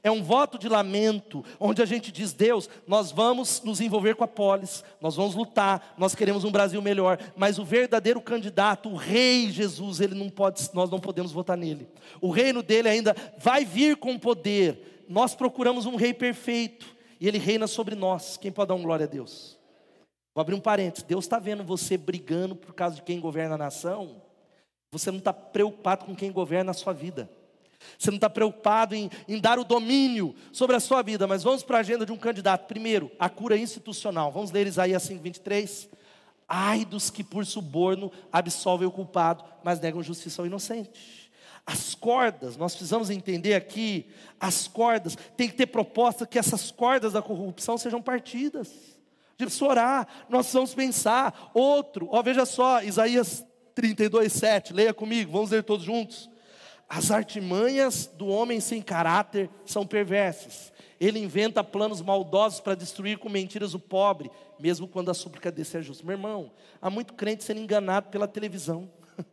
É 0.04 0.10
um 0.12 0.24
voto 0.24 0.58
de 0.58 0.68
lamento, 0.70 1.44
onde 1.60 1.82
a 1.82 1.86
gente 1.86 2.12
diz: 2.12 2.34
Deus, 2.34 2.70
nós 2.88 3.12
vamos 3.12 3.62
nos 3.64 3.82
envolver 3.82 4.16
com 4.16 4.24
a 4.24 4.28
polis, 4.28 4.84
nós 5.02 5.16
vamos 5.16 5.36
lutar, 5.36 5.94
nós 5.98 6.16
queremos 6.16 6.44
um 6.44 6.52
Brasil 6.52 6.82
melhor, 6.82 7.20
mas 7.36 7.60
o 7.60 7.66
verdadeiro 7.66 8.22
candidato, 8.22 8.90
o 8.90 8.96
Rei 8.96 9.50
Jesus, 9.52 10.00
ele 10.00 10.16
não 10.16 10.30
pode, 10.30 10.70
nós 10.74 10.90
não 10.90 11.00
podemos 11.00 11.32
votar 11.32 11.58
nele. 11.58 11.88
O 12.22 12.30
reino 12.30 12.62
dele 12.62 12.90
ainda 12.90 13.16
vai 13.38 13.66
vir 13.66 13.98
com 13.98 14.18
poder. 14.18 15.06
Nós 15.08 15.34
procuramos 15.34 15.86
um 15.86 15.96
rei 15.96 16.14
perfeito 16.14 16.86
e 17.20 17.28
ele 17.28 17.38
reina 17.38 17.68
sobre 17.68 17.96
nós. 17.96 18.38
Quem 18.38 18.52
pode 18.52 18.70
dar 18.70 18.76
um 18.76 18.84
glória 18.84 19.06
a 19.06 19.10
Deus? 19.10 19.58
Vou 20.34 20.42
abrir 20.42 20.56
um 20.56 20.60
parênteses. 20.60 21.04
Deus 21.04 21.26
está 21.26 21.40
vendo 21.40 21.64
você 21.64 21.98
brigando 21.98 22.56
por 22.56 22.74
causa 22.74 22.96
de 22.96 23.02
quem 23.02 23.20
governa 23.20 23.56
a 23.56 23.58
nação. 23.58 24.22
Você 24.92 25.12
não 25.12 25.20
está 25.20 25.34
preocupado 25.34 26.06
com 26.06 26.16
quem 26.16 26.32
governa 26.32 26.72
a 26.72 26.74
sua 26.74 26.94
vida. 26.94 27.30
Você 27.98 28.12
não 28.12 28.18
está 28.18 28.30
preocupado 28.30 28.96
em, 28.96 29.10
em, 29.28 29.40
dar 29.40 29.58
o 29.60 29.64
domínio 29.64 30.36
sobre 30.52 30.76
a 30.76 30.80
sua 30.80 31.02
vida, 31.02 31.28
mas 31.28 31.44
vamos 31.44 31.64
para 31.64 31.78
a 31.78 31.80
agenda 31.82 32.06
de 32.06 32.12
um 32.12 32.18
candidato. 32.18 32.68
Primeiro, 32.68 33.12
a 33.20 33.30
cura 33.30 33.58
institucional. 33.58 34.32
Vamos 34.32 34.52
ler 34.52 34.68
Isaías 34.68 35.04
5, 35.04 35.22
23. 35.22 35.90
Ai 36.48 36.84
dos 36.84 37.10
que 37.10 37.24
por 37.24 37.46
suborno 37.46 38.12
absolvem 38.32 38.88
o 38.88 38.92
culpado, 38.92 39.44
mas 39.64 39.80
negam 39.80 40.02
justiça 40.02 40.42
ao 40.42 40.46
inocente. 40.46 41.30
As 41.66 41.94
cordas, 41.94 42.58
nós 42.58 42.74
precisamos 42.74 43.10
entender 43.12 43.54
aqui, 43.54 44.08
as 44.40 44.68
cordas, 44.68 45.16
tem 45.38 45.48
que 45.48 45.56
ter 45.56 45.68
proposta 45.68 46.26
que 46.26 46.40
essas 46.40 46.72
cordas 46.72 47.14
da 47.14 47.22
corrupção 47.22 47.78
sejam 47.78 48.02
partidas. 48.02 48.72
De 49.38 49.64
orar, 49.64 50.08
nós 50.28 50.48
precisamos 50.48 50.74
pensar. 50.74 51.52
Outro, 51.54 52.10
ó, 52.12 52.22
veja 52.22 52.46
só, 52.46 52.82
Isaías 52.82 53.46
32, 53.74 54.34
7, 54.34 54.74
leia 54.74 54.94
comigo, 54.94 55.32
vamos 55.32 55.52
ler 55.52 55.64
todos 55.64 55.86
juntos. 55.86 56.29
As 56.90 57.12
artimanhas 57.12 58.08
do 58.08 58.26
homem 58.28 58.60
sem 58.60 58.82
caráter 58.82 59.48
são 59.64 59.86
perversas. 59.86 60.74
Ele 61.00 61.20
inventa 61.20 61.64
planos 61.64 62.02
maldosos 62.02 62.60
para 62.60 62.74
destruir 62.74 63.20
com 63.20 63.30
mentiras 63.30 63.76
o 63.76 63.80
pobre, 63.80 64.32
mesmo 64.60 64.88
quando 64.88 65.12
a 65.12 65.14
súplica 65.14 65.52
desse 65.52 65.78
é 65.78 65.82
justa. 65.84 66.04
Meu 66.04 66.16
irmão, 66.16 66.52
há 66.82 66.90
muito 66.90 67.14
crente 67.14 67.44
sendo 67.44 67.62
enganado 67.62 68.10
pela 68.10 68.28
televisão. 68.28 68.90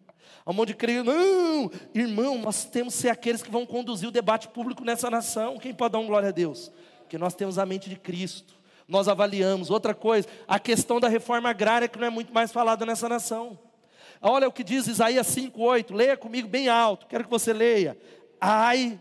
Há 0.44 0.50
um 0.50 0.54
monte 0.54 0.68
de 0.68 0.74
crente, 0.74 1.02
não, 1.02 1.70
irmão, 1.94 2.38
nós 2.38 2.64
temos 2.66 2.94
que 2.94 3.00
ser 3.00 3.08
aqueles 3.08 3.42
que 3.42 3.50
vão 3.50 3.66
conduzir 3.66 4.08
o 4.08 4.12
debate 4.12 4.48
público 4.48 4.84
nessa 4.84 5.10
nação. 5.10 5.58
Quem 5.58 5.74
pode 5.74 5.92
dar 5.92 5.98
um 5.98 6.06
glória 6.06 6.28
a 6.28 6.32
Deus? 6.32 6.70
Porque 7.00 7.18
nós 7.18 7.34
temos 7.34 7.58
a 7.58 7.66
mente 7.66 7.88
de 7.88 7.96
Cristo. 7.96 8.54
Nós 8.86 9.08
avaliamos. 9.08 9.70
Outra 9.70 9.94
coisa, 9.94 10.28
a 10.46 10.60
questão 10.60 11.00
da 11.00 11.08
reforma 11.08 11.48
agrária 11.48 11.88
que 11.88 11.98
não 11.98 12.06
é 12.06 12.10
muito 12.10 12.32
mais 12.32 12.52
falada 12.52 12.86
nessa 12.86 13.08
nação. 13.08 13.58
Olha 14.20 14.48
o 14.48 14.52
que 14.52 14.64
diz 14.64 14.86
Isaías 14.86 15.26
5:8. 15.26 15.94
Leia 15.94 16.16
comigo 16.16 16.48
bem 16.48 16.68
alto. 16.68 17.06
Quero 17.06 17.24
que 17.24 17.30
você 17.30 17.52
leia. 17.52 17.98
Ai 18.40 19.00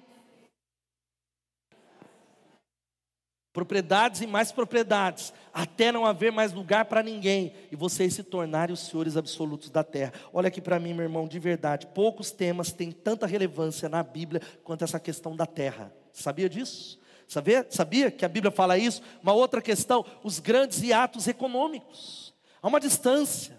propriedades 3.56 4.20
e 4.20 4.28
mais 4.28 4.52
propriedades, 4.52 5.34
até 5.54 5.90
não 5.90 6.06
haver 6.06 6.30
mais 6.30 6.52
lugar 6.52 6.84
para 6.84 7.02
ninguém 7.02 7.54
e 7.72 7.76
vocês 7.76 8.14
se 8.14 8.22
tornarem 8.22 8.74
os 8.74 8.82
senhores 8.82 9.16
absolutos 9.16 9.70
da 9.70 9.82
terra. 9.82 10.12
Olha 10.34 10.50
aqui 10.50 10.60
para 10.60 10.78
mim, 10.78 10.94
meu 10.94 11.04
irmão, 11.04 11.26
de 11.26 11.40
verdade, 11.40 11.88
poucos 11.88 12.32
temas 12.32 12.74
têm 12.74 12.92
tanta 12.92 13.26
relevância 13.26 13.88
na 13.88 14.04
Bíblia 14.04 14.42
quanto 14.62 14.84
essa 14.84 15.00
questão 15.00 15.38
da 15.38 15.46
terra. 15.46 15.90
Sabia 16.12 16.50
disso? 16.50 17.00
Sabia, 17.30 17.66
sabia 17.70 18.12
que 18.12 18.26
a 18.26 18.28
Bíblia 18.28 18.52
fala 18.52 18.78
isso? 18.78 19.02
Uma 19.24 19.32
outra 19.32 19.62
questão, 19.62 20.06
os 20.22 20.38
grandes 20.38 20.84
hiatos 20.84 21.26
econômicos. 21.26 22.34
Há 22.62 22.68
uma 22.68 22.80
distância 22.80 23.58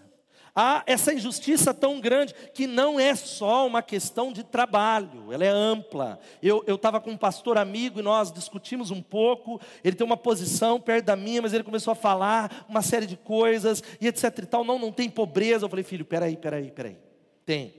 há 0.57 0.81
essa 0.87 1.13
injustiça 1.13 1.71
tão 1.71 1.99
grande 1.99 2.33
que 2.51 2.65
não 2.65 2.99
é 2.99 3.13
só 3.13 3.67
uma 3.67 3.83
questão 3.83 4.33
de 4.33 4.43
trabalho, 4.43 5.31
ela 5.31 5.45
é 5.45 5.49
ampla. 5.49 6.19
Eu 6.41 6.63
estava 6.65 6.99
com 6.99 7.11
um 7.11 7.17
pastor 7.17 7.59
amigo 7.59 7.99
e 7.99 8.01
nós 8.01 8.31
discutimos 8.31 8.89
um 8.89 8.99
pouco. 9.01 9.61
Ele 9.83 9.95
tem 9.95 10.05
uma 10.05 10.17
posição 10.17 10.81
perto 10.81 11.05
da 11.05 11.15
minha, 11.15 11.43
mas 11.43 11.53
ele 11.53 11.63
começou 11.63 11.91
a 11.91 11.95
falar 11.95 12.65
uma 12.67 12.81
série 12.81 13.05
de 13.05 13.15
coisas 13.15 13.83
e 14.01 14.07
etc 14.07 14.23
e 14.39 14.45
tal. 14.47 14.63
Não, 14.63 14.79
não 14.79 14.91
tem 14.91 15.11
pobreza. 15.11 15.65
Eu 15.65 15.69
falei, 15.69 15.83
filho, 15.83 16.03
peraí, 16.03 16.35
peraí, 16.35 16.71
peraí. 16.71 16.97
Tem. 17.45 17.75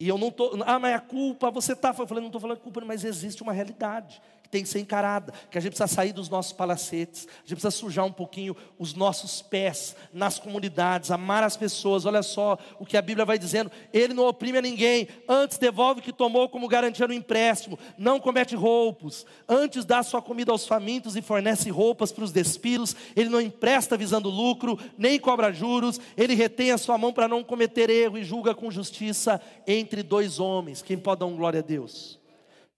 E 0.00 0.06
eu 0.06 0.16
não 0.16 0.28
estou, 0.28 0.56
ah, 0.64 0.78
mas 0.78 0.94
a 0.94 1.00
culpa, 1.00 1.50
você 1.50 1.72
está, 1.72 1.88
eu 1.88 2.06
falei, 2.06 2.20
não 2.20 2.28
estou 2.28 2.40
falando 2.40 2.60
culpa, 2.60 2.80
mas 2.84 3.02
existe 3.02 3.42
uma 3.42 3.52
realidade 3.52 4.22
que 4.48 4.52
tem 4.52 4.62
que 4.62 4.68
ser 4.68 4.80
encarada, 4.80 5.32
que 5.50 5.58
a 5.58 5.60
gente 5.60 5.72
precisa 5.72 5.86
sair 5.86 6.12
dos 6.12 6.28
nossos 6.28 6.52
palacetes, 6.52 7.28
a 7.28 7.40
gente 7.40 7.60
precisa 7.60 7.70
sujar 7.70 8.06
um 8.06 8.12
pouquinho 8.12 8.56
os 8.78 8.94
nossos 8.94 9.42
pés 9.42 9.94
nas 10.12 10.38
comunidades, 10.38 11.10
amar 11.10 11.42
as 11.42 11.56
pessoas. 11.56 12.06
Olha 12.06 12.22
só 12.22 12.58
o 12.78 12.86
que 12.86 12.96
a 12.96 13.02
Bíblia 13.02 13.26
vai 13.26 13.38
dizendo: 13.38 13.70
Ele 13.92 14.14
não 14.14 14.26
oprime 14.26 14.58
a 14.58 14.62
ninguém, 14.62 15.06
antes 15.28 15.58
devolve 15.58 16.00
o 16.00 16.02
que 16.02 16.12
tomou 16.12 16.48
como 16.48 16.66
garantia 16.66 17.06
no 17.06 17.12
empréstimo, 17.12 17.78
não 17.98 18.18
comete 18.18 18.56
roubos, 18.56 19.26
antes 19.48 19.84
dá 19.84 20.02
sua 20.02 20.22
comida 20.22 20.50
aos 20.50 20.66
famintos 20.66 21.14
e 21.14 21.22
fornece 21.22 21.70
roupas 21.70 22.10
para 22.10 22.24
os 22.24 22.32
despidos, 22.32 22.96
ele 23.14 23.28
não 23.28 23.40
empresta 23.40 23.96
visando 23.96 24.30
lucro, 24.30 24.78
nem 24.96 25.18
cobra 25.18 25.52
juros, 25.52 26.00
ele 26.16 26.34
retém 26.34 26.72
a 26.72 26.78
sua 26.78 26.96
mão 26.96 27.12
para 27.12 27.28
não 27.28 27.44
cometer 27.44 27.90
erro 27.90 28.16
e 28.16 28.24
julga 28.24 28.54
com 28.54 28.70
justiça 28.70 29.40
entre 29.66 30.02
dois 30.02 30.40
homens. 30.40 30.80
Quem 30.80 30.96
pode 30.96 31.20
dar 31.20 31.26
um 31.26 31.36
glória 31.36 31.60
a 31.60 31.62
Deus? 31.62 32.17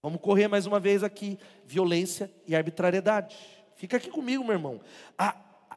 Vamos 0.03 0.19
correr 0.19 0.47
mais 0.47 0.65
uma 0.65 0.79
vez 0.79 1.03
aqui: 1.03 1.37
violência 1.65 2.31
e 2.47 2.55
arbitrariedade. 2.55 3.35
Fica 3.75 3.97
aqui 3.97 4.09
comigo, 4.09 4.43
meu 4.43 4.53
irmão. 4.53 4.81
A, 5.17 5.35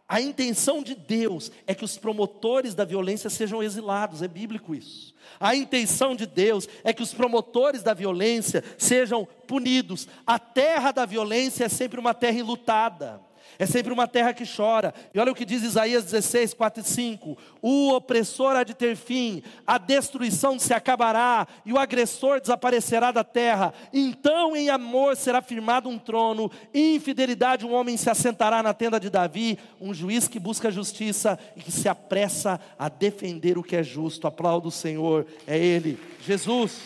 a 0.09 0.21
intenção 0.21 0.83
de 0.83 0.95
Deus 0.95 1.51
é 1.67 1.75
que 1.75 1.85
os 1.85 1.97
promotores 1.97 2.75
da 2.75 2.85
violência 2.85 3.31
sejam 3.31 3.63
exilados, 3.63 4.23
é 4.23 4.29
bíblico 4.29 4.75
isso. 4.75 5.15
A 5.41 5.55
intenção 5.55 6.15
de 6.15 6.27
Deus 6.27 6.69
é 6.83 6.93
que 6.93 7.03
os 7.03 7.13
promotores 7.15 7.83
da 7.83 7.95
violência 7.95 8.63
sejam 8.79 9.27
punidos. 9.47 10.09
A 10.27 10.39
terra 10.39 10.93
da 10.93 11.07
violência 11.07 11.65
é 11.65 11.69
sempre 11.69 11.99
uma 11.99 12.15
terra 12.15 12.39
enlutada. 12.39 13.21
É 13.59 13.67
sempre 13.67 13.93
uma 13.93 14.09
terra 14.09 14.35
que 14.35 14.45
chora. 14.45 14.93
E 15.13 15.19
olha 15.19 15.31
o 15.31 15.35
que 15.35 15.45
diz 15.45 15.63
Isaías 15.63 16.05
16, 16.05 16.55
4 16.55 16.83
e 16.83 16.85
5: 16.85 17.39
O 17.63 17.93
opressor 17.95 18.57
há 18.57 18.65
de 18.65 18.75
ter 18.75 18.97
fim, 18.97 19.43
a 19.67 19.79
destruição 19.79 20.59
se 20.59 20.75
acabará, 20.75 21.47
e 21.65 21.73
o 21.73 21.79
agressor 21.79 22.41
desaparecerá 22.41 23.13
da 23.13 23.23
terra. 23.23 23.73
Então 23.93 24.57
em 24.57 24.71
amor 24.71 25.17
será 25.17 25.41
firmado 25.41 25.89
um 25.89 25.99
trono, 25.99 26.51
em 26.73 26.99
fidelidade 26.99 27.65
um 27.65 27.73
homem 27.73 27.97
se 27.97 28.11
assentará 28.11 28.63
na 28.63 28.75
tenda 28.75 28.99
de 28.99 29.09
Davi, 29.09 29.59
um 29.81 29.95
juiz 29.95 30.27
que 30.27 30.41
busca 30.41 30.71
justiça 30.71 31.39
e 31.57 31.61
que 31.61 31.71
se 31.71 31.89
apressa 31.89 32.61
a 32.79 32.89
defender 32.89 33.57
o 33.57 33.63
que 33.63 33.77
é 33.77 33.83
justo. 33.83 34.27
Aplauda 34.27 34.69
o 34.69 34.73
Senhor, 34.73 35.27
é 35.47 35.57
Ele, 35.57 35.99
Jesus. 36.21 36.81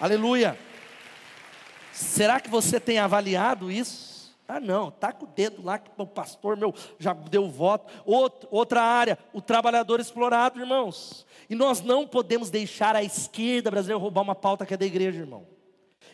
Aleluia. 0.00 0.58
Será 1.92 2.40
que 2.40 2.48
você 2.48 2.80
tem 2.80 2.98
avaliado 2.98 3.70
isso? 3.70 4.09
Ah, 4.52 4.58
não, 4.58 4.90
tá 4.90 5.12
com 5.12 5.26
o 5.26 5.28
dedo 5.28 5.62
lá 5.62 5.78
que 5.78 5.88
o 5.96 6.06
pastor 6.06 6.56
meu 6.56 6.74
já 6.98 7.12
deu 7.12 7.48
voto. 7.48 7.92
Outra, 8.04 8.48
outra 8.50 8.82
área, 8.82 9.16
o 9.32 9.40
trabalhador 9.40 10.00
explorado, 10.00 10.58
irmãos. 10.58 11.24
E 11.48 11.54
nós 11.54 11.80
não 11.80 12.04
podemos 12.04 12.50
deixar 12.50 12.96
a 12.96 13.02
esquerda 13.04 13.70
brasileira 13.70 14.00
roubar 14.00 14.22
uma 14.22 14.34
pauta 14.34 14.66
que 14.66 14.74
é 14.74 14.76
da 14.76 14.84
igreja, 14.84 15.20
irmão. 15.20 15.46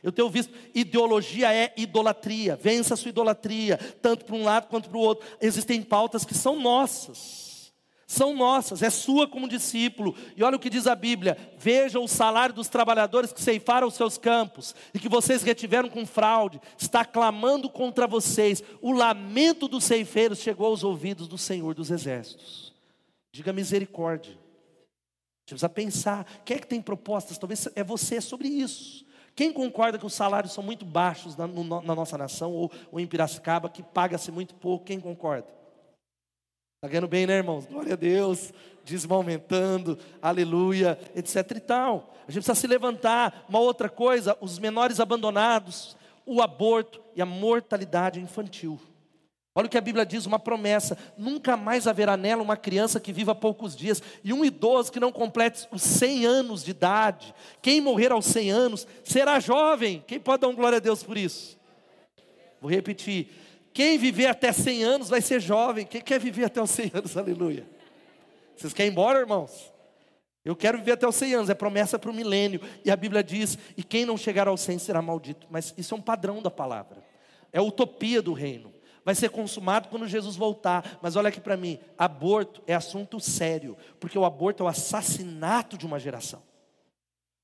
Eu 0.03 0.13
tenho 0.13 0.29
visto, 0.29 0.53
ideologia 0.75 1.51
é 1.55 1.73
idolatria, 1.79 2.57
vença 2.57 2.93
a 2.93 2.97
sua 2.97 3.09
idolatria, 3.09 3.79
tanto 4.03 4.27
para 4.27 4.37
um 4.37 4.45
lado 4.45 4.67
quanto 4.69 4.91
para 4.91 4.99
o 4.99 5.01
outro. 5.01 5.27
Existem 5.41 5.83
pautas 5.83 6.25
que 6.25 6.35
são 6.35 6.61
nossas 6.61 7.56
são 8.07 8.33
nossas, 8.33 8.83
é 8.83 8.89
sua 8.89 9.27
como 9.27 9.49
discípulo. 9.49 10.15
E 10.37 10.45
olha 10.45 10.57
o 10.57 10.61
que 10.61 10.71
diz 10.71 10.87
a 10.87 10.95
Bíblia: 10.95 11.37
vejam 11.59 12.05
o 12.05 12.09
salário 12.09 12.55
dos 12.55 12.69
trabalhadores 12.69 13.33
que 13.33 13.43
ceifaram 13.43 13.89
os 13.89 13.95
seus 13.95 14.17
campos 14.17 14.77
e 14.95 15.01
que 15.01 15.09
vocês 15.09 15.43
retiveram 15.43 15.89
com 15.89 16.07
fraude, 16.07 16.61
está 16.79 17.05
clamando 17.05 17.69
contra 17.69 18.07
vocês. 18.07 18.63
O 18.81 18.93
lamento 18.93 19.67
dos 19.67 19.83
ceifeiros 19.83 20.39
chegou 20.39 20.69
aos 20.69 20.85
ouvidos 20.85 21.27
do 21.27 21.37
Senhor 21.37 21.75
dos 21.75 21.91
Exércitos. 21.91 22.73
Diga 23.33 23.53
misericórdia. 23.53 24.33
A 24.33 24.35
gente 24.35 25.49
precisa 25.49 25.69
pensar: 25.69 26.25
quem 26.45 26.59
é 26.59 26.61
que 26.61 26.67
tem 26.69 26.81
propostas? 26.81 27.39
Talvez 27.39 27.69
é 27.75 27.83
você 27.83 28.21
sobre 28.21 28.47
isso. 28.47 29.05
Quem 29.35 29.53
concorda 29.53 29.99
que 29.99 30.07
os 30.07 30.15
salários 30.15 30.53
são 30.53 30.63
muito 30.63 30.85
baixos 30.85 31.37
na, 31.37 31.47
na 31.47 31.95
nossa 31.95 32.17
nação 32.17 32.53
ou, 32.53 32.71
ou 32.91 33.01
em 33.01 33.07
Piracicaba, 33.07 33.69
que 33.69 33.83
paga-se 33.83 34.31
muito 34.31 34.55
pouco? 34.55 34.85
Quem 34.87 34.99
concorda? 34.99 35.66
Está 36.87 36.93
ganhando 36.93 37.09
bem, 37.09 37.27
né, 37.27 37.39
irmãos? 37.39 37.67
Glória 37.67 37.95
a 37.95 37.97
Deus, 37.97 38.53
dízimo 38.85 39.13
aumentando, 39.13 39.99
aleluia, 40.23 40.97
etc 41.17 41.51
e 41.57 41.61
tal. 41.61 42.15
A 42.29 42.31
gente 42.31 42.45
precisa 42.45 42.55
se 42.55 42.67
levantar. 42.69 43.45
Uma 43.49 43.59
outra 43.59 43.89
coisa, 43.89 44.39
os 44.41 44.57
menores 44.61 45.01
abandonados, 45.01 45.97
o 46.25 46.41
aborto 46.41 47.03
e 47.17 47.21
a 47.21 47.27
mortalidade 47.27 48.21
infantil. 48.21 48.81
Olha 49.53 49.67
o 49.67 49.69
que 49.69 49.77
a 49.77 49.81
Bíblia 49.81 50.07
diz, 50.07 50.27
uma 50.27 50.39
promessa: 50.39 50.97
nunca 51.19 51.57
mais 51.57 51.89
haverá 51.89 52.17
nela 52.17 52.41
uma 52.41 52.57
criança 52.57 53.01
que 53.01 53.13
viva 53.13 53.35
poucos 53.35 53.75
dias 53.75 54.01
e 54.23 54.33
um 54.33 54.45
idoso 54.45 54.93
que 54.93 55.01
não 55.01 55.11
complete 55.11 55.67
os 55.73 55.83
100 55.83 56.25
anos 56.25 56.63
de 56.63 56.71
idade. 56.71 57.35
Quem 57.61 57.81
morrer 57.81 58.13
aos 58.13 58.27
100 58.27 58.51
anos 58.53 58.87
será 59.03 59.41
jovem. 59.41 60.05
Quem 60.07 60.21
pode 60.21 60.43
dar 60.43 60.49
um 60.49 60.55
glória 60.55 60.77
a 60.77 60.81
Deus 60.81 61.03
por 61.03 61.19
isso? 61.19 61.59
Vou 62.61 62.71
repetir: 62.71 63.29
quem 63.77 63.99
viver 63.99 64.29
até 64.29 64.51
100 64.53 64.85
anos 64.85 65.09
vai 65.11 65.21
ser 65.21 65.39
jovem. 65.39 65.85
Quem 65.85 66.01
quer 66.01 66.19
viver 66.19 66.45
até 66.45 66.63
os 66.63 66.71
100 66.71 66.93
anos? 66.95 67.15
Aleluia. 67.19 67.69
Vocês 68.57 68.73
querem 68.73 68.89
ir 68.89 68.93
embora, 68.93 69.19
irmãos? 69.19 69.71
Eu 70.43 70.57
quero 70.57 70.79
viver 70.79 70.93
até 70.93 71.07
os 71.07 71.15
100 71.15 71.35
anos, 71.35 71.51
é 71.51 71.55
promessa 71.55 71.99
para 71.99 72.11
o 72.11 72.15
milênio. 72.15 72.59
E 72.83 72.91
a 72.91 72.97
Bíblia 72.97 73.23
diz: 73.23 73.59
e 73.77 73.83
quem 73.83 74.07
não 74.07 74.17
chegar 74.17 74.49
aos 74.49 74.63
100 74.63 74.79
será 74.79 75.03
maldito. 75.03 75.47
Mas 75.51 75.75
isso 75.77 75.93
é 75.93 75.99
um 75.99 76.01
padrão 76.01 76.41
da 76.41 76.51
palavra, 76.51 77.05
é 77.53 77.59
a 77.59 77.63
utopia 77.63 78.23
do 78.23 78.33
reino. 78.33 78.73
Vai 79.05 79.15
ser 79.15 79.29
consumado 79.29 79.89
quando 79.89 80.09
Jesus 80.09 80.37
voltar. 80.37 80.99
Mas 81.03 81.15
olha 81.15 81.29
aqui 81.29 81.39
para 81.39 81.55
mim: 81.55 81.79
aborto 81.99 82.63
é 82.67 82.75
assunto 82.75 83.21
sério, 83.21 83.77
porque 84.01 84.19
o 84.19 84.25
aborto 84.25 84.63
é 84.63 84.65
o 84.65 84.71
assassinato 84.71 85.77
de 85.77 85.85
uma 85.85 86.01
geração. 86.01 86.43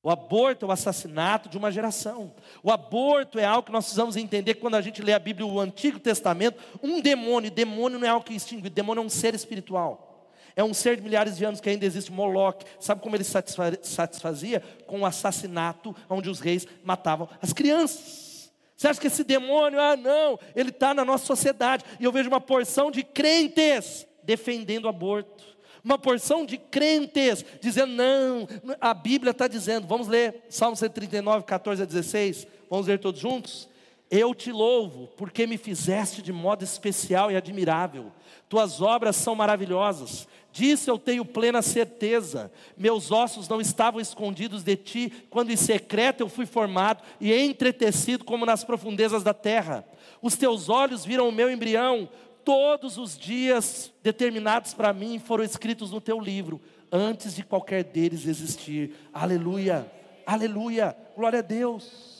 O 0.03 0.11
aborto 0.11 0.65
é 0.65 0.69
o 0.69 0.73
assassinato 0.73 1.49
de 1.49 1.57
uma 1.57 1.71
geração. 1.71 2.35
O 2.61 2.73
aborto 2.73 3.39
é 3.39 3.45
algo 3.45 3.67
que 3.67 3.73
nós 3.73 3.85
precisamos 3.85 4.17
entender 4.17 4.55
quando 4.55 4.75
a 4.75 4.81
gente 4.81 5.01
lê 5.01 5.13
a 5.13 5.19
Bíblia, 5.19 5.47
o 5.47 5.61
Antigo 5.61 6.01
Testamento. 6.01 6.61
Um 6.83 7.01
demônio, 7.01 7.51
demônio 7.51 8.01
não 8.01 8.07
é 8.07 8.11
algo 8.11 8.27
que 8.27 8.35
extingue, 8.35 8.69
demônio 8.69 9.01
é 9.01 9.05
um 9.07 9.09
ser 9.09 9.33
espiritual. 9.33 10.27
É 10.57 10.65
um 10.65 10.75
ser 10.75 10.97
de 10.97 11.03
milhares 11.03 11.37
de 11.37 11.45
anos 11.45 11.61
que 11.61 11.71
ainda 11.71 11.87
existe, 11.87 12.11
Moloque. 12.11 12.67
Sabe 12.81 13.01
como 13.01 13.15
ele 13.15 13.25
satisfazia? 13.25 14.61
Com 14.87 15.03
o 15.03 15.07
assassinato, 15.07 15.95
onde 16.11 16.29
os 16.29 16.41
reis 16.41 16.67
matavam 16.83 17.29
as 17.41 17.53
crianças. 17.53 18.51
Você 18.77 18.89
acha 18.89 19.01
que 19.01 19.07
esse 19.07 19.23
demônio, 19.23 19.81
ah 19.81 19.97
não, 19.97 20.37
ele 20.57 20.71
está 20.71 20.93
na 20.93 21.05
nossa 21.05 21.25
sociedade. 21.25 21.85
E 22.01 22.05
eu 22.05 22.11
vejo 22.11 22.29
uma 22.29 22.41
porção 22.41 22.91
de 22.91 23.05
crentes 23.05 24.05
defendendo 24.25 24.87
o 24.87 24.89
aborto 24.89 25.53
uma 25.85 25.99
porção 25.99 26.47
de 26.47 26.57
crentes 26.57 27.45
dizendo: 27.61 27.93
não, 27.93 28.49
a 28.81 28.95
Bíblia 28.95 29.31
está 29.31 29.47
dizendo, 29.47 29.87
vamos 29.87 30.09
ler 30.09 30.45
Salmo 30.49 30.77
139, 30.77 31.45
14 31.45 31.83
a 31.83 31.85
16, 31.85 32.47
vamos 32.71 32.87
ler 32.87 32.99
todos 32.99 33.21
juntos? 33.21 33.69
Eu 34.11 34.35
te 34.35 34.53
louvo, 34.53 35.09
porque 35.17 35.47
me 35.47 35.57
fizeste 35.57 36.21
de 36.21 36.33
modo 36.33 36.63
especial 36.63 37.31
e 37.31 37.37
admirável, 37.37 38.13
tuas 38.47 38.83
obras 38.83 39.17
são 39.17 39.35
maravilhosas, 39.35 40.29
disso 40.53 40.91
eu 40.91 40.99
tenho 40.99 41.25
plena 41.25 41.63
certeza, 41.63 42.53
meus 42.77 43.11
ossos 43.11 43.49
não 43.49 43.59
estavam 43.59 43.99
escondidos 43.99 44.63
de 44.63 44.77
ti, 44.77 45.13
quando 45.31 45.51
em 45.51 45.57
secreto 45.57 46.21
eu 46.21 46.29
fui 46.29 46.45
formado 46.45 47.03
e 47.19 47.33
entretecido 47.33 48.23
como 48.23 48.45
nas 48.45 48.63
profundezas 48.63 49.23
da 49.23 49.33
terra. 49.33 49.83
Os 50.21 50.37
teus 50.37 50.69
olhos 50.69 51.07
viram 51.07 51.27
o 51.27 51.33
meu 51.33 51.51
embrião, 51.51 52.07
todos 52.45 52.99
os 52.99 53.19
dias 53.19 53.93
determinados 54.03 54.75
para 54.75 54.93
mim 54.93 55.19
foram 55.19 55.45
escritos 55.45 55.91
no 55.91 56.01
teu 56.01 56.21
livro, 56.21 56.61
antes 56.91 57.35
de 57.35 57.43
qualquer 57.43 57.85
deles 57.85 58.27
existir. 58.27 58.95
Aleluia, 59.13 59.91
aleluia, 60.27 60.97
glória 61.17 61.39
a 61.39 61.43
Deus. 61.43 62.13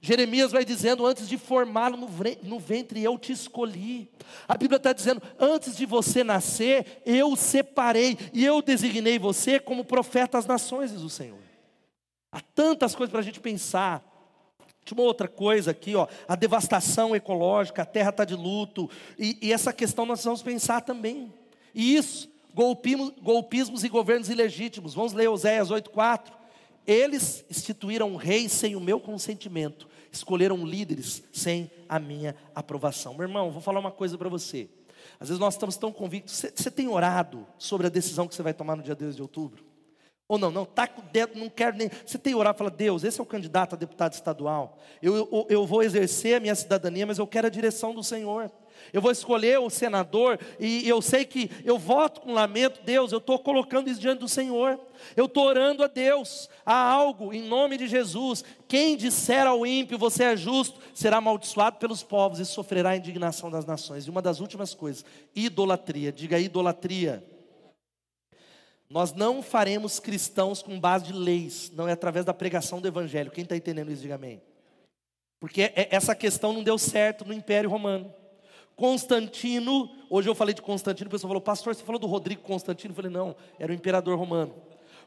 Jeremias 0.00 0.50
vai 0.50 0.64
dizendo: 0.64 1.06
Antes 1.06 1.28
de 1.28 1.38
formá-lo 1.38 1.96
no 2.42 2.58
ventre, 2.58 3.02
eu 3.02 3.16
te 3.16 3.32
escolhi. 3.32 4.10
A 4.48 4.58
Bíblia 4.58 4.76
está 4.76 4.92
dizendo: 4.92 5.22
Antes 5.38 5.76
de 5.76 5.86
você 5.86 6.24
nascer, 6.24 7.00
eu 7.06 7.30
o 7.30 7.36
separei 7.36 8.18
e 8.32 8.44
eu 8.44 8.60
designei 8.60 9.16
você 9.16 9.60
como 9.60 9.84
profeta 9.84 10.38
às 10.38 10.46
nações, 10.46 10.90
diz 10.90 11.02
o 11.02 11.08
Senhor. 11.08 11.38
Há 12.32 12.40
tantas 12.40 12.96
coisas 12.96 13.12
para 13.12 13.20
a 13.20 13.24
gente 13.24 13.38
pensar. 13.38 14.11
Tinha 14.84 14.98
uma 14.98 15.06
outra 15.06 15.28
coisa 15.28 15.70
aqui, 15.70 15.94
ó, 15.94 16.08
a 16.26 16.34
devastação 16.34 17.14
ecológica, 17.14 17.82
a 17.82 17.86
terra 17.86 18.10
está 18.10 18.24
de 18.24 18.34
luto, 18.34 18.90
e, 19.18 19.38
e, 19.40 19.52
essa 19.52 19.72
questão 19.72 20.04
nós 20.04 20.24
vamos 20.24 20.42
pensar 20.42 20.80
também. 20.80 21.32
E 21.74 21.94
isso, 21.94 22.28
golpismos, 22.52 23.84
e 23.84 23.88
governos 23.88 24.28
ilegítimos. 24.28 24.94
Vamos 24.94 25.12
ler 25.12 25.28
Oséias 25.28 25.70
8,4. 25.70 26.32
Eles 26.86 27.44
instituíram 27.48 28.10
um 28.10 28.16
rei 28.16 28.48
sem 28.48 28.74
o 28.74 28.80
meu 28.80 28.98
consentimento, 28.98 29.88
escolheram 30.10 30.66
líderes 30.66 31.22
sem 31.32 31.70
a 31.88 31.98
minha 32.00 32.34
aprovação. 32.54 33.14
Meu 33.14 33.22
irmão, 33.22 33.52
vou 33.52 33.62
falar 33.62 33.78
uma 33.78 33.92
coisa 33.92 34.18
para 34.18 34.28
você. 34.28 34.68
Às 35.20 35.28
vezes 35.28 35.38
nós 35.38 35.54
estamos 35.54 35.76
tão 35.76 35.92
convictos. 35.92 36.34
Você, 36.34 36.52
você 36.54 36.70
tem 36.70 36.88
orado 36.88 37.46
sobre 37.56 37.86
a 37.86 37.90
decisão 37.90 38.26
que 38.26 38.34
você 38.34 38.42
vai 38.42 38.52
tomar 38.52 38.74
no 38.74 38.82
dia 38.82 38.96
2 38.96 39.14
de 39.14 39.22
outubro? 39.22 39.71
Ou 40.28 40.38
não, 40.38 40.50
não, 40.50 40.64
tá 40.64 40.86
com 40.86 41.02
o 41.02 41.04
dedo, 41.04 41.38
não 41.38 41.50
quero 41.50 41.76
nem. 41.76 41.90
Você 42.06 42.16
tem 42.16 42.32
que 42.32 42.38
orar 42.38 42.54
e 42.54 42.58
falar, 42.58 42.70
Deus, 42.70 43.04
esse 43.04 43.20
é 43.20 43.22
o 43.22 43.26
candidato 43.26 43.74
a 43.74 43.78
deputado 43.78 44.14
estadual. 44.14 44.78
Eu, 45.02 45.14
eu, 45.16 45.46
eu 45.48 45.66
vou 45.66 45.82
exercer 45.82 46.36
a 46.36 46.40
minha 46.40 46.54
cidadania, 46.54 47.06
mas 47.06 47.18
eu 47.18 47.26
quero 47.26 47.48
a 47.48 47.50
direção 47.50 47.94
do 47.94 48.02
Senhor. 48.02 48.50
eu 48.92 49.02
vou 49.02 49.10
escolher 49.10 49.58
o 49.58 49.68
senador, 49.68 50.38
e 50.58 50.88
eu 50.88 51.02
sei 51.02 51.24
que 51.24 51.50
eu 51.64 51.78
voto 51.78 52.20
com 52.22 52.32
lamento, 52.32 52.80
Deus, 52.82 53.12
eu 53.12 53.18
estou 53.18 53.38
colocando 53.38 53.90
isso 53.90 54.00
diante 54.00 54.20
do 54.20 54.28
Senhor, 54.28 54.80
eu 55.16 55.26
estou 55.26 55.44
orando 55.44 55.84
a 55.84 55.86
Deus, 55.86 56.48
há 56.64 56.74
algo 56.74 57.32
em 57.32 57.42
nome 57.42 57.76
de 57.76 57.86
Jesus. 57.86 58.44
Quem 58.66 58.96
disser 58.96 59.46
ao 59.46 59.66
ímpio, 59.66 59.98
você 59.98 60.24
é 60.24 60.36
justo, 60.36 60.80
será 60.94 61.18
amaldiçoado 61.18 61.76
pelos 61.76 62.02
povos 62.02 62.38
e 62.38 62.46
sofrerá 62.46 62.90
a 62.90 62.96
indignação 62.96 63.50
das 63.50 63.66
nações. 63.66 64.06
E 64.06 64.10
uma 64.10 64.22
das 64.22 64.40
últimas 64.40 64.74
coisas, 64.74 65.04
idolatria, 65.34 66.10
diga 66.10 66.38
idolatria. 66.38 67.31
Nós 68.92 69.14
não 69.14 69.42
faremos 69.42 69.98
cristãos 69.98 70.60
com 70.60 70.78
base 70.78 71.06
de 71.06 71.14
leis, 71.14 71.72
não 71.74 71.88
é 71.88 71.92
através 71.92 72.26
da 72.26 72.34
pregação 72.34 72.78
do 72.78 72.86
Evangelho. 72.86 73.30
Quem 73.30 73.42
está 73.42 73.56
entendendo 73.56 73.90
isso, 73.90 74.02
diga 74.02 74.16
amém. 74.16 74.42
Porque 75.40 75.62
é, 75.62 75.88
essa 75.90 76.14
questão 76.14 76.52
não 76.52 76.62
deu 76.62 76.76
certo 76.76 77.24
no 77.24 77.32
Império 77.32 77.70
Romano. 77.70 78.12
Constantino, 78.76 79.90
hoje 80.10 80.28
eu 80.28 80.34
falei 80.34 80.54
de 80.54 80.60
Constantino, 80.60 81.08
o 81.08 81.10
pessoal 81.10 81.30
falou, 81.30 81.40
pastor, 81.40 81.74
você 81.74 81.82
falou 81.82 81.98
do 81.98 82.06
Rodrigo 82.06 82.42
Constantino? 82.42 82.92
Eu 82.92 82.96
falei, 82.96 83.10
não, 83.10 83.34
era 83.58 83.72
o 83.72 83.74
imperador 83.74 84.18
romano. 84.18 84.54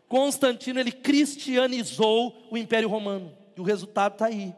Constantino, 0.07 0.79
ele 0.79 0.91
cristianizou 0.91 2.35
o 2.49 2.57
Império 2.57 2.89
Romano, 2.89 3.37
e 3.55 3.61
o 3.61 3.63
resultado 3.63 4.13
está 4.13 4.25
aí. 4.25 4.51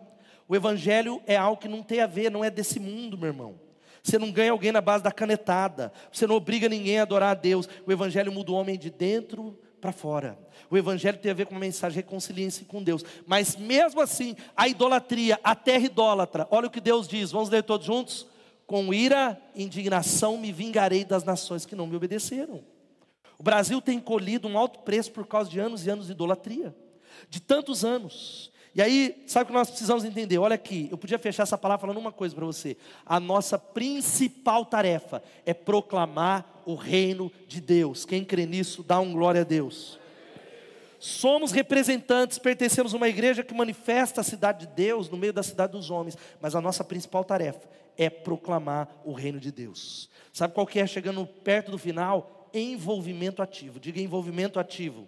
O 0.47 0.55
Evangelho 0.55 1.21
é 1.27 1.35
algo 1.35 1.61
que 1.61 1.67
não 1.67 1.83
tem 1.83 1.99
a 1.99 2.07
ver, 2.07 2.31
não 2.31 2.45
é 2.45 2.49
desse 2.49 2.79
mundo, 2.79 3.17
meu 3.17 3.27
irmão. 3.27 3.59
Você 4.07 4.17
não 4.17 4.31
ganha 4.31 4.53
alguém 4.53 4.71
na 4.71 4.79
base 4.79 5.03
da 5.03 5.11
canetada, 5.11 5.91
você 6.09 6.25
não 6.25 6.35
obriga 6.35 6.69
ninguém 6.69 6.97
a 6.97 7.01
adorar 7.01 7.31
a 7.31 7.33
Deus. 7.33 7.67
O 7.85 7.91
Evangelho 7.91 8.31
muda 8.31 8.53
o 8.53 8.55
homem 8.55 8.79
de 8.79 8.89
dentro 8.89 9.59
para 9.81 9.91
fora. 9.91 10.39
O 10.69 10.77
Evangelho 10.77 11.17
tem 11.17 11.29
a 11.29 11.33
ver 11.33 11.45
com 11.45 11.51
uma 11.53 11.59
mensagem 11.59 11.97
reconciliência 11.97 12.65
com 12.65 12.81
Deus. 12.81 13.03
Mas 13.25 13.57
mesmo 13.57 13.99
assim, 13.99 14.33
a 14.55 14.65
idolatria, 14.65 15.37
a 15.43 15.53
terra 15.53 15.83
idólatra, 15.83 16.47
olha 16.49 16.67
o 16.67 16.71
que 16.71 16.79
Deus 16.79 17.05
diz, 17.05 17.33
vamos 17.33 17.49
ler 17.49 17.63
todos 17.63 17.85
juntos? 17.85 18.25
Com 18.65 18.93
ira 18.93 19.37
indignação 19.53 20.37
me 20.37 20.53
vingarei 20.53 21.03
das 21.03 21.25
nações 21.25 21.65
que 21.65 21.75
não 21.75 21.85
me 21.85 21.97
obedeceram. 21.97 22.63
O 23.37 23.43
Brasil 23.43 23.81
tem 23.81 23.99
colhido 23.99 24.47
um 24.47 24.57
alto 24.57 24.79
preço 24.79 25.11
por 25.11 25.27
causa 25.27 25.49
de 25.49 25.59
anos 25.59 25.85
e 25.85 25.89
anos 25.89 26.05
de 26.05 26.13
idolatria, 26.13 26.73
de 27.29 27.41
tantos 27.41 27.83
anos. 27.83 28.53
E 28.77 28.81
aí, 28.81 29.23
sabe 29.25 29.45
o 29.45 29.47
que 29.47 29.53
nós 29.53 29.71
precisamos 29.71 30.05
entender? 30.05 30.37
Olha 30.37 30.53
aqui, 30.53 30.87
eu 30.91 30.99
podia 30.99 31.17
fechar 31.17 31.41
essa 31.41 31.57
palavra 31.57 31.81
falando 31.81 31.97
uma 31.97 32.11
coisa 32.11 32.35
para 32.35 32.45
você. 32.45 32.77
A 33.03 33.19
nossa 33.19 33.57
principal 33.57 34.63
tarefa 34.63 35.23
é 35.47 35.51
proclamar 35.51 36.61
o 36.63 36.75
reino 36.75 37.31
de 37.47 37.59
Deus. 37.59 38.05
Quem 38.05 38.23
crê 38.23 38.45
nisso, 38.45 38.83
dá 38.83 38.99
um 38.99 39.13
glória 39.13 39.41
a 39.41 39.43
Deus. 39.43 39.99
Somos 40.99 41.51
representantes, 41.51 42.37
pertencemos 42.37 42.93
a 42.93 42.97
uma 42.97 43.07
igreja 43.09 43.43
que 43.43 43.51
manifesta 43.51 44.21
a 44.21 44.23
cidade 44.23 44.67
de 44.67 44.73
Deus 44.73 45.09
no 45.09 45.17
meio 45.17 45.33
da 45.33 45.41
cidade 45.41 45.71
dos 45.71 45.89
homens, 45.89 46.15
mas 46.39 46.53
a 46.53 46.61
nossa 46.61 46.83
principal 46.83 47.23
tarefa 47.23 47.67
é 47.97 48.11
proclamar 48.11 48.87
o 49.03 49.11
reino 49.11 49.39
de 49.39 49.51
Deus. 49.51 50.07
Sabe 50.31 50.53
qual 50.53 50.67
que 50.67 50.79
é 50.79 50.85
chegando 50.85 51.25
perto 51.25 51.71
do 51.71 51.79
final? 51.79 52.47
Envolvimento 52.53 53.41
ativo. 53.41 53.79
Diga 53.79 53.99
envolvimento 53.99 54.59
ativo. 54.59 55.07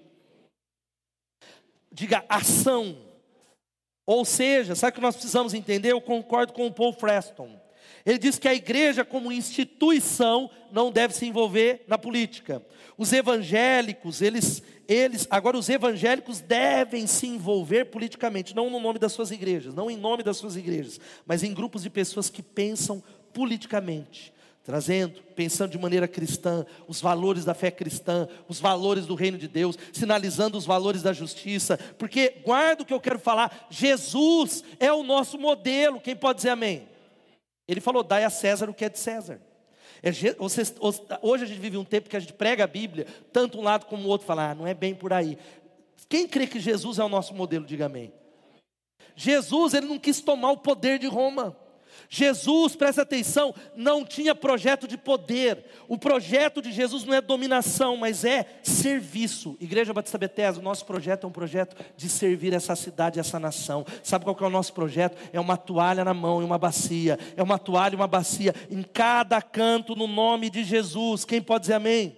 Diga 1.91 2.25
ação. 2.27 3.08
Ou 4.09 4.25
seja, 4.25 4.73
sabe 4.73 4.89
o 4.89 4.95
que 4.95 5.01
nós 5.01 5.15
precisamos 5.15 5.53
entender? 5.53 5.91
Eu 5.91 6.01
concordo 6.01 6.51
com 6.51 6.65
o 6.65 6.71
Paul 6.71 6.91
Freston. 6.91 7.47
Ele 8.03 8.17
diz 8.17 8.39
que 8.39 8.47
a 8.47 8.55
igreja, 8.55 9.05
como 9.05 9.31
instituição, 9.31 10.49
não 10.71 10.91
deve 10.91 11.13
se 11.13 11.27
envolver 11.27 11.83
na 11.87 11.95
política. 11.95 12.59
Os 12.97 13.13
evangélicos, 13.13 14.23
eles, 14.23 14.63
eles, 14.87 15.27
agora 15.29 15.55
os 15.55 15.69
evangélicos 15.69 16.41
devem 16.41 17.05
se 17.05 17.27
envolver 17.27 17.85
politicamente, 17.85 18.55
não 18.55 18.71
no 18.71 18.79
nome 18.79 18.97
das 18.97 19.11
suas 19.11 19.29
igrejas, 19.29 19.75
não 19.75 19.91
em 19.91 19.97
nome 19.97 20.23
das 20.23 20.37
suas 20.37 20.55
igrejas, 20.55 20.99
mas 21.23 21.43
em 21.43 21.53
grupos 21.53 21.83
de 21.83 21.91
pessoas 21.91 22.31
que 22.31 22.41
pensam 22.41 23.03
politicamente 23.31 24.33
trazendo, 24.69 25.19
pensando 25.35 25.71
de 25.71 25.79
maneira 25.79 26.07
cristã, 26.07 26.63
os 26.87 27.01
valores 27.01 27.43
da 27.43 27.55
fé 27.55 27.71
cristã, 27.71 28.27
os 28.47 28.59
valores 28.59 29.07
do 29.07 29.15
reino 29.15 29.35
de 29.35 29.47
Deus, 29.47 29.75
sinalizando 29.91 30.55
os 30.55 30.63
valores 30.63 31.01
da 31.01 31.11
justiça, 31.11 31.75
porque 31.97 32.35
guarda 32.45 32.83
o 32.83 32.85
que 32.85 32.93
eu 32.93 32.99
quero 32.99 33.17
falar, 33.17 33.65
Jesus 33.67 34.63
é 34.79 34.93
o 34.93 35.01
nosso 35.01 35.39
modelo, 35.39 35.99
quem 35.99 36.15
pode 36.15 36.37
dizer 36.37 36.51
amém? 36.51 36.87
Ele 37.67 37.81
falou: 37.81 38.03
dai 38.03 38.23
a 38.23 38.29
César 38.29 38.69
o 38.69 38.73
que 38.75 38.85
é 38.85 38.89
de 38.89 38.99
César. 38.99 39.41
É, 40.03 40.11
vocês, 40.37 40.71
hoje 41.23 41.45
a 41.45 41.47
gente 41.47 41.59
vive 41.59 41.75
um 41.75 41.83
tempo 41.83 42.07
que 42.07 42.15
a 42.15 42.19
gente 42.19 42.33
prega 42.33 42.63
a 42.63 42.67
Bíblia, 42.67 43.07
tanto 43.33 43.57
um 43.57 43.63
lado 43.63 43.87
como 43.87 44.03
o 44.03 44.07
outro, 44.07 44.27
fala, 44.27 44.51
ah, 44.51 44.55
não 44.55 44.67
é 44.67 44.75
bem 44.75 44.93
por 44.93 45.11
aí. 45.11 45.35
Quem 46.07 46.27
crê 46.27 46.45
que 46.45 46.59
Jesus 46.59 46.99
é 46.99 47.03
o 47.03 47.09
nosso 47.09 47.33
modelo, 47.33 47.65
diga 47.65 47.87
amém. 47.87 48.13
Jesus, 49.15 49.73
ele 49.73 49.87
não 49.87 49.97
quis 49.97 50.21
tomar 50.21 50.51
o 50.51 50.57
poder 50.57 50.99
de 50.99 51.07
Roma. 51.07 51.57
Jesus, 52.07 52.75
presta 52.75 53.01
atenção, 53.01 53.53
não 53.75 54.05
tinha 54.05 54.33
projeto 54.33 54.87
de 54.87 54.97
poder. 54.97 55.65
O 55.87 55.97
projeto 55.97 56.61
de 56.61 56.71
Jesus 56.71 57.03
não 57.03 57.13
é 57.13 57.21
dominação, 57.21 57.97
mas 57.97 58.23
é 58.23 58.45
serviço. 58.63 59.57
Igreja 59.59 59.93
Batista 59.93 60.17
Bethesda, 60.17 60.59
o 60.59 60.63
nosso 60.63 60.85
projeto 60.85 61.25
é 61.25 61.27
um 61.27 61.31
projeto 61.31 61.75
de 61.97 62.07
servir 62.07 62.53
essa 62.53 62.75
cidade, 62.75 63.19
essa 63.19 63.39
nação. 63.39 63.85
Sabe 64.03 64.23
qual 64.23 64.37
é 64.39 64.43
o 64.43 64.49
nosso 64.49 64.73
projeto? 64.73 65.17
É 65.33 65.39
uma 65.39 65.57
toalha 65.57 66.05
na 66.05 66.13
mão 66.13 66.41
e 66.41 66.45
uma 66.45 66.57
bacia. 66.57 67.17
É 67.35 67.43
uma 67.43 67.59
toalha 67.59 67.93
e 67.93 67.95
uma 67.95 68.07
bacia 68.07 68.53
em 68.69 68.83
cada 68.83 69.41
canto 69.41 69.95
no 69.95 70.07
nome 70.07 70.49
de 70.49 70.63
Jesus. 70.63 71.25
Quem 71.25 71.41
pode 71.41 71.61
dizer 71.61 71.73
amém? 71.73 72.15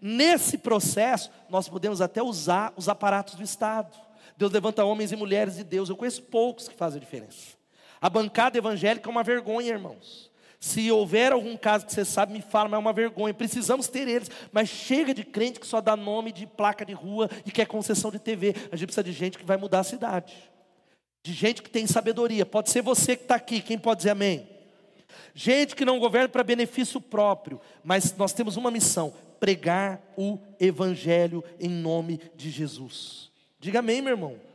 Nesse 0.00 0.58
processo, 0.58 1.30
nós 1.48 1.68
podemos 1.68 2.02
até 2.02 2.22
usar 2.22 2.74
os 2.76 2.90
aparatos 2.90 3.36
do 3.36 3.42
Estado. 3.42 3.96
Deus 4.36 4.52
levanta 4.52 4.84
homens 4.84 5.12
e 5.12 5.16
mulheres 5.16 5.56
de 5.56 5.64
Deus. 5.64 5.88
Eu 5.88 5.96
conheço 5.96 6.22
poucos 6.22 6.68
que 6.68 6.74
fazem 6.74 6.98
a 6.98 7.00
diferença. 7.00 7.56
A 8.04 8.10
bancada 8.10 8.58
evangélica 8.58 9.08
é 9.08 9.10
uma 9.10 9.22
vergonha, 9.22 9.70
irmãos. 9.70 10.30
Se 10.60 10.92
houver 10.92 11.32
algum 11.32 11.56
caso 11.56 11.86
que 11.86 11.92
você 11.94 12.04
sabe, 12.04 12.34
me 12.34 12.42
fala, 12.42 12.68
mas 12.68 12.76
é 12.76 12.80
uma 12.80 12.92
vergonha. 12.92 13.32
Precisamos 13.32 13.88
ter 13.88 14.06
eles, 14.06 14.30
mas 14.52 14.68
chega 14.68 15.14
de 15.14 15.24
crente 15.24 15.58
que 15.58 15.66
só 15.66 15.80
dá 15.80 15.96
nome 15.96 16.30
de 16.30 16.46
placa 16.46 16.84
de 16.84 16.92
rua 16.92 17.30
e 17.46 17.50
quer 17.50 17.66
concessão 17.66 18.10
de 18.10 18.18
TV. 18.18 18.54
A 18.70 18.76
gente 18.76 18.88
precisa 18.88 19.02
de 19.02 19.10
gente 19.10 19.38
que 19.38 19.44
vai 19.46 19.56
mudar 19.56 19.80
a 19.80 19.84
cidade, 19.84 20.34
de 21.22 21.32
gente 21.32 21.62
que 21.62 21.70
tem 21.70 21.86
sabedoria. 21.86 22.44
Pode 22.44 22.68
ser 22.68 22.82
você 22.82 23.16
que 23.16 23.22
está 23.22 23.36
aqui, 23.36 23.62
quem 23.62 23.78
pode 23.78 24.00
dizer 24.00 24.10
amém? 24.10 24.46
Gente 25.34 25.74
que 25.74 25.86
não 25.86 25.98
governa 25.98 26.28
para 26.28 26.44
benefício 26.44 27.00
próprio, 27.00 27.58
mas 27.82 28.14
nós 28.18 28.34
temos 28.34 28.58
uma 28.58 28.70
missão: 28.70 29.14
pregar 29.40 29.98
o 30.14 30.38
Evangelho 30.60 31.42
em 31.58 31.70
nome 31.70 32.20
de 32.36 32.50
Jesus. 32.50 33.30
Diga 33.58 33.78
amém, 33.78 34.02
meu 34.02 34.12
irmão. 34.12 34.53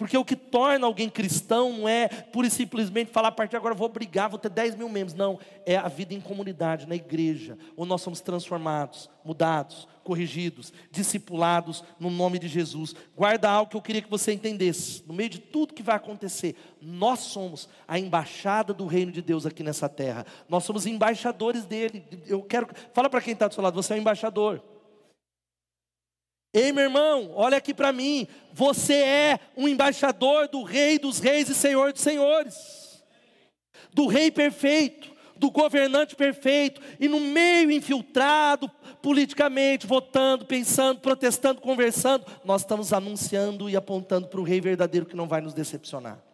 Porque 0.00 0.16
o 0.16 0.24
que 0.24 0.34
torna 0.34 0.86
alguém 0.86 1.10
cristão 1.10 1.74
não 1.74 1.86
é 1.86 2.08
pura 2.08 2.46
e 2.46 2.50
simplesmente 2.50 3.10
falar 3.10 3.28
a 3.28 3.32
partir 3.32 3.50
de 3.50 3.56
agora 3.58 3.74
vou 3.74 3.86
brigar, 3.86 4.30
vou 4.30 4.38
ter 4.38 4.48
10 4.48 4.74
mil 4.74 4.88
membros. 4.88 5.12
Não, 5.12 5.38
é 5.66 5.76
a 5.76 5.88
vida 5.88 6.14
em 6.14 6.20
comunidade, 6.22 6.88
na 6.88 6.94
igreja, 6.94 7.58
onde 7.76 7.90
nós 7.90 8.00
somos 8.00 8.18
transformados, 8.22 9.10
mudados, 9.22 9.86
corrigidos, 10.02 10.72
discipulados 10.90 11.84
no 11.98 12.08
nome 12.08 12.38
de 12.38 12.48
Jesus. 12.48 12.94
Guarda 13.14 13.50
algo 13.50 13.70
que 13.70 13.76
eu 13.76 13.82
queria 13.82 14.00
que 14.00 14.08
você 14.08 14.32
entendesse. 14.32 15.04
No 15.06 15.12
meio 15.12 15.28
de 15.28 15.38
tudo 15.38 15.74
que 15.74 15.82
vai 15.82 15.96
acontecer, 15.96 16.56
nós 16.80 17.18
somos 17.18 17.68
a 17.86 17.98
embaixada 17.98 18.72
do 18.72 18.86
reino 18.86 19.12
de 19.12 19.20
Deus 19.20 19.44
aqui 19.44 19.62
nessa 19.62 19.86
terra. 19.86 20.24
Nós 20.48 20.64
somos 20.64 20.86
embaixadores 20.86 21.66
dele. 21.66 22.02
Eu 22.26 22.42
quero. 22.42 22.66
Fala 22.94 23.10
para 23.10 23.20
quem 23.20 23.34
está 23.34 23.48
do 23.48 23.52
seu 23.52 23.62
lado, 23.62 23.74
você 23.74 23.92
é 23.92 23.96
um 23.96 24.00
embaixador. 24.00 24.62
Ei, 26.52 26.72
meu 26.72 26.84
irmão, 26.84 27.30
olha 27.34 27.58
aqui 27.58 27.72
para 27.72 27.92
mim. 27.92 28.26
Você 28.52 28.94
é 28.94 29.40
um 29.56 29.68
embaixador 29.68 30.48
do 30.48 30.62
Rei 30.62 30.98
dos 30.98 31.20
Reis 31.20 31.48
e 31.48 31.54
Senhor 31.54 31.92
dos 31.92 32.02
Senhores, 32.02 33.04
do 33.92 34.06
Rei 34.06 34.30
perfeito, 34.30 35.10
do 35.36 35.50
governante 35.50 36.16
perfeito, 36.16 36.80
e 36.98 37.08
no 37.08 37.20
meio 37.20 37.70
infiltrado 37.70 38.70
politicamente, 39.00 39.86
votando, 39.86 40.44
pensando, 40.44 41.00
protestando, 41.00 41.60
conversando, 41.60 42.26
nós 42.44 42.62
estamos 42.62 42.92
anunciando 42.92 43.70
e 43.70 43.76
apontando 43.76 44.26
para 44.26 44.40
o 44.40 44.44
Rei 44.44 44.60
verdadeiro 44.60 45.06
que 45.06 45.16
não 45.16 45.28
vai 45.28 45.40
nos 45.40 45.54
decepcionar. 45.54 46.29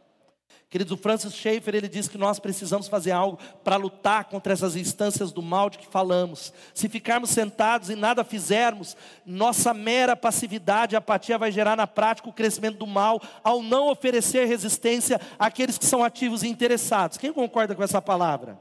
Queridos, 0.69 0.93
o 0.93 0.97
Francis 0.97 1.33
Schaeffer, 1.33 1.77
ele 1.77 1.89
diz 1.89 2.09
que 2.09 2.19
nós 2.19 2.41
precisamos 2.41 2.89
fazer 2.89 3.13
algo 3.13 3.39
para 3.63 3.77
lutar 3.77 4.25
contra 4.25 4.53
essas 4.53 4.75
instâncias 4.75 5.31
do 5.31 5.41
mal 5.41 5.71
de 5.71 5.79
que 5.79 5.87
falamos. 5.87 6.53
Se 6.75 6.89
ficarmos 6.89 7.31
sentados 7.31 7.89
e 7.89 7.95
nada 7.95 8.25
fizermos, 8.25 8.97
nossa 9.25 9.73
mera 9.73 10.17
passividade 10.17 10.95
e 10.95 10.97
apatia 10.97 11.39
vai 11.39 11.53
gerar 11.53 11.77
na 11.77 11.87
prática 11.87 12.29
o 12.29 12.33
crescimento 12.33 12.79
do 12.79 12.87
mal, 12.87 13.23
ao 13.45 13.63
não 13.63 13.89
oferecer 13.89 14.45
resistência 14.47 15.21
àqueles 15.39 15.79
que 15.79 15.87
são 15.87 16.03
ativos 16.03 16.43
e 16.43 16.49
interessados. 16.49 17.17
Quem 17.17 17.33
concorda 17.33 17.75
com 17.75 17.85
essa 17.85 18.03
palavra? 18.03 18.61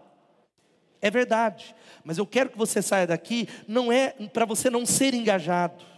É 1.01 1.09
verdade, 1.09 1.75
mas 2.03 2.19
eu 2.19 2.25
quero 2.25 2.49
que 2.49 2.57
você 2.57 2.81
saia 2.81 3.07
daqui, 3.07 3.47
não 3.67 3.91
é 3.91 4.09
para 4.31 4.45
você 4.45 4.69
não 4.69 4.85
ser 4.85 5.13
engajado. 5.15 5.94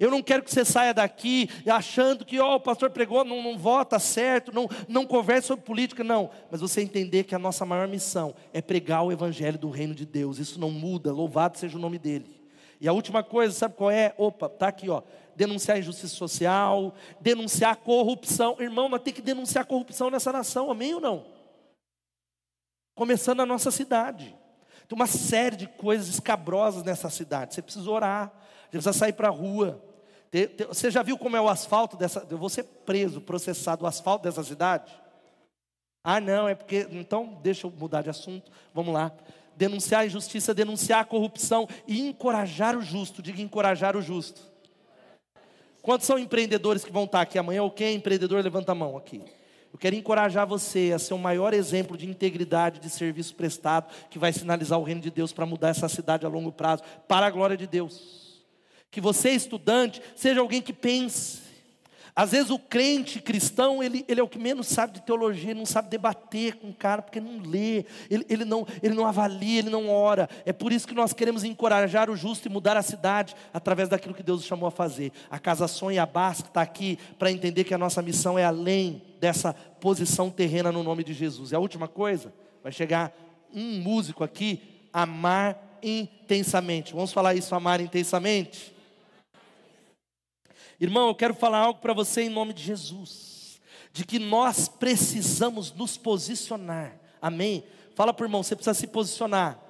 Eu 0.00 0.10
não 0.10 0.22
quero 0.22 0.42
que 0.42 0.50
você 0.50 0.64
saia 0.64 0.92
daqui 0.92 1.48
achando 1.70 2.24
que 2.24 2.40
oh, 2.40 2.54
o 2.54 2.60
pastor 2.60 2.90
pregou, 2.90 3.24
não, 3.24 3.42
não 3.42 3.56
vota 3.56 3.98
certo, 3.98 4.52
não, 4.52 4.68
não 4.88 5.06
conversa 5.06 5.48
sobre 5.48 5.64
política, 5.64 6.02
não. 6.02 6.30
Mas 6.50 6.60
você 6.60 6.80
entender 6.80 7.24
que 7.24 7.34
a 7.34 7.38
nossa 7.38 7.64
maior 7.64 7.86
missão 7.86 8.34
é 8.52 8.62
pregar 8.62 9.04
o 9.04 9.12
evangelho 9.12 9.58
do 9.58 9.70
reino 9.70 9.94
de 9.94 10.06
Deus. 10.06 10.38
Isso 10.38 10.58
não 10.58 10.70
muda, 10.70 11.12
louvado 11.12 11.58
seja 11.58 11.76
o 11.76 11.80
nome 11.80 11.98
dele. 11.98 12.40
E 12.80 12.88
a 12.88 12.92
última 12.92 13.22
coisa, 13.22 13.54
sabe 13.54 13.74
qual 13.74 13.90
é? 13.90 14.14
Opa, 14.16 14.48
tá 14.48 14.68
aqui, 14.68 14.88
ó. 14.88 15.02
Denunciar 15.36 15.76
a 15.76 15.80
injustiça 15.80 16.16
social, 16.16 16.94
denunciar 17.20 17.72
a 17.72 17.76
corrupção. 17.76 18.56
Irmão, 18.58 18.88
nós 18.88 19.02
temos 19.02 19.20
que 19.20 19.22
denunciar 19.22 19.62
a 19.62 19.66
corrupção 19.66 20.10
nessa 20.10 20.32
nação, 20.32 20.70
amém 20.70 20.94
ou 20.94 21.00
não? 21.00 21.40
começando 23.00 23.38
na 23.38 23.46
nossa 23.46 23.70
cidade. 23.70 24.36
Tem 24.86 24.94
uma 24.94 25.06
série 25.06 25.56
de 25.56 25.66
coisas 25.66 26.06
escabrosas 26.06 26.82
nessa 26.82 27.08
cidade. 27.08 27.54
Você 27.54 27.62
precisa 27.62 27.90
orar, 27.90 28.30
você 28.64 28.72
precisa 28.72 28.92
sair 28.92 29.14
para 29.14 29.28
a 29.28 29.30
rua. 29.30 29.82
Você 30.68 30.90
já 30.90 31.02
viu 31.02 31.18
como 31.18 31.36
é 31.36 31.40
o 31.40 31.48
asfalto 31.48 31.96
dessa? 31.96 32.24
Eu 32.30 32.38
vou 32.38 32.48
ser 32.48 32.62
preso, 32.62 33.20
processado, 33.20 33.84
o 33.84 33.86
asfalto 33.86 34.24
dessa 34.24 34.44
cidade? 34.44 34.92
Ah, 36.04 36.20
não, 36.20 36.48
é 36.48 36.54
porque. 36.54 36.86
Então, 36.90 37.38
deixa 37.42 37.66
eu 37.66 37.70
mudar 37.70 38.02
de 38.02 38.10
assunto. 38.10 38.50
Vamos 38.72 38.94
lá. 38.94 39.12
Denunciar 39.56 40.02
a 40.02 40.06
injustiça, 40.06 40.54
denunciar 40.54 41.00
a 41.00 41.04
corrupção 41.04 41.68
e 41.86 42.00
encorajar 42.00 42.76
o 42.76 42.82
justo. 42.82 43.20
Diga 43.20 43.42
encorajar 43.42 43.96
o 43.96 44.02
justo. 44.02 44.40
Quantos 45.82 46.06
são 46.06 46.18
empreendedores 46.18 46.84
que 46.84 46.92
vão 46.92 47.04
estar 47.04 47.20
aqui 47.20 47.38
amanhã? 47.38 47.62
Ou 47.62 47.70
quem 47.70 47.88
é 47.88 47.92
empreendedor, 47.92 48.42
levanta 48.42 48.72
a 48.72 48.74
mão 48.74 48.96
aqui. 48.96 49.20
Eu 49.72 49.78
quero 49.78 49.96
encorajar 49.96 50.46
você 50.46 50.92
a 50.94 50.98
ser 50.98 51.14
o 51.14 51.18
maior 51.18 51.54
exemplo 51.54 51.96
de 51.96 52.08
integridade, 52.08 52.80
de 52.80 52.90
serviço 52.90 53.34
prestado, 53.34 53.92
que 54.08 54.18
vai 54.18 54.32
sinalizar 54.32 54.78
o 54.78 54.82
reino 54.82 55.00
de 55.00 55.10
Deus 55.10 55.32
para 55.32 55.46
mudar 55.46 55.68
essa 55.68 55.88
cidade 55.88 56.26
a 56.26 56.28
longo 56.28 56.52
prazo, 56.52 56.82
para 57.06 57.26
a 57.26 57.30
glória 57.30 57.56
de 57.56 57.66
Deus. 57.66 58.19
Que 58.90 59.00
você, 59.00 59.30
estudante, 59.30 60.02
seja 60.16 60.40
alguém 60.40 60.60
que 60.60 60.72
pense, 60.72 61.40
às 62.14 62.32
vezes 62.32 62.50
o 62.50 62.58
crente 62.58 63.20
cristão, 63.20 63.82
ele, 63.82 64.04
ele 64.08 64.20
é 64.20 64.22
o 64.22 64.28
que 64.28 64.38
menos 64.38 64.66
sabe 64.66 64.94
de 64.94 65.02
teologia, 65.02 65.52
ele 65.52 65.58
não 65.58 65.66
sabe 65.66 65.88
debater 65.88 66.56
com 66.56 66.68
o 66.68 66.74
cara, 66.74 67.00
porque 67.00 67.20
não 67.20 67.40
lê, 67.40 67.84
ele, 68.10 68.26
ele, 68.28 68.44
não, 68.44 68.66
ele 68.82 68.94
não 68.94 69.06
avalia, 69.06 69.60
ele 69.60 69.70
não 69.70 69.88
ora. 69.88 70.28
É 70.44 70.52
por 70.52 70.72
isso 70.72 70.86
que 70.86 70.94
nós 70.94 71.12
queremos 71.12 71.44
encorajar 71.44 72.10
o 72.10 72.16
justo 72.16 72.46
e 72.46 72.50
mudar 72.50 72.76
a 72.76 72.82
cidade 72.82 73.34
através 73.54 73.88
daquilo 73.88 74.14
que 74.14 74.22
Deus 74.22 74.44
chamou 74.44 74.66
a 74.66 74.70
fazer. 74.70 75.12
A 75.30 75.38
Casa 75.38 75.68
Sonha, 75.68 76.02
a 76.02 76.06
Basca 76.06 76.48
está 76.48 76.60
aqui 76.60 76.98
para 77.18 77.30
entender 77.30 77.64
que 77.64 77.74
a 77.74 77.78
nossa 77.78 78.02
missão 78.02 78.38
é 78.38 78.44
além 78.44 79.02
dessa 79.20 79.54
posição 79.54 80.30
terrena 80.30 80.72
no 80.72 80.82
nome 80.82 81.04
de 81.04 81.14
Jesus. 81.14 81.52
E 81.52 81.54
a 81.54 81.58
última 81.58 81.86
coisa, 81.86 82.34
vai 82.62 82.72
chegar 82.72 83.16
um 83.54 83.80
músico 83.80 84.22
aqui, 84.22 84.60
amar 84.92 85.78
intensamente. 85.82 86.92
Vamos 86.92 87.12
falar 87.12 87.34
isso, 87.34 87.54
amar 87.54 87.80
intensamente? 87.80 88.78
Irmão, 90.80 91.08
eu 91.08 91.14
quero 91.14 91.34
falar 91.34 91.58
algo 91.58 91.80
para 91.80 91.92
você 91.92 92.22
em 92.22 92.30
nome 92.30 92.54
de 92.54 92.62
Jesus, 92.62 93.60
de 93.92 94.04
que 94.04 94.18
nós 94.18 94.66
precisamos 94.66 95.72
nos 95.72 95.98
posicionar, 95.98 96.98
amém? 97.20 97.62
Fala 97.94 98.14
para 98.14 98.24
o 98.24 98.26
irmão, 98.26 98.42
você 98.42 98.56
precisa 98.56 98.72
se 98.72 98.86
posicionar, 98.86 99.60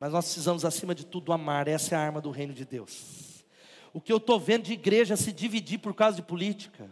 mas 0.00 0.12
nós 0.12 0.24
precisamos, 0.24 0.64
acima 0.64 0.94
de 0.94 1.04
tudo, 1.04 1.32
amar, 1.32 1.68
essa 1.68 1.94
é 1.94 1.98
a 1.98 2.00
arma 2.00 2.20
do 2.20 2.30
reino 2.30 2.52
de 2.52 2.64
Deus. 2.64 3.44
O 3.92 4.00
que 4.00 4.12
eu 4.12 4.18
estou 4.18 4.38
vendo 4.38 4.64
de 4.64 4.74
igreja 4.74 5.16
se 5.16 5.32
dividir 5.32 5.78
por 5.78 5.94
causa 5.94 6.16
de 6.16 6.22
política, 6.22 6.90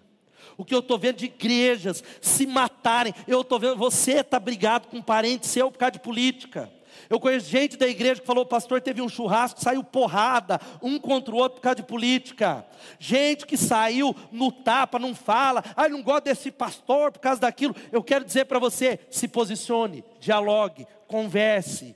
o 0.57 0.65
que 0.65 0.75
eu 0.75 0.81
estou 0.81 0.99
vendo 0.99 1.17
de 1.17 1.27
igrejas 1.27 2.03
se 2.21 2.47
matarem, 2.47 3.15
eu 3.27 3.41
estou 3.41 3.59
vendo, 3.59 3.77
você 3.77 4.21
está 4.21 4.39
brigado 4.39 4.89
com 4.89 4.99
um 4.99 5.03
parente 5.03 5.47
seu 5.47 5.71
por 5.71 5.79
causa 5.79 5.93
de 5.93 6.01
política. 6.01 6.71
Eu 7.09 7.21
conheço 7.21 7.49
gente 7.49 7.77
da 7.77 7.87
igreja 7.87 8.21
que 8.21 8.27
falou, 8.27 8.47
pastor, 8.47 8.81
teve 8.81 9.03
um 9.03 9.09
churrasco, 9.09 9.61
saiu 9.61 9.83
porrada, 9.83 10.61
um 10.83 10.99
contra 10.99 11.35
o 11.35 11.39
outro 11.39 11.57
por 11.57 11.63
causa 11.63 11.77
de 11.77 11.83
política. 11.83 12.65
Gente 12.99 13.47
que 13.47 13.57
saiu 13.57 14.15
no 14.33 14.51
tapa, 14.51 14.99
não 14.99 15.15
fala, 15.15 15.63
ah, 15.77 15.89
não 15.89 16.03
gosto 16.03 16.25
desse 16.25 16.51
pastor 16.51 17.13
por 17.13 17.21
causa 17.21 17.41
daquilo. 17.41 17.75
Eu 17.93 18.03
quero 18.03 18.25
dizer 18.25 18.47
para 18.47 18.59
você, 18.59 18.99
se 19.11 19.29
posicione, 19.29 20.05
dialogue, 20.21 20.87
converse, 21.07 21.95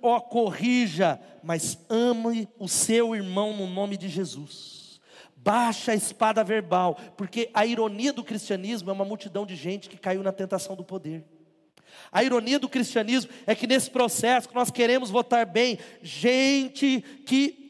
ó, 0.00 0.20
corrija, 0.20 1.20
mas 1.42 1.78
ame 1.88 2.48
o 2.58 2.68
seu 2.68 3.14
irmão 3.14 3.56
no 3.56 3.66
nome 3.66 3.96
de 3.96 4.08
Jesus. 4.08 5.00
Baixa 5.36 5.92
a 5.92 5.94
espada 5.94 6.42
verbal, 6.42 6.96
porque 7.16 7.50
a 7.54 7.64
ironia 7.64 8.12
do 8.12 8.24
cristianismo 8.24 8.90
é 8.90 8.92
uma 8.92 9.04
multidão 9.04 9.46
de 9.46 9.56
gente 9.56 9.88
que 9.88 9.96
caiu 9.96 10.22
na 10.22 10.32
tentação 10.32 10.74
do 10.74 10.84
poder. 10.84 11.24
A 12.10 12.22
ironia 12.22 12.58
do 12.58 12.68
cristianismo 12.68 13.30
é 13.46 13.54
que 13.54 13.66
nesse 13.66 13.90
processo 13.90 14.48
que 14.48 14.54
nós 14.54 14.70
queremos 14.70 15.10
votar 15.10 15.44
bem, 15.46 15.78
gente 16.02 17.02
que 17.26 17.68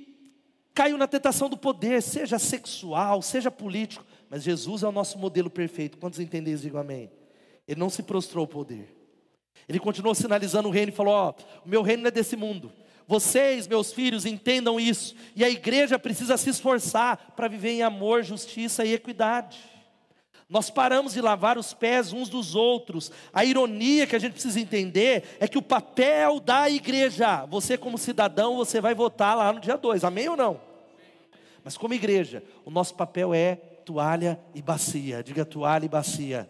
caiu 0.75 0.97
na 0.97 1.09
tentação 1.09 1.49
do 1.49 1.57
poder, 1.57 2.01
seja 2.03 2.39
sexual, 2.39 3.21
seja 3.21 3.51
político, 3.51 4.05
mas 4.31 4.45
Jesus 4.45 4.83
é 4.83 4.89
o 4.89 4.93
nosso 4.93 5.19
modelo 5.19 5.51
perfeito. 5.51 5.99
Quantos 5.99 6.21
entendem 6.21 6.55
isso? 6.55 6.63
Digam 6.63 6.81
amém. 6.81 7.11
Ele 7.67 7.81
não 7.81 7.91
se 7.91 8.03
prostrou 8.03 8.43
ao 8.43 8.47
poder. 8.47 8.95
Ele 9.69 9.79
continuou 9.79 10.15
sinalizando 10.15 10.69
o 10.69 10.71
reino 10.71 10.93
e 10.93 10.95
falou: 10.95 11.13
Ó, 11.13 11.35
o 11.65 11.69
meu 11.69 11.83
reino 11.83 12.03
não 12.03 12.09
é 12.09 12.13
desse 12.13 12.37
mundo. 12.37 12.73
Vocês, 13.07 13.67
meus 13.67 13.93
filhos, 13.93 14.27
entendam 14.27 14.79
isso. 14.79 15.15
E 15.35 15.43
a 15.43 15.49
igreja 15.49 15.99
precisa 15.99 16.37
se 16.37 16.51
esforçar 16.51 17.33
para 17.35 17.49
viver 17.49 17.71
em 17.71 17.83
amor, 17.83 18.23
justiça 18.23 18.85
e 18.85 18.93
equidade. 18.93 19.59
Nós 20.49 20.71
paramos 20.71 21.13
de 21.13 21.21
lavar 21.21 21.59
os 21.59 21.75
pés 21.75 22.11
uns 22.11 22.31
dos 22.31 22.55
outros. 22.55 23.13
A 23.35 23.45
ironia 23.45 24.07
que 24.07 24.17
a 24.17 24.19
gente 24.19 24.33
precisa 24.33 24.59
entender 24.59 25.37
é 25.39 25.47
que 25.47 25.59
o 25.59 25.63
papel 25.63 26.41
da 26.41 26.71
igreja, 26.71 27.45
você 27.45 27.77
como 27.77 27.99
cidadão, 27.99 28.57
você 28.57 28.81
vai 28.81 28.95
votar 28.95 29.37
lá 29.37 29.53
no 29.53 29.61
dia 29.61 29.77
2, 29.77 30.05
amém 30.05 30.29
ou 30.29 30.37
não? 30.37 30.59
Mas 31.63 31.77
como 31.77 31.93
igreja, 31.93 32.43
o 32.65 32.71
nosso 32.71 32.95
papel 32.95 33.35
é 33.35 33.57
toalha 33.57 34.41
e 34.55 34.63
bacia. 34.63 35.23
Diga 35.23 35.45
toalha 35.45 35.85
e 35.85 35.89
bacia. 35.89 36.49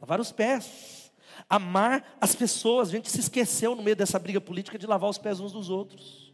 Lavar 0.00 0.20
os 0.20 0.30
pés. 0.30 1.10
Amar 1.48 2.16
as 2.20 2.32
pessoas. 2.36 2.90
A 2.90 2.92
gente 2.92 3.10
se 3.10 3.18
esqueceu 3.18 3.74
no 3.74 3.82
meio 3.82 3.96
dessa 3.96 4.20
briga 4.20 4.40
política 4.40 4.78
de 4.78 4.86
lavar 4.86 5.10
os 5.10 5.18
pés 5.18 5.40
uns 5.40 5.50
dos 5.50 5.68
outros. 5.68 6.32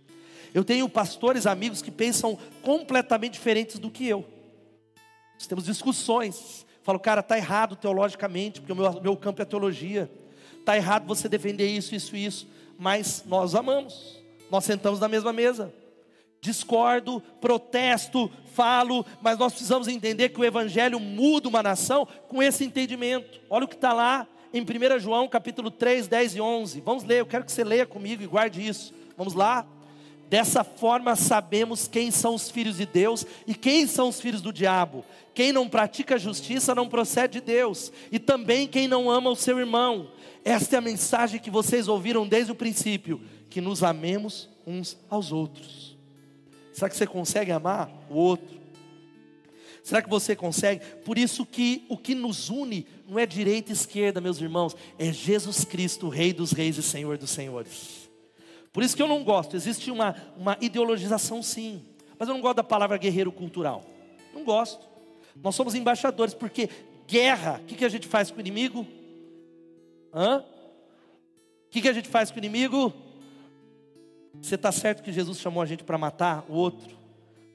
Eu 0.53 0.62
tenho 0.62 0.86
pastores, 0.90 1.47
amigos 1.47 1.80
que 1.80 1.90
pensam 1.90 2.38
completamente 2.61 3.32
diferentes 3.32 3.78
do 3.78 3.90
que 3.90 4.07
eu. 4.07 4.36
Nós 5.37 5.47
temos 5.47 5.64
discussões. 5.64 6.66
Falo, 6.82 6.99
cara, 6.99 7.20
está 7.20 7.37
errado 7.37 7.76
teologicamente, 7.76 8.61
porque 8.61 8.72
o 8.72 8.76
meu, 8.76 9.01
meu 9.01 9.16
campo 9.16 9.43
é 9.43 9.45
teologia. 9.45 10.11
Está 10.59 10.76
errado 10.76 11.07
você 11.07 11.28
defender 11.28 11.68
isso, 11.68 11.95
isso, 11.95 12.16
isso. 12.16 12.49
Mas 12.78 13.24
nós 13.26 13.55
amamos. 13.55 14.20
Nós 14.51 14.64
sentamos 14.64 15.01
na 15.01 15.09
mesma 15.09 15.32
mesa. 15.32 15.72
Discordo, 16.41 17.20
protesto, 17.41 18.30
falo, 18.55 19.05
mas 19.20 19.39
nós 19.39 19.53
precisamos 19.53 19.89
entender 19.89 20.28
que 20.28 20.41
o 20.41 20.45
Evangelho 20.45 21.01
muda 21.01 21.49
uma 21.49 21.62
nação 21.62 22.07
com 22.28 22.43
esse 22.43 22.64
entendimento. 22.64 23.41
Olha 23.51 23.64
o 23.64 23.68
que 23.68 23.74
está 23.74 23.93
lá 23.93 24.26
em 24.53 24.62
1 24.62 24.99
João 25.01 25.28
capítulo 25.28 25.70
3, 25.70 26.07
10 26.07 26.37
e 26.37 26.41
11. 26.41 26.80
Vamos 26.80 27.05
ler, 27.05 27.20
eu 27.20 27.26
quero 27.26 27.45
que 27.45 27.53
você 27.53 27.64
leia 27.64 27.87
comigo 27.87 28.22
e 28.22 28.26
guarde 28.26 28.66
isso. 28.66 28.95
Vamos 29.16 29.34
lá. 29.34 29.66
Dessa 30.29 30.64
forma 30.64 31.14
sabemos 31.14 31.87
quem 31.87 32.11
são 32.11 32.35
os 32.35 32.51
filhos 32.51 32.79
de 32.79 32.87
Deus 32.87 33.24
e 33.47 33.55
quem 33.55 33.87
são 33.87 34.09
os 34.09 34.20
filhos 34.20 34.43
do 34.43 34.53
diabo. 34.53 35.05
Quem 35.33 35.53
não 35.53 35.68
pratica 35.68 36.18
justiça 36.18 36.74
não 36.74 36.89
procede 36.89 37.35
de 37.35 37.47
Deus, 37.47 37.93
e 38.11 38.18
também 38.18 38.66
quem 38.66 38.89
não 38.89 39.11
ama 39.11 39.31
o 39.31 39.37
seu 39.37 39.59
irmão. 39.59 40.11
Esta 40.45 40.77
é 40.77 40.79
a 40.79 40.83
mensagem 40.83 41.39
que 41.39 41.51
vocês 41.51 41.89
ouviram 41.89 42.27
desde 42.27 42.53
o 42.53 42.57
princípio: 42.57 43.20
que 43.51 43.61
nos 43.61 43.83
amemos 43.83 44.49
uns 44.66 44.97
aos 45.11 45.33
outros. 45.33 45.97
Será 46.72 46.89
que 46.89 46.97
você 46.97 47.07
consegue 47.07 47.53
amar 47.53 47.91
o 48.11 48.14
outro? 48.14 48.57
Será 49.83 50.03
que 50.03 50.11
você 50.11 50.35
consegue? 50.35 50.85
Por 51.05 51.16
isso 51.16 51.47
que 51.47 51.85
o 51.89 51.97
que 51.97 52.14
nos 52.14 52.51
une 52.51 52.87
não 53.09 53.18
é 53.18 53.24
direita 53.24 53.70
e 53.70 53.72
esquerda, 53.72 54.20
meus 54.20 54.41
irmãos, 54.41 54.74
é 54.99 55.12
Jesus 55.12 55.64
Cristo, 55.64 56.09
Rei 56.09 56.33
dos 56.33 56.51
Reis 56.51 56.77
e 56.77 56.83
Senhor 56.83 57.16
dos 57.16 57.31
Senhores. 57.31 58.06
Por 58.77 58.83
isso 58.83 58.95
que 58.95 59.01
eu 59.01 59.09
não 59.09 59.24
gosto. 59.24 59.57
Existe 59.57 59.91
uma, 59.91 60.14
uma 60.37 60.59
ideologização, 60.61 61.43
sim. 61.43 61.83
Mas 62.18 62.29
eu 62.29 62.35
não 62.35 62.43
gosto 62.43 62.57
da 62.57 62.62
palavra 62.62 62.99
guerreiro 62.99 63.33
cultural. 63.33 63.83
Não 64.35 64.45
gosto. 64.45 64.87
Nós 65.43 65.55
somos 65.55 65.74
embaixadores, 65.74 66.35
porque 66.35 66.68
guerra, 67.09 67.59
o 67.62 67.64
que, 67.64 67.74
que 67.74 67.87
a 67.87 67.89
gente 67.89 68.07
faz 68.07 68.31
com 68.31 68.37
o 68.37 68.41
inimigo? 68.41 68.87
Hã? 70.12 70.41
O 70.41 71.70
que, 71.70 71.81
que 71.81 71.89
a 71.89 71.93
gente 71.95 72.07
faz 72.07 72.31
com 72.31 72.37
o 72.37 72.39
inimigo? 72.39 72.93
Você 74.43 74.57
está 74.57 74.70
certo 74.70 75.03
que 75.03 75.11
Jesus 75.11 75.39
chamou 75.39 75.62
a 75.62 75.66
gente 75.66 75.83
para 75.83 75.97
matar 75.97 76.45
o 76.47 76.53
outro? 76.53 76.99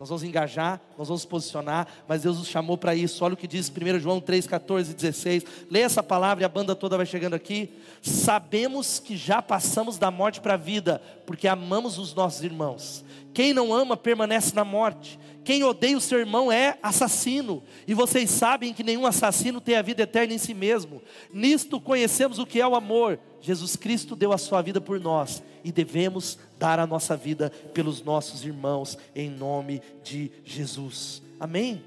Nós 0.02 0.10
vamos 0.10 0.24
engajar, 0.24 0.82
nós 0.98 1.10
vamos 1.10 1.26
posicionar, 1.26 1.88
mas 2.08 2.24
Deus 2.24 2.40
nos 2.40 2.48
chamou 2.48 2.76
para 2.76 2.96
isso. 2.96 3.24
Olha 3.24 3.36
o 3.36 3.38
que 3.38 3.48
diz 3.48 3.70
1 3.70 4.00
João 4.00 4.20
3, 4.20 4.48
14 4.48 4.94
e 4.94 4.96
16. 4.96 5.46
Lê 5.70 5.82
essa 5.82 6.02
palavra 6.02 6.44
e 6.44 6.46
a 6.46 6.50
banda 6.50 6.76
toda 6.76 6.98
vai 6.98 7.06
chegando 7.06 7.36
aqui. 7.36 7.70
Sabemos 8.02 8.98
que 8.98 9.16
já 9.16 9.44
passamos 9.44 10.00
da 10.00 10.10
morte 10.10 10.42
para 10.42 10.56
a 10.56 10.58
vida, 10.58 11.00
porque 11.24 11.48
amamos 11.48 12.00
os 12.00 12.16
nossos 12.16 12.44
irmãos. 12.44 13.06
Quem 13.34 13.54
não 13.54 13.74
ama 13.74 13.96
permanece 13.96 14.54
na 14.54 14.66
morte. 14.66 15.20
Quem 15.44 15.64
odeia 15.64 15.98
o 15.98 16.02
seu 16.02 16.20
irmão 16.20 16.52
é 16.52 16.78
assassino. 16.84 17.64
E 17.88 17.94
vocês 17.94 18.30
sabem 18.30 18.74
que 18.74 18.84
nenhum 18.84 19.06
assassino 19.06 19.62
tem 19.62 19.76
a 19.76 19.82
vida 19.82 20.04
eterna 20.04 20.34
em 20.34 20.38
si 20.38 20.54
mesmo. 20.54 21.02
Nisto 21.34 21.80
conhecemos 21.80 22.40
o 22.40 22.46
que 22.46 22.62
é 22.62 22.68
o 22.68 22.76
amor. 22.76 23.20
Jesus 23.40 23.76
Cristo 23.76 24.16
deu 24.16 24.32
a 24.34 24.38
sua 24.38 24.62
vida 24.62 24.80
por 24.80 25.00
nós 25.00 25.42
e 25.64 25.72
devemos 25.72 26.38
dar 26.60 26.80
a 26.80 26.86
nossa 26.86 27.16
vida 27.16 27.52
pelos 27.74 28.04
nossos 28.04 28.44
irmãos 28.44 28.98
em 29.16 29.30
nome 29.30 29.82
de 30.04 30.32
Jesus. 30.44 31.24
Amém? 31.40 31.84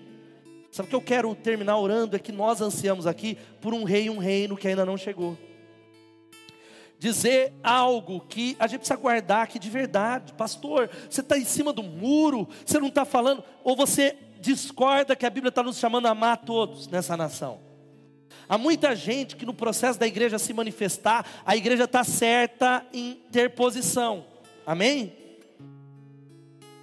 Sabe 0.71 0.89
o 0.89 0.91
que 0.91 0.97
eu 0.97 1.01
quero 1.01 1.35
terminar 1.37 1.79
orando 1.79 2.17
é 2.17 2.19
que 2.19 2.33
nós 2.33 2.61
ansiamos 2.61 3.07
aqui 3.07 3.39
por 3.61 3.73
um 3.73 3.85
rei 3.85 4.07
e 4.07 4.11
um 4.11 4.19
reino 4.19 4.57
que 4.57 4.67
ainda 4.67 4.85
não 4.85 4.97
chegou. 4.97 5.39
Dizer 7.05 7.53
algo 7.63 8.19
que 8.19 8.57
a 8.59 8.67
gente 8.67 8.79
precisa 8.79 8.99
guardar 8.99 9.43
aqui 9.43 9.59
de 9.59 9.69
verdade, 9.69 10.33
pastor. 10.33 10.89
Você 11.11 11.21
está 11.21 11.37
em 11.37 11.45
cima 11.45 11.71
do 11.71 11.83
muro, 11.83 12.49
você 12.65 12.79
não 12.79 12.89
está 12.89 13.05
falando, 13.05 13.45
ou 13.63 13.77
você 13.77 14.17
discorda 14.41 15.15
que 15.15 15.27
a 15.27 15.29
Bíblia 15.29 15.51
está 15.51 15.63
nos 15.63 15.77
chamando 15.77 16.07
a 16.07 16.13
amar 16.13 16.39
todos 16.39 16.89
nessa 16.89 17.15
nação. 17.15 17.61
Há 18.49 18.57
muita 18.57 18.97
gente 18.97 19.37
que 19.37 19.45
no 19.45 19.53
processo 19.53 20.01
da 20.01 20.07
igreja 20.07 20.39
se 20.39 20.55
manifestar, 20.55 21.27
a 21.45 21.55
igreja 21.55 21.85
está 21.85 22.03
certa 22.05 22.87
em 22.91 23.21
ter 23.31 23.51
posição. 23.51 24.25
Amém? 24.67 25.15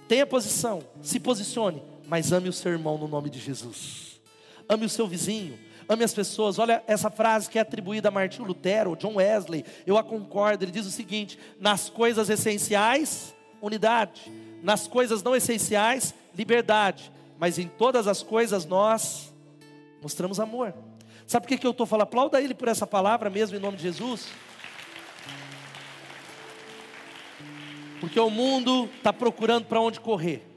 Tenha 0.06 0.24
posição, 0.24 0.84
se 1.02 1.18
posicione, 1.18 1.82
mas 2.06 2.30
ame 2.30 2.48
o 2.48 2.52
seu 2.52 2.70
irmão 2.70 2.96
no 2.96 3.08
nome 3.08 3.28
de 3.28 3.40
Jesus. 3.40 4.20
Ame 4.68 4.86
o 4.86 4.88
seu 4.88 5.08
vizinho, 5.08 5.58
ame 5.92 6.04
as 6.04 6.14
pessoas. 6.14 6.58
Olha 6.58 6.82
essa 6.86 7.10
frase 7.10 7.48
que 7.48 7.58
é 7.58 7.62
atribuída 7.62 8.08
a 8.08 8.10
Martinho 8.10 8.46
Lutero, 8.46 8.96
John 8.96 9.14
Wesley, 9.16 9.64
eu 9.86 9.96
a 9.96 10.02
concordo. 10.02 10.64
Ele 10.64 10.72
diz 10.72 10.86
o 10.86 10.90
seguinte: 10.90 11.38
nas 11.60 11.88
coisas 11.88 12.28
essenciais, 12.28 13.34
unidade, 13.60 14.32
nas 14.62 14.86
coisas 14.86 15.22
não 15.22 15.36
essenciais, 15.36 16.14
liberdade, 16.34 17.12
mas 17.38 17.58
em 17.58 17.68
todas 17.68 18.06
as 18.06 18.22
coisas 18.22 18.64
nós 18.64 19.32
mostramos 20.00 20.40
amor. 20.40 20.74
Sabe 21.26 21.44
por 21.44 21.48
que, 21.48 21.58
que 21.58 21.66
eu 21.66 21.70
estou 21.70 21.86
falando? 21.86 22.02
Aplauda 22.04 22.40
ele 22.40 22.54
por 22.54 22.68
essa 22.68 22.86
palavra 22.86 23.30
mesmo, 23.30 23.56
em 23.56 23.60
nome 23.60 23.76
de 23.76 23.84
Jesus. 23.84 24.28
Porque 28.00 28.18
o 28.18 28.28
mundo 28.28 28.90
está 28.96 29.12
procurando 29.12 29.66
para 29.66 29.80
onde 29.80 30.00
correr. 30.00 30.51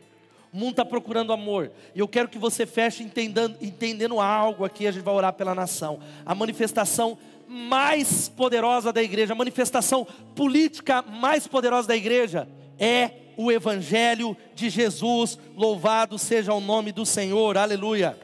O 0.56 0.58
mundo 0.58 0.72
está 0.72 0.86
procurando 0.86 1.34
amor. 1.34 1.70
E 1.94 2.00
eu 2.00 2.08
quero 2.08 2.30
que 2.30 2.38
você 2.38 2.66
feche 2.66 3.04
entendendo, 3.04 3.58
entendendo 3.60 4.22
algo 4.22 4.64
aqui. 4.64 4.88
A 4.88 4.92
gente 4.92 5.04
vai 5.04 5.14
orar 5.14 5.34
pela 5.34 5.54
nação. 5.54 6.00
A 6.26 6.34
manifestação 6.34 7.18
mais 7.46 8.30
poderosa 8.30 8.94
da 8.94 9.04
igreja, 9.04 9.34
a 9.34 9.36
manifestação 9.36 10.08
política 10.34 11.02
mais 11.02 11.46
poderosa 11.46 11.90
da 11.90 11.96
igreja 11.98 12.48
é 12.80 13.12
o 13.36 13.52
Evangelho 13.52 14.36
de 14.56 14.70
Jesus. 14.70 15.38
Louvado 15.58 16.18
seja 16.18 16.54
o 16.54 16.62
nome 16.62 16.94
do 16.94 17.06
Senhor. 17.06 17.58
Aleluia. 17.58 18.18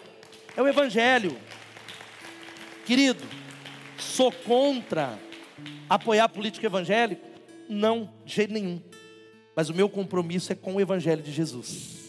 É 0.55 0.61
o 0.61 0.67
Evangelho. 0.69 1.37
Querido, 2.85 3.25
sou 3.97 4.31
contra 4.31 5.19
apoiar 5.89 6.29
político 6.29 6.65
evangélico? 6.65 7.27
Não, 7.67 8.09
de 8.23 8.35
jeito 8.35 8.53
nenhum. 8.53 8.81
Mas 9.53 9.67
o 9.67 9.73
meu 9.73 9.89
compromisso 9.89 10.53
é 10.53 10.55
com 10.55 10.75
o 10.75 10.79
Evangelho 10.79 11.21
de 11.21 11.33
Jesus. 11.33 12.00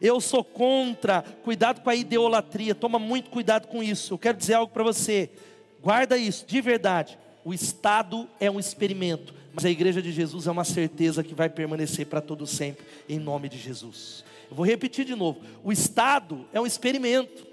Eu 0.00 0.20
sou 0.20 0.42
contra, 0.42 1.22
cuidado 1.42 1.82
com 1.82 1.90
a 1.90 1.94
ideolatria, 1.94 2.74
toma 2.74 2.98
muito 2.98 3.30
cuidado 3.30 3.68
com 3.68 3.82
isso. 3.82 4.14
Eu 4.14 4.18
quero 4.18 4.38
dizer 4.38 4.54
algo 4.54 4.72
para 4.72 4.82
você, 4.82 5.30
guarda 5.82 6.16
isso, 6.16 6.46
de 6.46 6.60
verdade. 6.60 7.18
O 7.44 7.52
Estado 7.52 8.28
é 8.38 8.50
um 8.50 8.58
experimento, 8.58 9.34
mas 9.52 9.64
a 9.64 9.70
igreja 9.70 10.00
de 10.00 10.10
Jesus 10.12 10.46
é 10.46 10.50
uma 10.50 10.64
certeza 10.64 11.22
que 11.22 11.34
vai 11.34 11.48
permanecer 11.48 12.06
para 12.06 12.20
todo 12.20 12.46
sempre, 12.46 12.84
em 13.08 13.18
nome 13.18 13.48
de 13.48 13.58
Jesus. 13.58 14.24
Eu 14.50 14.56
vou 14.56 14.64
repetir 14.64 15.04
de 15.04 15.14
novo: 15.14 15.40
o 15.62 15.70
Estado 15.70 16.46
é 16.52 16.60
um 16.60 16.66
experimento, 16.66 17.46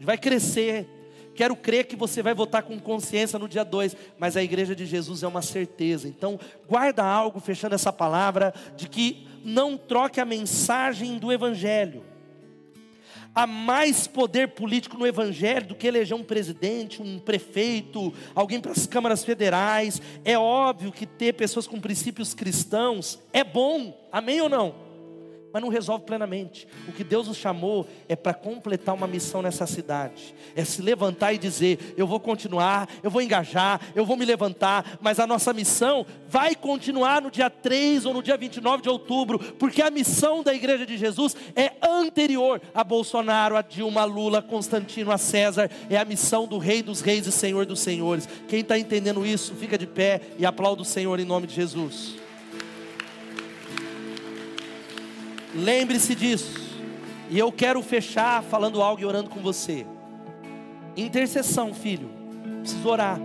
vai 0.00 0.18
crescer, 0.18 0.88
Quero 1.34 1.56
crer 1.56 1.86
que 1.86 1.96
você 1.96 2.22
vai 2.22 2.34
votar 2.34 2.62
com 2.62 2.78
consciência 2.78 3.38
no 3.38 3.48
dia 3.48 3.64
2, 3.64 3.96
mas 4.18 4.36
a 4.36 4.42
igreja 4.42 4.76
de 4.76 4.84
Jesus 4.84 5.22
é 5.22 5.26
uma 5.26 5.40
certeza. 5.40 6.06
Então, 6.06 6.38
guarda 6.68 7.02
algo, 7.02 7.40
fechando 7.40 7.74
essa 7.74 7.92
palavra, 7.92 8.52
de 8.76 8.88
que 8.88 9.26
não 9.44 9.76
troque 9.76 10.20
a 10.20 10.24
mensagem 10.24 11.18
do 11.18 11.32
Evangelho. 11.32 12.04
Há 13.34 13.46
mais 13.46 14.06
poder 14.06 14.48
político 14.48 14.98
no 14.98 15.06
Evangelho 15.06 15.68
do 15.68 15.74
que 15.74 15.86
eleger 15.86 16.14
um 16.14 16.22
presidente, 16.22 17.00
um 17.00 17.18
prefeito, 17.18 18.12
alguém 18.34 18.60
para 18.60 18.72
as 18.72 18.86
câmaras 18.86 19.24
federais. 19.24 20.02
É 20.22 20.36
óbvio 20.36 20.92
que 20.92 21.06
ter 21.06 21.32
pessoas 21.32 21.66
com 21.66 21.80
princípios 21.80 22.34
cristãos 22.34 23.18
é 23.32 23.42
bom, 23.42 23.98
amém 24.12 24.40
ou 24.42 24.50
não? 24.50 24.91
Mas 25.52 25.62
não 25.62 25.68
resolve 25.68 26.04
plenamente. 26.04 26.66
O 26.88 26.92
que 26.92 27.04
Deus 27.04 27.28
nos 27.28 27.36
chamou 27.36 27.86
é 28.08 28.16
para 28.16 28.34
completar 28.34 28.94
uma 28.94 29.06
missão 29.06 29.42
nessa 29.42 29.66
cidade, 29.66 30.34
é 30.54 30.64
se 30.64 30.80
levantar 30.82 31.32
e 31.32 31.38
dizer: 31.38 31.94
eu 31.96 32.06
vou 32.06 32.20
continuar, 32.20 32.88
eu 33.02 33.10
vou 33.10 33.22
engajar, 33.22 33.80
eu 33.94 34.06
vou 34.06 34.16
me 34.16 34.24
levantar, 34.24 34.98
mas 35.00 35.18
a 35.18 35.26
nossa 35.26 35.52
missão 35.52 36.06
vai 36.28 36.54
continuar 36.54 37.20
no 37.22 37.30
dia 37.30 37.50
3 37.50 38.06
ou 38.06 38.14
no 38.14 38.22
dia 38.22 38.36
29 38.36 38.82
de 38.82 38.88
outubro, 38.88 39.38
porque 39.38 39.82
a 39.82 39.90
missão 39.90 40.42
da 40.42 40.54
Igreja 40.54 40.86
de 40.86 40.96
Jesus 40.96 41.36
é 41.54 41.72
anterior 41.82 42.60
a 42.74 42.82
Bolsonaro, 42.84 43.56
a 43.56 43.62
Dilma, 43.62 44.02
a 44.02 44.04
Lula, 44.04 44.38
a 44.38 44.42
Constantino, 44.42 45.10
a 45.10 45.18
César, 45.18 45.70
é 45.90 45.96
a 45.96 46.04
missão 46.04 46.46
do 46.46 46.58
Rei 46.58 46.82
dos 46.82 47.00
Reis 47.00 47.26
e 47.26 47.32
Senhor 47.32 47.66
dos 47.66 47.80
Senhores. 47.80 48.28
Quem 48.48 48.60
está 48.60 48.78
entendendo 48.78 49.26
isso, 49.26 49.54
fica 49.54 49.76
de 49.76 49.86
pé 49.86 50.20
e 50.38 50.46
aplauda 50.46 50.82
o 50.82 50.84
Senhor 50.84 51.18
em 51.20 51.24
nome 51.24 51.46
de 51.46 51.54
Jesus. 51.54 52.21
Lembre-se 55.54 56.14
disso. 56.14 56.60
E 57.30 57.38
eu 57.38 57.50
quero 57.52 57.82
fechar 57.82 58.42
falando 58.42 58.82
algo 58.82 59.00
e 59.00 59.04
orando 59.04 59.30
com 59.30 59.40
você. 59.40 59.86
Intercessão, 60.96 61.72
filho. 61.74 62.10
Preciso 62.60 62.88
orar. 62.88 63.18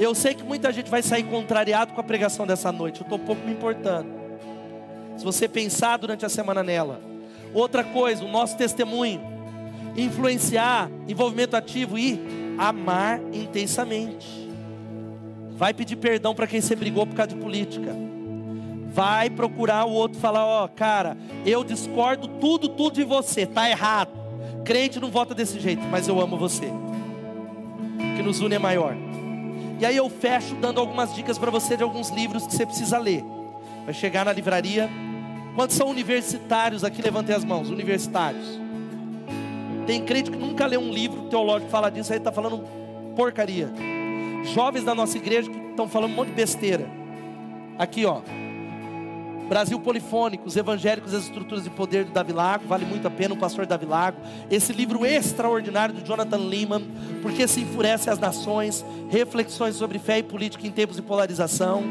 Eu 0.00 0.14
sei 0.14 0.34
que 0.34 0.42
muita 0.42 0.72
gente 0.72 0.90
vai 0.90 1.02
sair 1.02 1.24
contrariado 1.24 1.92
com 1.92 2.00
a 2.00 2.04
pregação 2.04 2.46
dessa 2.46 2.72
noite. 2.72 3.00
Eu 3.00 3.04
estou 3.04 3.18
pouco 3.18 3.44
me 3.44 3.52
importando. 3.52 4.08
Se 5.16 5.24
você 5.24 5.48
pensar 5.48 5.96
durante 5.96 6.24
a 6.24 6.28
semana 6.28 6.62
nela. 6.62 7.00
Outra 7.54 7.84
coisa, 7.84 8.24
o 8.24 8.28
nosso 8.28 8.56
testemunho. 8.56 9.20
Influenciar, 9.96 10.90
envolvimento 11.06 11.56
ativo 11.56 11.98
e 11.98 12.20
amar 12.58 13.20
intensamente. 13.32 14.48
Vai 15.50 15.74
pedir 15.74 15.96
perdão 15.96 16.34
para 16.34 16.46
quem 16.46 16.60
você 16.60 16.74
brigou 16.74 17.06
por 17.06 17.14
causa 17.14 17.34
de 17.34 17.40
política 17.40 18.11
vai 18.92 19.30
procurar 19.30 19.86
o 19.86 19.92
outro 19.92 20.18
e 20.18 20.20
falar: 20.20 20.44
Ó, 20.44 20.64
oh, 20.64 20.68
cara, 20.68 21.16
eu 21.46 21.64
discordo 21.64 22.28
tudo, 22.28 22.68
tudo 22.68 22.94
de 22.94 23.04
você, 23.04 23.46
tá 23.46 23.68
errado. 23.68 24.10
Crente 24.64 25.00
não 25.00 25.10
vota 25.10 25.34
desse 25.34 25.58
jeito, 25.58 25.82
mas 25.90 26.06
eu 26.06 26.20
amo 26.20 26.36
você. 26.36 26.66
O 26.66 28.16
que 28.16 28.22
nos 28.22 28.40
une 28.40 28.54
é 28.54 28.58
maior. 28.58 28.94
E 29.80 29.86
aí 29.86 29.96
eu 29.96 30.08
fecho 30.08 30.54
dando 30.56 30.78
algumas 30.78 31.14
dicas 31.14 31.38
para 31.38 31.50
você 31.50 31.76
de 31.76 31.82
alguns 31.82 32.10
livros 32.10 32.46
que 32.46 32.54
você 32.54 32.64
precisa 32.64 32.98
ler. 32.98 33.24
Vai 33.84 33.94
chegar 33.94 34.24
na 34.24 34.32
livraria. 34.32 34.88
Quantos 35.56 35.76
são 35.76 35.88
universitários 35.88 36.84
aqui? 36.84 37.02
Levantem 37.02 37.34
as 37.34 37.44
mãos. 37.44 37.68
Universitários. 37.68 38.60
Tem 39.86 40.04
crente 40.04 40.30
que 40.30 40.36
nunca 40.36 40.66
leu 40.66 40.80
um 40.80 40.92
livro 40.92 41.22
teológico 41.28 41.70
fala 41.70 41.90
disso, 41.90 42.12
aí 42.12 42.18
está 42.18 42.30
falando 42.30 42.64
porcaria. 43.16 43.68
Jovens 44.54 44.84
da 44.84 44.94
nossa 44.94 45.16
igreja 45.16 45.50
que 45.50 45.58
estão 45.70 45.88
falando 45.88 46.12
um 46.12 46.14
monte 46.14 46.28
de 46.28 46.34
besteira. 46.34 46.88
Aqui, 47.78 48.06
ó. 48.06 48.20
Brasil 49.52 49.78
Polifônico, 49.78 50.48
os 50.48 50.56
Evangélicos 50.56 51.12
e 51.12 51.16
as 51.16 51.24
Estruturas 51.24 51.62
de 51.62 51.68
Poder 51.68 52.06
do 52.06 52.10
Davi 52.10 52.32
Lago, 52.32 52.66
vale 52.66 52.86
muito 52.86 53.06
a 53.06 53.10
pena 53.10 53.34
o 53.34 53.36
pastor 53.36 53.66
Davi 53.66 53.84
Lago. 53.84 54.16
Esse 54.50 54.72
livro 54.72 55.04
extraordinário 55.04 55.94
do 55.94 56.02
Jonathan 56.02 56.38
Lehman, 56.38 56.82
Porque 57.20 57.46
se 57.46 57.60
enfurece 57.60 58.08
as 58.08 58.18
nações, 58.18 58.82
reflexões 59.10 59.76
sobre 59.76 59.98
fé 59.98 60.20
e 60.20 60.22
política 60.22 60.66
em 60.66 60.70
tempos 60.70 60.96
de 60.96 61.02
polarização, 61.02 61.82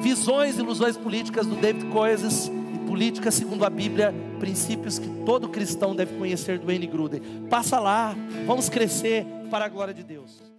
visões 0.00 0.56
e 0.56 0.60
ilusões 0.60 0.96
políticas 0.96 1.46
do 1.46 1.56
David 1.56 1.90
Coises 1.90 2.50
e 2.74 2.78
política 2.88 3.30
segundo 3.30 3.66
a 3.66 3.70
Bíblia, 3.70 4.14
princípios 4.40 4.98
que 4.98 5.08
todo 5.26 5.50
cristão 5.50 5.94
deve 5.94 6.16
conhecer 6.16 6.58
do 6.58 6.72
N. 6.72 6.86
Gruden. 6.86 7.20
Passa 7.50 7.78
lá, 7.78 8.16
vamos 8.46 8.70
crescer 8.70 9.26
para 9.50 9.66
a 9.66 9.68
glória 9.68 9.92
de 9.92 10.02
Deus. 10.02 10.53